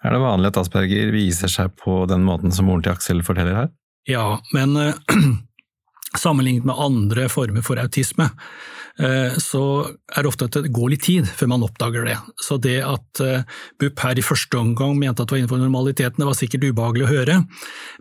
Er 0.00 0.14
det 0.14 0.22
vanlig 0.22 0.50
at 0.52 0.58
Asperger 0.62 1.12
viser 1.12 1.50
seg 1.52 1.74
på 1.80 2.02
den 2.08 2.24
måten 2.24 2.54
som 2.54 2.70
moren 2.70 2.84
til 2.84 2.94
Aksel 2.94 3.20
forteller 3.26 3.56
her? 3.58 3.70
Ja, 4.08 4.38
men 4.56 4.72
uh, 4.78 4.96
sammenlignet 6.22 6.68
med 6.68 6.80
andre 6.80 7.28
former 7.32 7.64
for 7.64 7.80
autisme, 7.80 8.30
så 9.40 9.62
er 10.12 10.22
det 10.22 10.28
ofte 10.28 10.48
at 10.48 10.56
det 10.64 10.72
går 10.74 10.90
litt 10.92 11.04
tid 11.06 11.28
før 11.28 11.52
man 11.52 11.64
oppdager 11.64 12.04
det. 12.04 12.16
Så 12.42 12.58
det 12.60 12.78
at 12.84 13.22
uh, 13.24 13.44
BUP 13.80 14.02
her 14.04 14.18
i 14.20 14.24
første 14.24 14.58
omgang 14.60 14.96
mente 14.98 15.22
at 15.22 15.30
det 15.30 15.36
var 15.36 15.42
innenfor 15.42 15.62
normaliteten, 15.62 16.20
det 16.20 16.28
var 16.28 16.38
sikkert 16.38 16.66
ubehagelig 16.68 17.06
å 17.06 17.12
høre, 17.12 17.38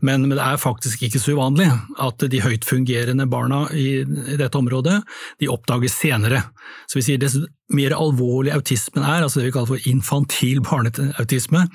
men, 0.05 0.27
det 0.29 0.41
er 0.43 0.59
faktisk 0.61 1.05
ikke 1.07 1.21
så 1.21 1.35
uvanlig 1.37 1.69
at 2.01 2.25
de 2.31 2.43
høyt 2.43 2.67
fungerende 2.67 3.27
barna 3.29 3.65
i, 3.73 4.03
dette 4.39 4.59
området, 4.59 4.99
de 5.41 5.49
oppdages 5.51 5.95
senere. 5.99 6.43
Så 6.89 6.99
vi 6.99 7.05
sier 7.05 7.21
det 7.21 7.31
mer 7.73 7.93
alvorlig 7.93 8.53
autismen 8.55 9.03
er, 9.03 9.23
altså 9.23 9.39
det 9.39 9.49
vi 9.49 9.55
kaller 9.55 9.75
for 9.75 9.89
infantil 9.89 10.61
barneautisme, 10.65 11.65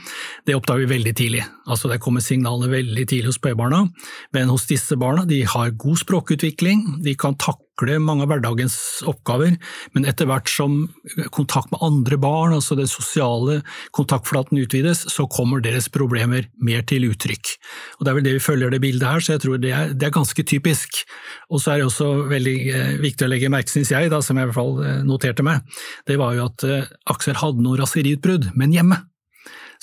det 0.47 0.57
oppdager 0.59 0.85
vi 0.85 0.95
veldig 0.97 1.14
tidlig. 1.16 1.45
Altså 1.70 1.91
Det 1.91 2.01
kommer 2.03 2.25
signalene 2.25 2.72
veldig 2.72 3.07
tidlig 3.07 3.31
hos 3.31 3.39
spedbarna, 3.41 3.85
men 4.35 4.51
hos 4.53 4.66
disse 4.70 4.99
barna 5.01 5.27
de 5.29 5.45
har 5.49 5.77
god 5.79 6.03
språkutvikling, 6.03 7.03
de 7.05 7.14
kan 7.18 7.39
takle 7.39 7.64
mange 8.01 8.22
av 8.22 8.31
hverdagens 8.31 9.03
oppgaver, 9.07 9.57
men 9.95 10.05
etter 10.07 10.27
hvert 10.27 10.49
som 10.49 10.89
kontakt 11.35 11.70
med 11.72 11.83
andre 11.83 12.16
barn, 12.16 12.55
altså 12.55 12.77
den 12.77 12.87
sosiale 12.87 13.62
kontaktflaten 13.93 14.59
utvides, 14.59 15.05
så 15.11 15.27
kommer 15.27 15.61
deres 15.61 15.89
problemer 15.89 16.47
mer 16.59 16.83
til 16.83 17.11
uttrykk. 17.11 17.57
Og 17.99 18.05
Det 18.05 18.11
er 18.11 18.14
vel 18.14 18.25
det 18.25 18.35
vi 18.35 18.45
følger 18.47 18.70
det 18.70 18.81
bildet 18.81 19.09
her, 19.09 19.20
så 19.20 19.33
jeg 19.35 19.45
tror 19.45 19.59
det 19.59 19.72
er, 19.72 19.93
det 19.93 20.07
er 20.07 20.14
ganske 20.14 20.43
typisk. 20.43 21.05
Og 21.51 21.61
så 21.61 21.72
er 21.72 21.79
det 21.79 21.89
også 21.89 22.29
veldig 22.31 22.59
eh, 22.70 22.95
viktig 23.03 23.27
å 23.27 23.31
legge 23.31 23.51
merke, 23.51 23.70
syns 23.70 23.91
jeg, 23.91 24.11
da, 24.11 24.22
som 24.22 24.39
jeg 24.39 24.47
i 24.47 24.51
hvert 24.51 24.61
fall 24.61 24.79
eh, 24.85 25.03
noterte 25.07 25.47
meg, 25.47 25.64
det 26.07 26.18
var 26.20 26.35
jo 26.37 26.47
at 26.47 26.64
eh, 26.68 26.87
Aksel 27.11 27.41
hadde 27.41 27.64
noe 27.64 27.81
raseriutbrudd, 27.81 28.53
men 28.55 28.72
hjemme. 28.75 29.03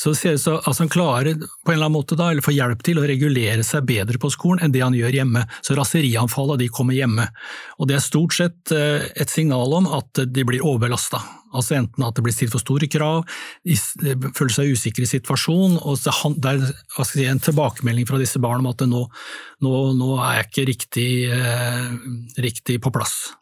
Så, 0.02 0.10
det 0.10 0.18
ser 0.18 0.34
ut 0.34 0.42
som 0.42 0.56
altså 0.58 0.82
Han 0.82 0.90
klarer 0.90 1.36
på 1.38 1.70
en 1.70 1.76
eller 1.76 1.86
annen 1.86 1.94
måte 1.94 2.18
da, 2.18 2.32
eller 2.32 2.42
får 2.42 2.56
hjelp 2.56 2.80
til 2.86 2.98
å 2.98 3.06
regulere 3.06 3.66
seg 3.66 3.86
bedre 3.86 4.18
på 4.22 4.32
skolen 4.34 4.64
enn 4.66 4.74
det 4.74 4.82
han 4.82 4.96
gjør 4.98 5.20
hjemme. 5.20 5.44
Så 5.62 5.76
raserianfallene 5.78 6.64
de 6.64 6.70
kommer 6.74 6.98
hjemme. 6.98 7.28
Og 7.78 7.90
Det 7.90 8.00
er 8.00 8.02
stort 8.06 8.34
sett 8.34 8.74
eh, 8.74 9.06
et 9.14 9.30
signal 9.30 9.76
om 9.78 9.90
at 9.94 10.24
de 10.26 10.46
blir 10.48 10.66
overbelasta. 10.66 11.22
Altså 11.52 11.76
enten 11.78 12.06
at 12.08 12.16
det 12.18 12.24
blir 12.26 12.34
stilt 12.34 12.54
for 12.54 12.64
store 12.64 12.88
krav, 12.90 13.26
de 13.68 13.76
føler 13.76 14.54
seg 14.56 14.72
usikre 14.72 15.04
i 15.04 15.10
situasjonen, 15.10 15.78
og 15.84 16.00
det 16.40 16.54
er 16.56 17.28
en 17.28 17.44
tilbakemelding 17.44 18.08
fra 18.08 18.22
disse 18.22 18.40
barna 18.42 18.64
om 18.64 18.72
at 18.72 18.86
nå, 18.88 19.04
nå, 19.68 19.76
nå 20.00 20.10
er 20.16 20.40
jeg 20.40 20.48
ikke 20.48 20.68
riktig, 20.72 21.10
eh, 21.36 21.94
riktig 22.48 22.80
på 22.82 22.94
plass. 22.96 23.36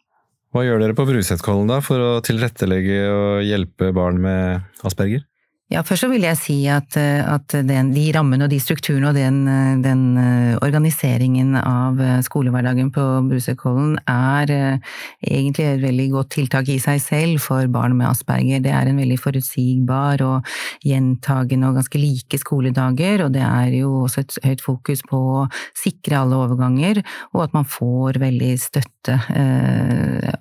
Hva 0.50 0.66
gjør 0.66 0.82
dere 0.82 0.98
på 0.98 1.06
Brusetkollen 1.06 1.70
da, 1.70 1.78
for 1.86 2.02
å 2.02 2.12
tilrettelegge 2.26 3.02
og 3.14 3.44
hjelpe 3.46 3.92
barn 3.94 4.18
med 4.20 4.82
asperger? 4.84 5.22
Ja, 5.70 5.84
først 5.86 6.02
så 6.02 6.08
vil 6.10 6.24
jeg 6.26 6.34
si 6.34 6.54
at, 6.66 6.96
eh, 6.98 7.22
at 7.22 7.54
den, 7.62 7.92
de 7.94 8.08
rammene 8.16 8.48
og 8.48 8.50
de 8.50 8.58
strukturene 8.58 9.12
og 9.12 9.14
den, 9.14 9.36
eh, 9.46 9.76
den, 9.78 10.02
eh, 10.18 10.56
organiseringen 10.66 11.54
av 11.54 12.00
skolehverdagen 12.26 12.90
på 12.90 13.04
Brusøykollen 13.28 13.94
er 14.10 14.80
egentlig 15.22 15.68
et 15.68 15.80
veldig 15.80 16.08
godt 16.10 16.30
tiltak 16.34 16.68
i 16.68 16.80
seg 16.82 16.98
selv 16.98 17.38
for 17.40 17.68
barn 17.68 17.96
med 17.96 18.08
asperger. 18.08 18.60
Det 18.60 18.72
er 18.74 18.90
en 18.90 18.98
veldig 18.98 19.20
forutsigbar 19.22 20.20
og 20.26 20.44
gjentagende 20.82 21.68
og 21.68 21.78
ganske 21.78 22.02
like 22.02 22.42
skoledager, 22.42 23.26
og 23.26 23.32
det 23.32 23.46
er 23.46 23.70
jo 23.78 24.08
også 24.08 24.26
et 24.26 24.38
høyt 24.42 24.60
fokus 24.66 25.02
på 25.06 25.22
å 25.44 25.48
sikre 25.78 26.18
alle 26.18 26.34
overganger, 26.34 27.04
og 27.32 27.44
at 27.44 27.54
man 27.54 27.64
får 27.64 28.18
veldig 28.18 28.58
støtte 28.58 29.20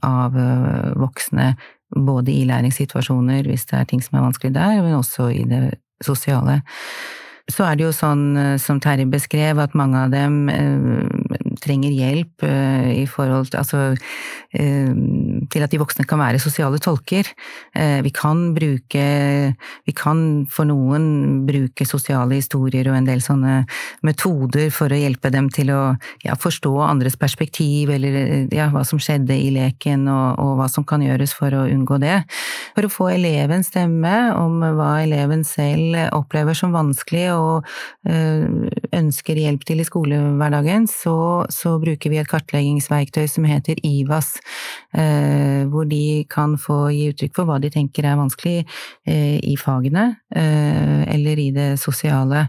av 0.02 0.34
voksne 0.98 1.54
både 1.96 2.32
i 2.32 2.46
læringssituasjoner, 2.46 3.48
hvis 3.48 3.66
det 3.70 3.80
er 3.80 3.88
ting 3.90 4.04
som 4.04 4.18
er 4.18 4.28
vanskelig 4.28 4.54
der, 4.56 4.82
men 4.82 4.98
også 4.98 5.30
i 5.34 5.44
det 5.50 5.80
sosiale. 6.02 6.62
Så 7.50 7.66
er 7.66 7.78
det 7.78 7.88
jo 7.88 7.94
sånn 7.96 8.38
eh, 8.38 8.56
som 8.62 8.80
Terje 8.82 9.08
beskrev, 9.10 9.60
at 9.60 9.78
mange 9.78 10.06
av 10.06 10.14
dem 10.14 10.50
eh, 10.54 11.49
trenger 11.64 11.94
hjelp 11.94 12.46
eh, 12.48 13.04
i 13.04 13.06
forhold 13.10 13.52
til 13.52 13.60
Altså 13.60 13.80
til 14.50 15.62
at 15.62 15.70
de 15.70 15.78
voksne 15.78 16.06
kan 16.10 16.18
være 16.18 16.40
sosiale 16.42 16.80
tolker. 16.82 17.28
Vi 18.02 18.12
kan 18.16 18.40
bruke 18.56 19.04
Vi 19.86 19.94
kan 19.94 20.48
for 20.50 20.66
noen 20.66 21.44
bruke 21.46 21.86
sosiale 21.86 22.40
historier 22.40 22.88
og 22.90 22.98
en 22.98 23.06
del 23.06 23.22
sånne 23.22 23.60
metoder 24.06 24.72
for 24.74 24.90
å 24.90 24.98
hjelpe 24.98 25.30
dem 25.34 25.52
til 25.54 25.70
å 25.76 25.82
ja, 26.26 26.34
forstå 26.40 26.72
andres 26.86 27.18
perspektiv, 27.20 27.92
eller 27.94 28.48
ja, 28.56 28.70
hva 28.74 28.82
som 28.88 29.02
skjedde 29.02 29.38
i 29.38 29.52
leken, 29.54 30.08
og, 30.10 30.40
og 30.42 30.56
hva 30.60 30.70
som 30.72 30.88
kan 30.88 31.04
gjøres 31.06 31.36
for 31.38 31.54
å 31.54 31.68
unngå 31.70 32.00
det. 32.02 32.18
For 32.78 32.88
å 32.88 32.94
få 32.94 33.12
elevens 33.14 33.70
stemme 33.70 34.16
om 34.40 34.64
hva 34.64 34.92
eleven 35.04 35.46
selv 35.48 36.00
opplever 36.16 36.58
som 36.58 36.74
vanskelig, 36.76 37.28
og 37.36 37.68
ønsker 38.96 39.40
hjelp 39.40 39.66
til 39.68 39.84
i 39.84 39.88
skolehverdagen, 39.88 40.88
så 40.90 41.46
så 41.54 41.76
bruker 41.82 42.14
vi 42.14 42.20
et 42.22 42.30
kartleggingsverktøy 42.30 43.26
som 43.30 43.48
heter 43.50 43.80
IVAS, 43.86 44.36
eh, 44.94 45.66
hvor 45.70 45.88
de 45.90 46.26
kan 46.30 46.56
få 46.62 46.88
gi 46.94 47.10
uttrykk 47.14 47.36
for 47.36 47.50
hva 47.50 47.60
de 47.62 47.72
tenker 47.74 48.08
er 48.08 48.20
vanskelig 48.20 48.62
eh, 48.62 49.38
i 49.44 49.56
fagene 49.60 50.06
eh, 50.36 51.04
eller 51.16 51.42
i 51.42 51.50
det 51.56 51.72
sosiale. 51.82 52.48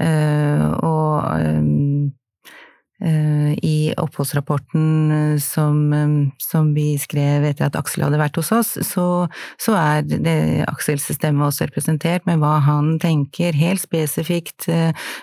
Og 0.00 2.10
I 3.00 3.94
oppholdsrapporten 3.96 5.12
eh, 5.14 5.38
som, 5.40 5.92
eh, 5.92 6.12
som, 6.42 6.72
vi 6.74 6.98
skrev 7.00 7.46
etter 7.48 7.70
at 7.70 7.78
Aksel 7.78 8.04
hadde 8.04 8.20
vært 8.20 8.36
hos 8.36 8.52
oss, 8.52 8.74
så, 8.86 9.06
så 9.60 9.76
er 9.78 10.04
det 10.10 10.36
Aksels 10.68 11.08
stemme 11.16 11.46
også 11.46 11.68
representert 11.70 12.28
med 12.28 12.42
hva 12.42 12.58
han 12.66 12.98
tenker 13.00 13.56
helt 13.56 13.82
spesifikt, 13.82 14.68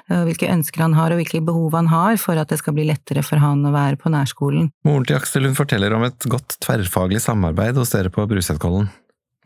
hvilke 0.08 0.50
ønsker 0.52 0.84
han 0.84 0.96
har 0.98 1.14
og 1.14 1.22
hvilke 1.22 1.44
behov 1.46 1.76
han 1.78 1.90
har 1.92 2.18
for 2.22 2.40
at 2.40 2.50
det 2.52 2.60
skal 2.62 2.76
bli 2.78 2.88
lettere 2.90 3.24
for 3.26 3.42
han 3.42 3.66
å 3.68 3.74
være 3.76 4.00
på 4.02 4.12
nærskolen. 4.14 4.72
Moren 4.88 5.08
til 5.08 5.20
Aksel 5.20 5.48
hun 5.48 5.58
forteller 5.58 5.94
om 5.96 6.06
et 6.08 6.30
godt 6.30 6.58
tverrfaglig 6.66 7.22
samarbeid 7.24 7.80
hos 7.80 7.94
dere 7.94 8.14
på 8.14 8.26
Brusetkollen. 8.30 8.90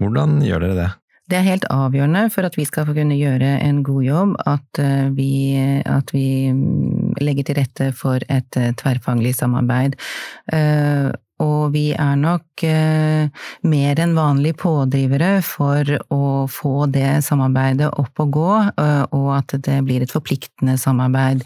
Hvordan 0.02 0.40
gjør 0.46 0.66
dere 0.66 0.80
det? 0.80 0.90
Det 1.32 1.38
er 1.40 1.48
helt 1.48 1.66
avgjørende 1.72 2.26
for 2.34 2.44
at 2.44 2.58
vi 2.60 2.66
skal 2.68 2.84
få 2.90 2.94
kunne 2.98 3.16
gjøre 3.16 3.54
en 3.64 3.80
god 3.88 4.04
jobb, 4.04 4.36
at 4.52 4.80
eh, 4.84 5.08
vi, 5.16 5.56
at 5.88 6.12
vi 6.12 6.52
mm, 6.52 7.14
legger 7.24 7.48
til 7.48 7.60
rette 7.62 7.92
for 7.96 8.20
et 8.28 8.60
eh, 8.60 8.74
tverrfaglig 8.76 9.32
samarbeid. 9.40 9.96
Eh, 10.52 11.08
og 11.42 11.72
vi 11.74 11.88
er 11.96 12.20
nok 12.22 12.62
mer 13.66 14.00
enn 14.04 14.12
vanlig 14.14 14.52
pådrivere 14.62 15.40
for 15.42 15.88
å 16.14 16.26
få 16.46 16.86
det 16.94 17.24
samarbeidet 17.26 17.88
opp 17.98 18.22
og 18.22 18.36
gå, 18.36 18.52
og 19.18 19.30
at 19.34 19.56
det 19.66 19.80
blir 19.88 20.06
et 20.06 20.14
forpliktende 20.14 20.76
samarbeid 20.78 21.42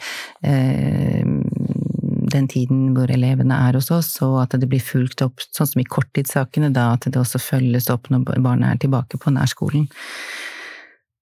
den 2.35 2.49
tiden 2.51 2.89
hvor 2.95 3.11
elevene 3.11 3.57
er 3.67 3.79
hos 3.79 3.91
oss, 3.95 4.11
og 4.25 4.41
at 4.43 4.57
det 4.59 4.69
blir 4.71 4.83
fulgt 4.83 5.23
opp, 5.25 5.43
sånn 5.55 5.71
som 5.71 5.81
i 5.81 5.87
korttidssakene, 5.87 6.73
da 6.75 6.91
at 6.95 7.07
det 7.07 7.21
også 7.21 7.41
følges 7.41 7.89
opp 7.93 8.11
når 8.11 8.27
barna 8.43 8.73
er 8.73 8.83
tilbake 8.83 9.19
på 9.21 9.33
nærskolen. 9.33 9.87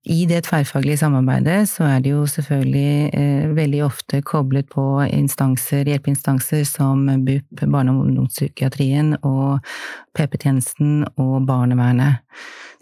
I 0.04 0.26
det 0.28 0.42
tverrfaglige 0.44 1.00
samarbeidet 1.00 1.62
så 1.72 1.86
er 1.88 2.02
det 2.04 2.12
jo 2.12 2.26
selvfølgelig 2.28 3.12
eh, 3.16 3.52
veldig 3.56 3.86
ofte 3.86 4.20
koblet 4.28 4.68
på 4.68 4.84
instanser, 5.08 5.88
hjelpeinstanser 5.88 6.66
som 6.68 7.06
BUP, 7.24 7.64
barne- 7.64 7.94
og 7.94 8.10
ungdomspsykiatrien 8.10 9.14
og 9.22 9.64
PP-tjenesten 10.18 11.06
og 11.16 11.48
barnevernet. 11.48 12.20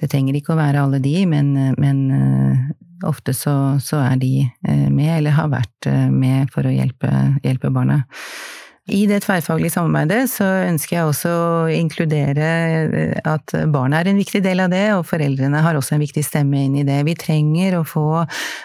Det 0.02 0.10
trenger 0.10 0.40
ikke 0.40 0.56
å 0.56 0.62
være 0.64 0.82
alle 0.82 1.02
de, 1.04 1.14
men, 1.30 1.54
men 1.78 2.02
eh, 2.18 2.64
ofte 3.08 3.34
så, 3.38 3.54
så, 3.84 4.02
er 4.06 4.18
de 4.22 4.34
eh, 4.46 4.88
med, 4.90 5.18
eller 5.20 5.38
har 5.38 5.52
vært 5.52 5.90
eh, 5.90 6.10
med 6.12 6.52
for 6.54 6.68
å 6.68 6.74
hjelpe, 6.74 7.12
hjelpe 7.44 7.72
barna. 7.74 8.04
I 8.92 9.04
det 9.08 9.20
tverrfaglige 9.24 9.76
samarbeidet 9.76 10.26
så 10.32 10.46
ønsker 10.66 10.96
jeg 10.96 11.08
også 11.08 11.32
å 11.32 11.58
inkludere 11.72 12.50
eh, 12.82 13.18
at 13.30 13.54
barna 13.72 14.02
er 14.02 14.12
en 14.12 14.20
viktig 14.20 14.42
del 14.44 14.64
av 14.66 14.72
det, 14.74 14.84
og 14.98 15.06
foreldrene 15.10 15.62
har 15.64 15.78
også 15.78 15.96
en 15.96 16.04
viktig 16.04 16.24
stemme 16.26 16.66
inn 16.66 16.80
i 16.82 16.86
det. 16.88 17.00
Vi 17.08 17.18
trenger 17.20 17.80
å 17.80 17.88
få 17.88 18.06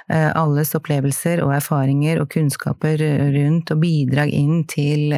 alles 0.08 0.72
opplevelser 0.78 1.42
og 1.44 1.54
erfaringer 1.56 2.22
og 2.22 2.30
kunnskaper 2.32 3.02
rundt 3.36 3.72
og 3.74 3.82
bidrag 3.82 4.32
inn 4.34 4.64
til, 4.70 5.16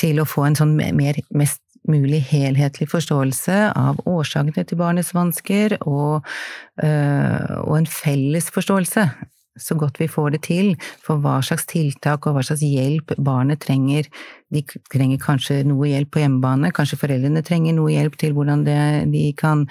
til 0.00 0.20
å 0.20 0.28
få 0.28 0.48
en 0.48 0.58
sånn 0.58 0.76
mer, 0.76 1.18
mest 1.36 1.62
mulig 1.90 2.22
helhetlig 2.30 2.88
forståelse 2.90 3.60
av 3.76 4.02
årsakene 4.08 4.66
til 4.66 4.80
barnets 4.80 5.14
vansker, 5.16 5.78
og, 5.86 6.26
og 6.82 7.72
en 7.78 7.88
felles 7.90 8.50
forståelse 8.54 9.08
så 9.56 9.74
godt 9.74 10.00
vi 10.00 10.08
får 10.08 10.34
det 10.34 10.42
til, 10.46 10.74
for 11.04 11.20
hva 11.22 11.38
slags 11.44 11.66
tiltak 11.70 12.26
og 12.26 12.36
hva 12.36 12.44
slags 12.46 12.64
hjelp 12.64 13.14
barnet 13.16 13.62
trenger. 13.64 14.08
De 14.54 14.62
trenger 14.92 15.18
kanskje 15.18 15.62
noe 15.66 15.88
hjelp 15.90 16.12
på 16.14 16.20
hjemmebane, 16.22 16.70
kanskje 16.74 17.00
foreldrene 17.00 17.42
trenger 17.46 17.74
noe 17.74 17.90
hjelp 17.90 18.14
til 18.20 18.34
hvordan 18.36 18.62
det, 18.66 18.78
de 19.10 19.24
kan 19.38 19.64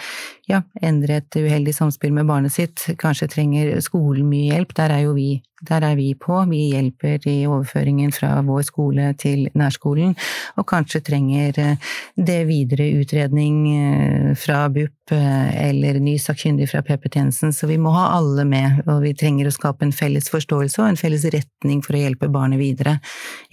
ja, 0.49 0.61
endre 0.83 1.21
et 1.21 1.37
uheldig 1.39 1.73
samspill 1.73 2.13
med 2.13 2.27
barnet 2.29 2.53
sitt, 2.53 2.83
kanskje 3.01 3.29
trenger 3.31 3.71
skolen 3.83 4.27
mye 4.29 4.51
hjelp, 4.51 4.75
der 4.77 4.93
er 4.93 5.05
jo 5.07 5.15
vi, 5.15 5.29
der 5.65 5.85
er 5.87 5.95
vi 5.97 6.11
på, 6.19 6.37
vi 6.51 6.67
hjelper 6.73 7.23
i 7.31 7.37
overføringen 7.47 8.11
fra 8.13 8.33
vår 8.45 8.65
skole 8.67 9.07
til 9.21 9.47
nærskolen, 9.57 10.13
og 10.59 10.67
kanskje 10.69 11.01
trenger 11.07 11.57
eh, 11.61 11.93
det 12.17 12.41
videre 12.49 12.91
utredning 12.99 13.63
eh, 13.71 14.29
fra 14.37 14.67
BUP 14.69 15.15
eh, 15.15 15.49
eller 15.69 15.97
ny 16.03 16.17
sakkyndig 16.21 16.69
fra 16.69 16.83
PP-tjenesten, 16.85 17.55
så 17.55 17.69
vi 17.71 17.79
må 17.81 17.93
ha 17.95 18.11
alle 18.17 18.45
med, 18.45 18.83
og 18.85 19.01
vi 19.05 19.15
trenger 19.17 19.49
å 19.49 19.55
skape 19.55 19.87
en 19.87 19.95
felles 19.95 20.29
forståelse 20.33 20.81
og 20.81 20.91
en 20.91 20.99
felles 20.99 21.25
retning 21.33 21.81
for 21.85 21.97
å 21.97 22.03
hjelpe 22.03 22.29
barnet 22.33 22.61
videre, 22.61 22.99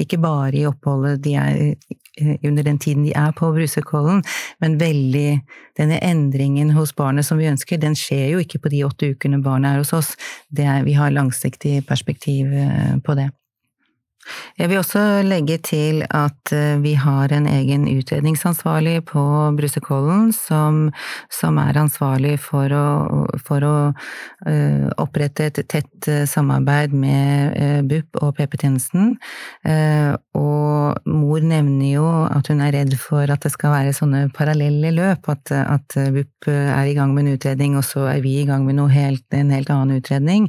ikke 0.03 0.20
bare 0.20 0.59
i 0.59 0.66
oppholdet 0.68 1.12
de 1.21 1.35
er 1.39 1.61
eh, 2.21 2.37
under 2.45 2.63
den 2.63 2.79
tiden 2.79 3.05
de 3.07 3.13
er 3.17 3.33
på 3.37 3.53
Brusekollen, 3.55 4.23
men 4.61 4.81
veldig 4.81 5.43
Denne 5.79 5.97
endringen 6.05 6.75
hos 6.77 6.91
barnet 6.93 7.25
som 7.25 7.39
vi 7.41 7.47
ønsker, 7.49 7.79
den 7.81 7.95
skjer 7.97 8.35
jo 8.35 8.43
ikke 8.43 8.59
på 8.61 8.69
de 8.69 8.83
åtte 8.85 9.09
ukene 9.15 9.39
barnet 9.41 9.71
er 9.71 9.79
hos 9.81 9.95
oss. 9.97 10.11
Er, 10.53 10.83
vi 10.85 10.93
har 10.93 11.15
langsiktig 11.15 11.79
perspektiv 11.89 12.53
eh, 12.53 12.99
på 13.01 13.17
det. 13.17 13.31
Jeg 14.59 14.70
vil 14.70 14.79
også 14.79 15.01
legge 15.27 15.57
til 15.64 16.03
at 16.07 16.53
eh, 16.55 16.77
vi 16.83 16.93
har 16.99 17.33
en 17.35 17.47
egen 17.51 17.89
utredningsansvarlig 17.91 19.01
på 19.11 19.23
Brusekollen 19.59 20.31
som, 20.37 20.85
som 21.33 21.59
er 21.59 21.81
ansvarlig 21.81 22.37
for 22.43 22.70
å, 22.70 22.87
for 23.43 23.66
å 23.66 23.75
uh, 23.91 24.87
opprette 25.03 25.49
et 25.49 25.61
tett 25.66 26.09
eh, 26.11 26.25
samarbeid 26.29 26.95
med 26.95 27.89
BUP 27.91 28.20
og 28.23 28.35
PP-tjenesten. 28.39 29.16
Og 30.39 31.09
mor 31.09 31.45
nevner 31.47 31.89
jo 31.89 32.07
at 32.27 32.49
hun 32.51 32.62
er 32.64 32.75
redd 32.77 32.95
for 33.01 33.31
at 33.31 33.43
det 33.45 33.53
skal 33.55 33.75
være 33.75 33.95
sånne 33.97 34.25
parallelle 34.35 34.93
løp, 34.95 35.29
at, 35.33 35.53
at 35.53 35.97
BUP 36.14 36.49
er 36.53 36.91
i 36.91 36.95
gang 36.97 37.14
med 37.14 37.27
en 37.27 37.37
utredning, 37.37 37.77
og 37.79 37.87
så 37.87 38.07
er 38.12 38.23
vi 38.25 38.39
i 38.41 38.47
gang 38.49 38.66
med 38.68 38.81
helt, 38.93 39.27
en 39.35 39.53
helt 39.55 39.70
annen 39.73 39.99
utredning. 40.01 40.49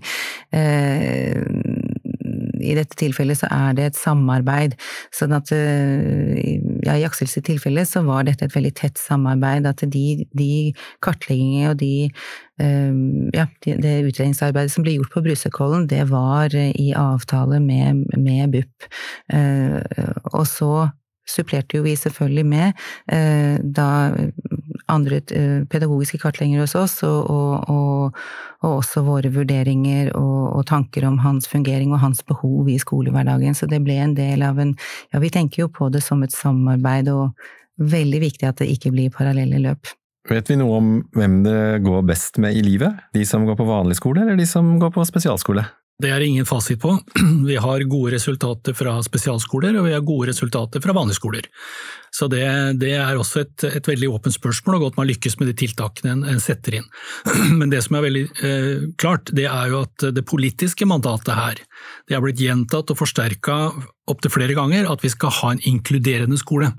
I 2.63 2.75
dette 2.77 2.97
tilfellet 2.99 3.41
så 3.41 3.49
er 3.51 3.75
det 3.77 3.89
et 3.89 3.99
samarbeid. 3.99 4.77
sånn 5.15 5.35
at 5.35 5.51
eh, 5.55 6.57
ja, 6.85 6.95
I 6.95 7.05
Aksels 7.07 7.35
tilfelle 7.43 7.85
så 7.89 8.03
var 8.07 8.25
dette 8.27 8.47
et 8.47 8.55
veldig 8.55 8.73
tett 8.79 9.01
samarbeid. 9.01 9.67
At 9.69 9.83
de, 9.83 10.23
de 10.31 10.49
kartleggingene 11.03 11.73
og 11.73 11.77
de, 11.83 12.09
eh, 12.63 12.97
ja, 13.35 13.47
det 13.65 13.93
utredningsarbeidet 14.09 14.73
som 14.73 14.87
ble 14.87 14.97
gjort 14.97 15.13
på 15.13 15.25
Brusekollen, 15.27 15.87
det 15.91 16.07
var 16.11 16.55
i 16.55 16.89
avtale 16.97 17.61
med, 17.63 18.05
med 18.17 18.57
BUP. 18.57 18.91
Eh, 19.33 19.79
og 20.33 20.45
så 20.49 20.73
supplerte 21.29 21.77
jo 21.77 21.85
vi 21.85 21.95
selvfølgelig 21.99 22.45
med 22.45 22.73
da 23.63 23.87
andre 24.91 25.19
eh, 25.31 25.63
pedagogiske 25.69 26.19
kartlegginger 26.21 26.63
hos 26.63 26.75
oss, 26.75 26.97
og, 27.07 27.29
og, 27.31 27.69
og, 27.71 28.21
og 28.63 28.77
også 28.79 29.03
våre 29.05 29.31
vurderinger 29.33 30.11
og, 30.19 30.61
tanker 30.67 31.05
om 31.07 31.17
hans 31.23 31.49
fungering 31.51 31.91
og 31.91 32.01
hans 32.03 32.23
behov 32.27 32.69
i 32.71 32.77
skolehverdagen. 32.79 33.55
Så 33.55 33.67
det 33.69 33.81
ble 33.83 33.97
en 33.99 34.15
del 34.17 34.45
av 34.45 34.59
en 34.59 34.75
Ja, 35.13 35.19
vi 35.19 35.29
tenker 35.33 35.65
jo 35.65 35.67
på 35.71 35.89
det 35.93 36.01
som 36.03 36.23
et 36.23 36.33
samarbeid, 36.33 37.09
og 37.11 37.33
veldig 37.77 38.21
viktig 38.23 38.47
at 38.47 38.61
det 38.61 38.71
ikke 38.71 38.93
blir 38.93 39.13
parallelle 39.13 39.59
løp. 39.61 39.91
Vet 40.29 40.47
vi 40.49 40.55
noe 40.55 40.77
om 40.79 40.91
hvem 41.17 41.41
det 41.43 41.83
går 41.83 42.05
best 42.07 42.39
med 42.39 42.55
i 42.55 42.63
livet? 42.63 42.95
De 43.13 43.25
som 43.27 43.43
går 43.45 43.57
på 43.59 43.67
vanlig 43.67 43.99
skole, 43.99 44.23
eller 44.23 44.39
de 44.39 44.47
som 44.47 44.77
går 44.79 44.93
på 44.95 45.03
spesialskole? 45.07 45.65
Det 46.01 46.09
er 46.09 46.23
ingen 46.25 46.45
fasit 46.45 46.81
på. 46.81 46.95
Vi 47.49 47.55
har 47.61 47.83
gode 47.89 48.15
resultater 48.15 48.73
fra 48.73 48.95
spesialskoler, 49.05 49.77
og 49.77 49.85
vi 49.85 49.93
har 49.93 50.01
gode 50.05 50.31
resultater 50.31 50.81
fra 50.81 50.95
vanlige 50.95 51.19
skoler. 51.19 51.45
Så 52.13 52.27
det, 52.29 52.43
det 52.81 52.91
er 52.97 53.17
også 53.17 53.43
et, 53.43 53.63
et, 53.69 53.87
veldig 53.87 54.09
åpent 54.13 54.35
spørsmål, 54.35 54.75
og 54.77 54.83
godt 54.87 54.99
man 54.99 55.07
lykkes 55.09 55.39
med 55.39 55.49
de 55.49 55.55
tiltakene 55.63 56.11
en, 56.13 56.23
en 56.33 56.41
setter 56.41 56.79
inn. 56.79 56.87
Men 57.59 57.73
det 57.73 57.83
som 57.85 57.97
er 57.97 58.05
veldig 58.07 58.23
eh, 58.45 58.85
klart, 59.01 59.33
det 59.37 59.47
er 59.49 59.71
jo 59.71 59.83
at 59.85 60.07
det 60.17 60.25
politiske 60.29 60.87
mandatet 60.89 61.33
her, 61.37 61.61
det 62.07 62.17
har 62.17 62.25
blitt 62.25 62.41
gjentatt 62.41 62.93
og 62.93 62.99
forsterka 62.99 63.57
opptil 64.09 64.33
flere 64.33 64.57
ganger 64.57 64.89
at 64.91 65.03
vi 65.03 65.11
skal 65.13 65.31
ha 65.39 65.53
en 65.53 65.63
inkluderende 65.69 66.37
skole. 66.41 66.73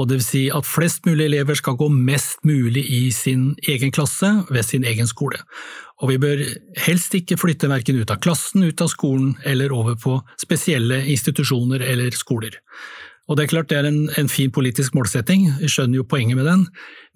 Og 0.00 0.08
det 0.08 0.20
vil 0.20 0.24
si 0.24 0.42
at 0.54 0.68
flest 0.68 1.04
mulig 1.08 1.26
elever 1.28 1.58
skal 1.58 1.76
gå 1.76 1.88
mest 1.92 2.40
mulig 2.48 2.84
i 2.88 3.02
sin 3.12 3.50
egen 3.68 3.92
klasse 3.92 4.30
ved 4.48 4.64
sin 4.64 4.86
egen 4.88 5.10
skole. 5.10 5.42
Og 6.02 6.10
vi 6.10 6.18
bør 6.22 6.42
helst 6.82 7.14
ikke 7.14 7.38
flytte 7.38 7.70
verken 7.70 8.00
ut 8.02 8.10
av 8.10 8.18
klassen, 8.24 8.64
ut 8.66 8.82
av 8.82 8.90
skolen 8.90 9.36
eller 9.46 9.72
over 9.74 9.94
på 10.02 10.18
spesielle 10.40 11.04
institusjoner 11.14 11.84
eller 11.86 12.14
skoler. 12.18 12.58
Og 13.30 13.38
det 13.38 13.44
er 13.44 13.52
klart 13.52 13.70
det 13.70 13.78
er 13.78 13.86
en, 13.86 14.00
en, 14.18 14.28
fin 14.28 14.50
politisk 14.52 14.96
målsetting, 14.98 15.46
vi 15.60 15.70
skjønner 15.70 16.00
jo 16.00 16.08
poenget 16.10 16.36
med 16.36 16.48
den, 16.48 16.64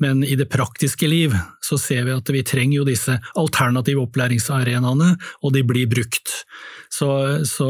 men 0.03 0.23
i 0.23 0.37
det 0.39 0.47
praktiske 0.53 1.09
liv 1.11 1.35
så 1.65 1.79
ser 1.83 2.07
vi 2.07 2.15
at 2.15 2.31
vi 2.33 2.45
trenger 2.47 2.79
jo 2.79 2.87
disse 2.87 3.19
alternative 3.37 4.05
opplæringsarenaene, 4.07 5.11
og 5.43 5.57
de 5.57 5.65
blir 5.67 5.91
brukt. 5.91 6.31
Så, 6.95 7.11
så 7.51 7.69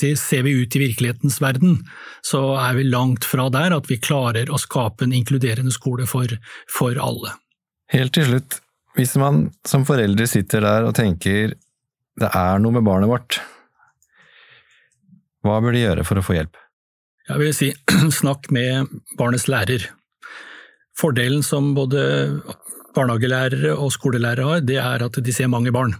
si, 0.00 0.14
ser 0.16 0.46
vi 0.48 0.56
ut 0.62 0.80
i 0.80 0.84
virkelighetens 0.88 1.38
verden, 1.44 1.82
så 2.24 2.56
er 2.56 2.80
vi 2.80 2.88
langt 2.88 3.28
fra 3.28 3.50
der 3.52 3.76
at 3.76 3.92
vi 3.92 4.00
klarer 4.00 4.48
å 4.48 4.60
skape 4.60 5.04
en 5.04 5.14
inkluderende 5.14 5.74
skole 5.76 6.08
for, 6.08 6.32
for 6.72 6.96
alle. 6.96 7.36
Helt 7.92 8.16
til 8.16 8.32
slutt, 8.32 8.62
hvis 8.96 9.16
man 9.20 9.50
som 9.68 9.84
foreldre 9.88 10.26
sitter 10.30 10.64
der 10.64 10.86
og 10.88 10.94
tenker 10.96 11.54
det 12.16 12.30
er 12.32 12.62
noe 12.62 12.72
med 12.72 12.86
barnet 12.86 13.10
vårt, 13.10 13.38
hva 15.44 15.58
bør 15.62 15.76
de 15.76 15.84
gjøre 15.84 16.06
for 16.08 16.18
å 16.18 16.24
få 16.24 16.38
hjelp? 16.38 16.56
Jeg 17.26 17.42
vil 17.42 17.54
si 17.54 17.68
snakk 18.20 18.48
med 18.54 18.88
barnets 19.18 19.46
lærer. 19.52 19.84
Fordelen 20.96 21.44
som 21.44 21.74
både 21.76 22.00
barnehagelærere 22.96 23.74
og 23.76 23.92
skolelærere 23.92 24.48
har, 24.48 24.64
det 24.64 24.80
er 24.80 25.04
at 25.04 25.20
de 25.22 25.34
ser 25.34 25.52
mange 25.52 25.74
barn. 25.74 25.92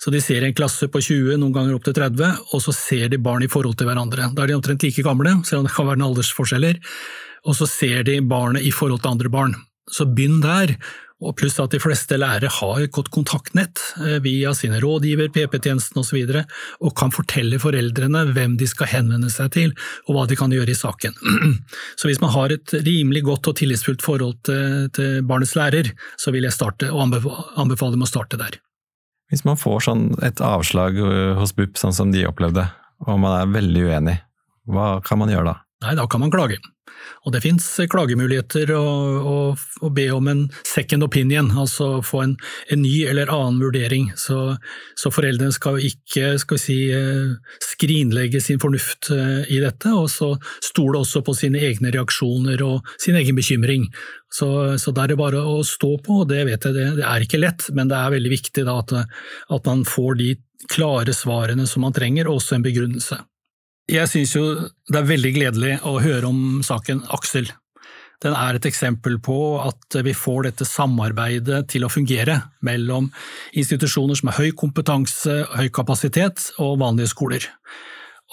Så 0.00 0.10
de 0.10 0.20
ser 0.24 0.42
en 0.42 0.56
klasse 0.56 0.88
på 0.88 1.02
20, 1.04 1.36
noen 1.38 1.52
ganger 1.52 1.76
opp 1.76 1.84
til 1.84 1.94
30, 1.94 2.38
og 2.56 2.62
så 2.64 2.72
ser 2.74 3.10
de 3.12 3.20
barn 3.20 3.44
i 3.44 3.50
forhold 3.52 3.76
til 3.78 3.86
hverandre. 3.90 4.30
Da 4.32 4.42
er 4.42 4.50
de 4.50 4.56
omtrent 4.56 4.86
like 4.86 5.04
gamle, 5.04 5.34
selv 5.44 5.60
om 5.60 5.68
det 5.68 5.74
kan 5.76 5.86
være 5.90 6.00
noen 6.00 6.14
aldersforskjeller, 6.14 6.80
og 7.44 7.56
så 7.58 7.68
ser 7.68 8.06
de 8.08 8.16
barnet 8.24 8.64
i 8.64 8.72
forhold 8.74 9.04
til 9.04 9.12
andre 9.12 9.32
barn. 9.32 9.54
Så 9.92 10.08
begynn 10.08 10.40
der, 10.40 10.72
og 11.20 11.36
pluss 11.36 11.58
at 11.60 11.74
de 11.74 11.80
fleste 11.82 12.16
lærere 12.16 12.48
har 12.52 12.80
et 12.80 12.92
godt 12.94 13.10
kontaktnett 13.12 13.82
eh, 14.00 14.18
via 14.24 14.52
sine 14.56 14.80
rådgiver, 14.82 15.30
PP-tjenesten 15.34 16.00
osv., 16.00 16.16
og, 16.20 16.32
så 16.32 16.86
og 16.86 16.94
kan 16.96 17.12
fortelle 17.14 17.60
foreldrene 17.60 18.24
hvem 18.34 18.56
de 18.60 18.68
skal 18.70 18.90
henvende 18.94 19.30
seg 19.32 19.52
til, 19.56 19.74
og 20.08 20.16
hva 20.16 20.26
de 20.30 20.38
kan 20.38 20.52
gjøre 20.54 20.72
i 20.72 20.78
saken. 20.78 21.16
Så 22.00 22.08
hvis 22.08 22.20
man 22.22 22.32
har 22.34 22.52
et 22.54 22.72
rimelig 22.86 23.24
godt 23.26 23.50
og 23.50 23.58
tillitsfullt 23.60 24.02
forhold 24.04 24.40
til, 24.48 24.88
til 24.96 25.20
barnets 25.26 25.54
lærer, 25.58 25.92
så 26.20 26.32
vil 26.32 26.46
jeg 26.46 26.56
starte, 26.56 26.88
og 26.90 27.04
anbefale 27.04 27.94
dem 27.94 28.04
å 28.06 28.08
starte 28.08 28.38
der. 28.40 28.56
Hvis 29.30 29.44
man 29.46 29.58
får 29.60 29.84
sånn 29.86 30.04
et 30.26 30.40
avslag 30.42 30.98
eh, 30.98 31.38
hos 31.38 31.54
BUP, 31.56 31.78
sånn 31.78 31.94
som 31.96 32.14
de 32.14 32.26
opplevde, 32.28 32.66
og 33.06 33.20
man 33.22 33.36
er 33.36 33.52
veldig 33.52 33.84
uenig, 33.90 34.16
hva 34.70 34.92
kan 35.04 35.20
man 35.20 35.32
gjøre 35.32 35.52
da? 35.52 35.58
Nei, 35.86 35.96
da 35.96 36.04
kan 36.10 36.20
man 36.20 36.32
klage. 36.32 36.58
Og 37.26 37.34
det 37.34 37.42
fins 37.44 37.66
klagemuligheter 37.90 38.72
å 38.74 39.90
be 39.94 40.06
om 40.14 40.28
en 40.30 40.42
second 40.66 41.04
opinion, 41.04 41.50
altså 41.58 42.00
få 42.04 42.22
en, 42.24 42.36
en 42.72 42.82
ny 42.82 42.94
eller 43.10 43.30
annen 43.32 43.60
vurdering. 43.62 44.10
Så, 44.20 44.56
så 44.98 45.12
foreldrene 45.12 45.54
skal 45.54 45.80
ikke 45.84 46.34
skal 46.40 46.60
si, 46.60 46.78
eh, 46.94 47.34
skrinlegge 47.64 48.40
sin 48.42 48.60
fornuft 48.62 49.10
eh, 49.14 49.44
i 49.52 49.60
dette, 49.62 49.92
og 49.92 50.08
så 50.12 50.32
stole 50.64 51.02
også 51.02 51.24
på 51.26 51.36
sine 51.36 51.62
egne 51.70 51.92
reaksjoner 51.94 52.62
og 52.66 52.88
sin 53.00 53.18
egen 53.20 53.38
bekymring. 53.38 53.88
Så, 54.30 54.78
så 54.78 54.94
da 54.94 55.04
er 55.04 55.12
det 55.12 55.20
bare 55.20 55.42
å 55.42 55.60
stå 55.66 55.96
på, 56.04 56.22
og 56.22 56.30
det 56.30 56.44
vet 56.48 56.68
jeg, 56.68 56.76
det, 56.76 56.86
det 57.00 57.08
er 57.08 57.26
ikke 57.26 57.42
lett, 57.42 57.66
men 57.76 57.90
det 57.90 57.98
er 57.98 58.14
veldig 58.14 58.32
viktig 58.36 58.66
da, 58.68 58.78
at, 58.84 58.94
at 59.56 59.72
man 59.72 59.84
får 59.88 60.20
de 60.20 60.30
klare 60.70 61.14
svarene 61.16 61.66
som 61.66 61.84
man 61.86 61.96
trenger, 61.96 62.28
og 62.28 62.40
også 62.40 62.58
en 62.58 62.66
begrunnelse. 62.66 63.18
Jeg 63.90 64.06
syns 64.06 64.36
jo 64.36 64.44
det 64.90 64.98
er 65.00 65.08
veldig 65.08 65.30
gledelig 65.34 65.72
å 65.88 65.96
høre 66.02 66.28
om 66.28 66.60
saken 66.62 67.02
Aksel. 67.10 67.48
Den 68.22 68.36
er 68.36 68.54
et 68.54 68.66
eksempel 68.68 69.16
på 69.24 69.36
at 69.64 69.96
vi 70.04 70.12
får 70.14 70.44
dette 70.46 70.66
samarbeidet 70.68 71.64
til 71.72 71.86
å 71.86 71.90
fungere 71.90 72.36
mellom 72.66 73.08
institusjoner 73.56 74.18
som 74.20 74.30
har 74.30 74.44
høy 74.44 74.52
kompetanse, 74.60 75.40
høy 75.56 75.70
kapasitet 75.74 76.50
og 76.60 76.78
vanlige 76.84 77.10
skoler. 77.14 77.48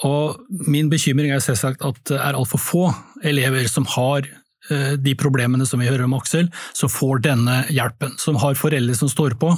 Og 0.06 0.38
min 0.68 0.92
bekymring 0.92 1.32
er 1.34 1.42
selvsagt 1.42 1.82
at 1.82 1.98
det 2.06 2.20
er 2.20 2.38
altfor 2.38 2.62
få 2.62 2.84
elever 3.26 3.66
som 3.66 3.88
har 3.96 4.28
eh, 4.70 4.94
de 4.94 5.16
problemene 5.18 5.66
som 5.66 5.82
vi 5.82 5.88
hører 5.88 6.06
om 6.06 6.14
Aksel, 6.20 6.52
som 6.76 6.92
får 6.92 7.24
denne 7.26 7.64
hjelpen. 7.72 8.14
Som 8.20 8.38
har 8.44 8.60
foreldre 8.60 8.94
som 8.94 9.10
står 9.10 9.34
på, 9.40 9.56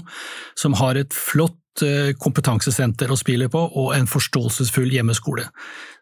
som 0.56 0.78
har 0.80 0.96
et 0.96 1.12
flott 1.12 1.59
kompetansesenter 2.20 3.12
å 3.12 3.16
spille 3.16 3.46
på, 3.52 3.60
og 3.62 3.94
en 3.94 4.08
forståelsesfull 4.10 4.90
hjemmeskole. 4.92 5.46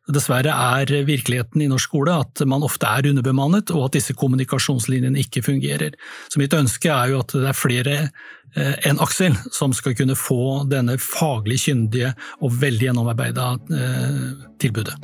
Dessverre 0.09 0.55
er 0.81 0.89
virkeligheten 1.05 1.61
i 1.61 1.69
norsk 1.69 1.91
skole 1.91 2.14
at 2.23 2.41
man 2.49 2.64
ofte 2.64 2.89
er 2.89 3.11
underbemannet, 3.11 3.73
og 3.77 3.89
at 3.89 3.99
disse 3.99 4.16
kommunikasjonslinjene 4.16 5.21
ikke 5.21 5.45
fungerer. 5.45 5.97
Så 6.33 6.41
mitt 6.41 6.57
ønske 6.57 6.89
er 6.93 7.12
jo 7.12 7.21
at 7.21 7.35
det 7.37 7.51
er 7.51 7.57
flere 7.57 7.97
eh, 8.01 8.75
enn 8.89 9.01
Aksel 9.05 9.37
som 9.53 9.77
skal 9.77 9.97
kunne 9.99 10.16
få 10.19 10.64
denne 10.71 10.97
faglig 11.03 11.61
kyndige 11.66 12.14
og 12.41 12.57
veldig 12.62 12.89
gjennomarbeida 12.89 13.51
eh, 13.69 14.23
tilbudet. 14.64 14.97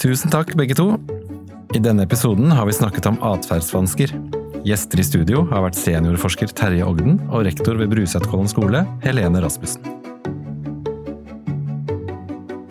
Tusen 0.00 0.32
takk, 0.32 0.54
begge 0.56 0.78
to. 0.78 0.92
I 1.74 1.82
denne 1.82 2.06
episoden 2.06 2.54
har 2.54 2.70
vi 2.70 2.78
snakket 2.78 3.10
om 3.10 3.18
atferdsvansker. 3.34 4.14
Gjester 4.60 5.00
i 5.00 5.04
studio 5.06 5.46
har 5.48 5.62
vært 5.64 5.78
seniorforsker 5.78 6.50
Terje 6.52 6.84
Ogden 6.84 7.16
og 7.30 7.46
rektor 7.46 7.78
ved 7.80 7.88
Brusetkollen 7.94 8.50
skole, 8.50 8.82
Helene 9.00 9.40
Rasmussen. 9.40 9.86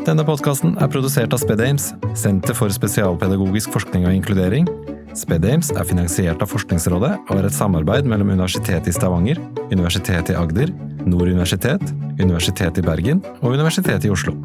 Denne 0.06 0.26
podkasten 0.26 0.76
er 0.82 0.92
produsert 0.94 1.34
av 1.34 1.42
SpedAmes, 1.42 1.92
Senter 2.18 2.58
for 2.58 2.70
spesialpedagogisk 2.74 3.74
forskning 3.74 4.06
og 4.06 4.14
inkludering. 4.20 4.70
SpedAmes 5.18 5.72
er 5.74 5.90
finansiert 5.90 6.46
av 6.46 6.54
Forskningsrådet 6.54 7.16
og 7.26 7.34
er 7.40 7.50
et 7.50 7.58
samarbeid 7.58 8.06
mellom 8.10 8.36
Universitetet 8.36 8.92
i 8.92 8.96
Stavanger, 8.96 9.42
Universitetet 9.74 10.36
i 10.36 10.38
Agder, 10.38 10.74
Nord 11.10 11.34
universitet, 11.34 11.82
Universitetet 12.22 12.84
i 12.84 12.86
Bergen 12.86 13.26
og 13.42 13.58
Universitetet 13.58 14.06
i 14.06 14.14
Oslo. 14.14 14.38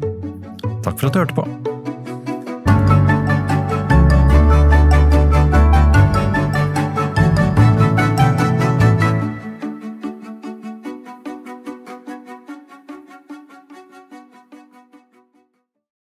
Takk 0.81 0.97
for 0.97 1.09
at 1.09 1.13
du 1.13 1.21
hørte 1.21 1.37
på. 1.37 1.45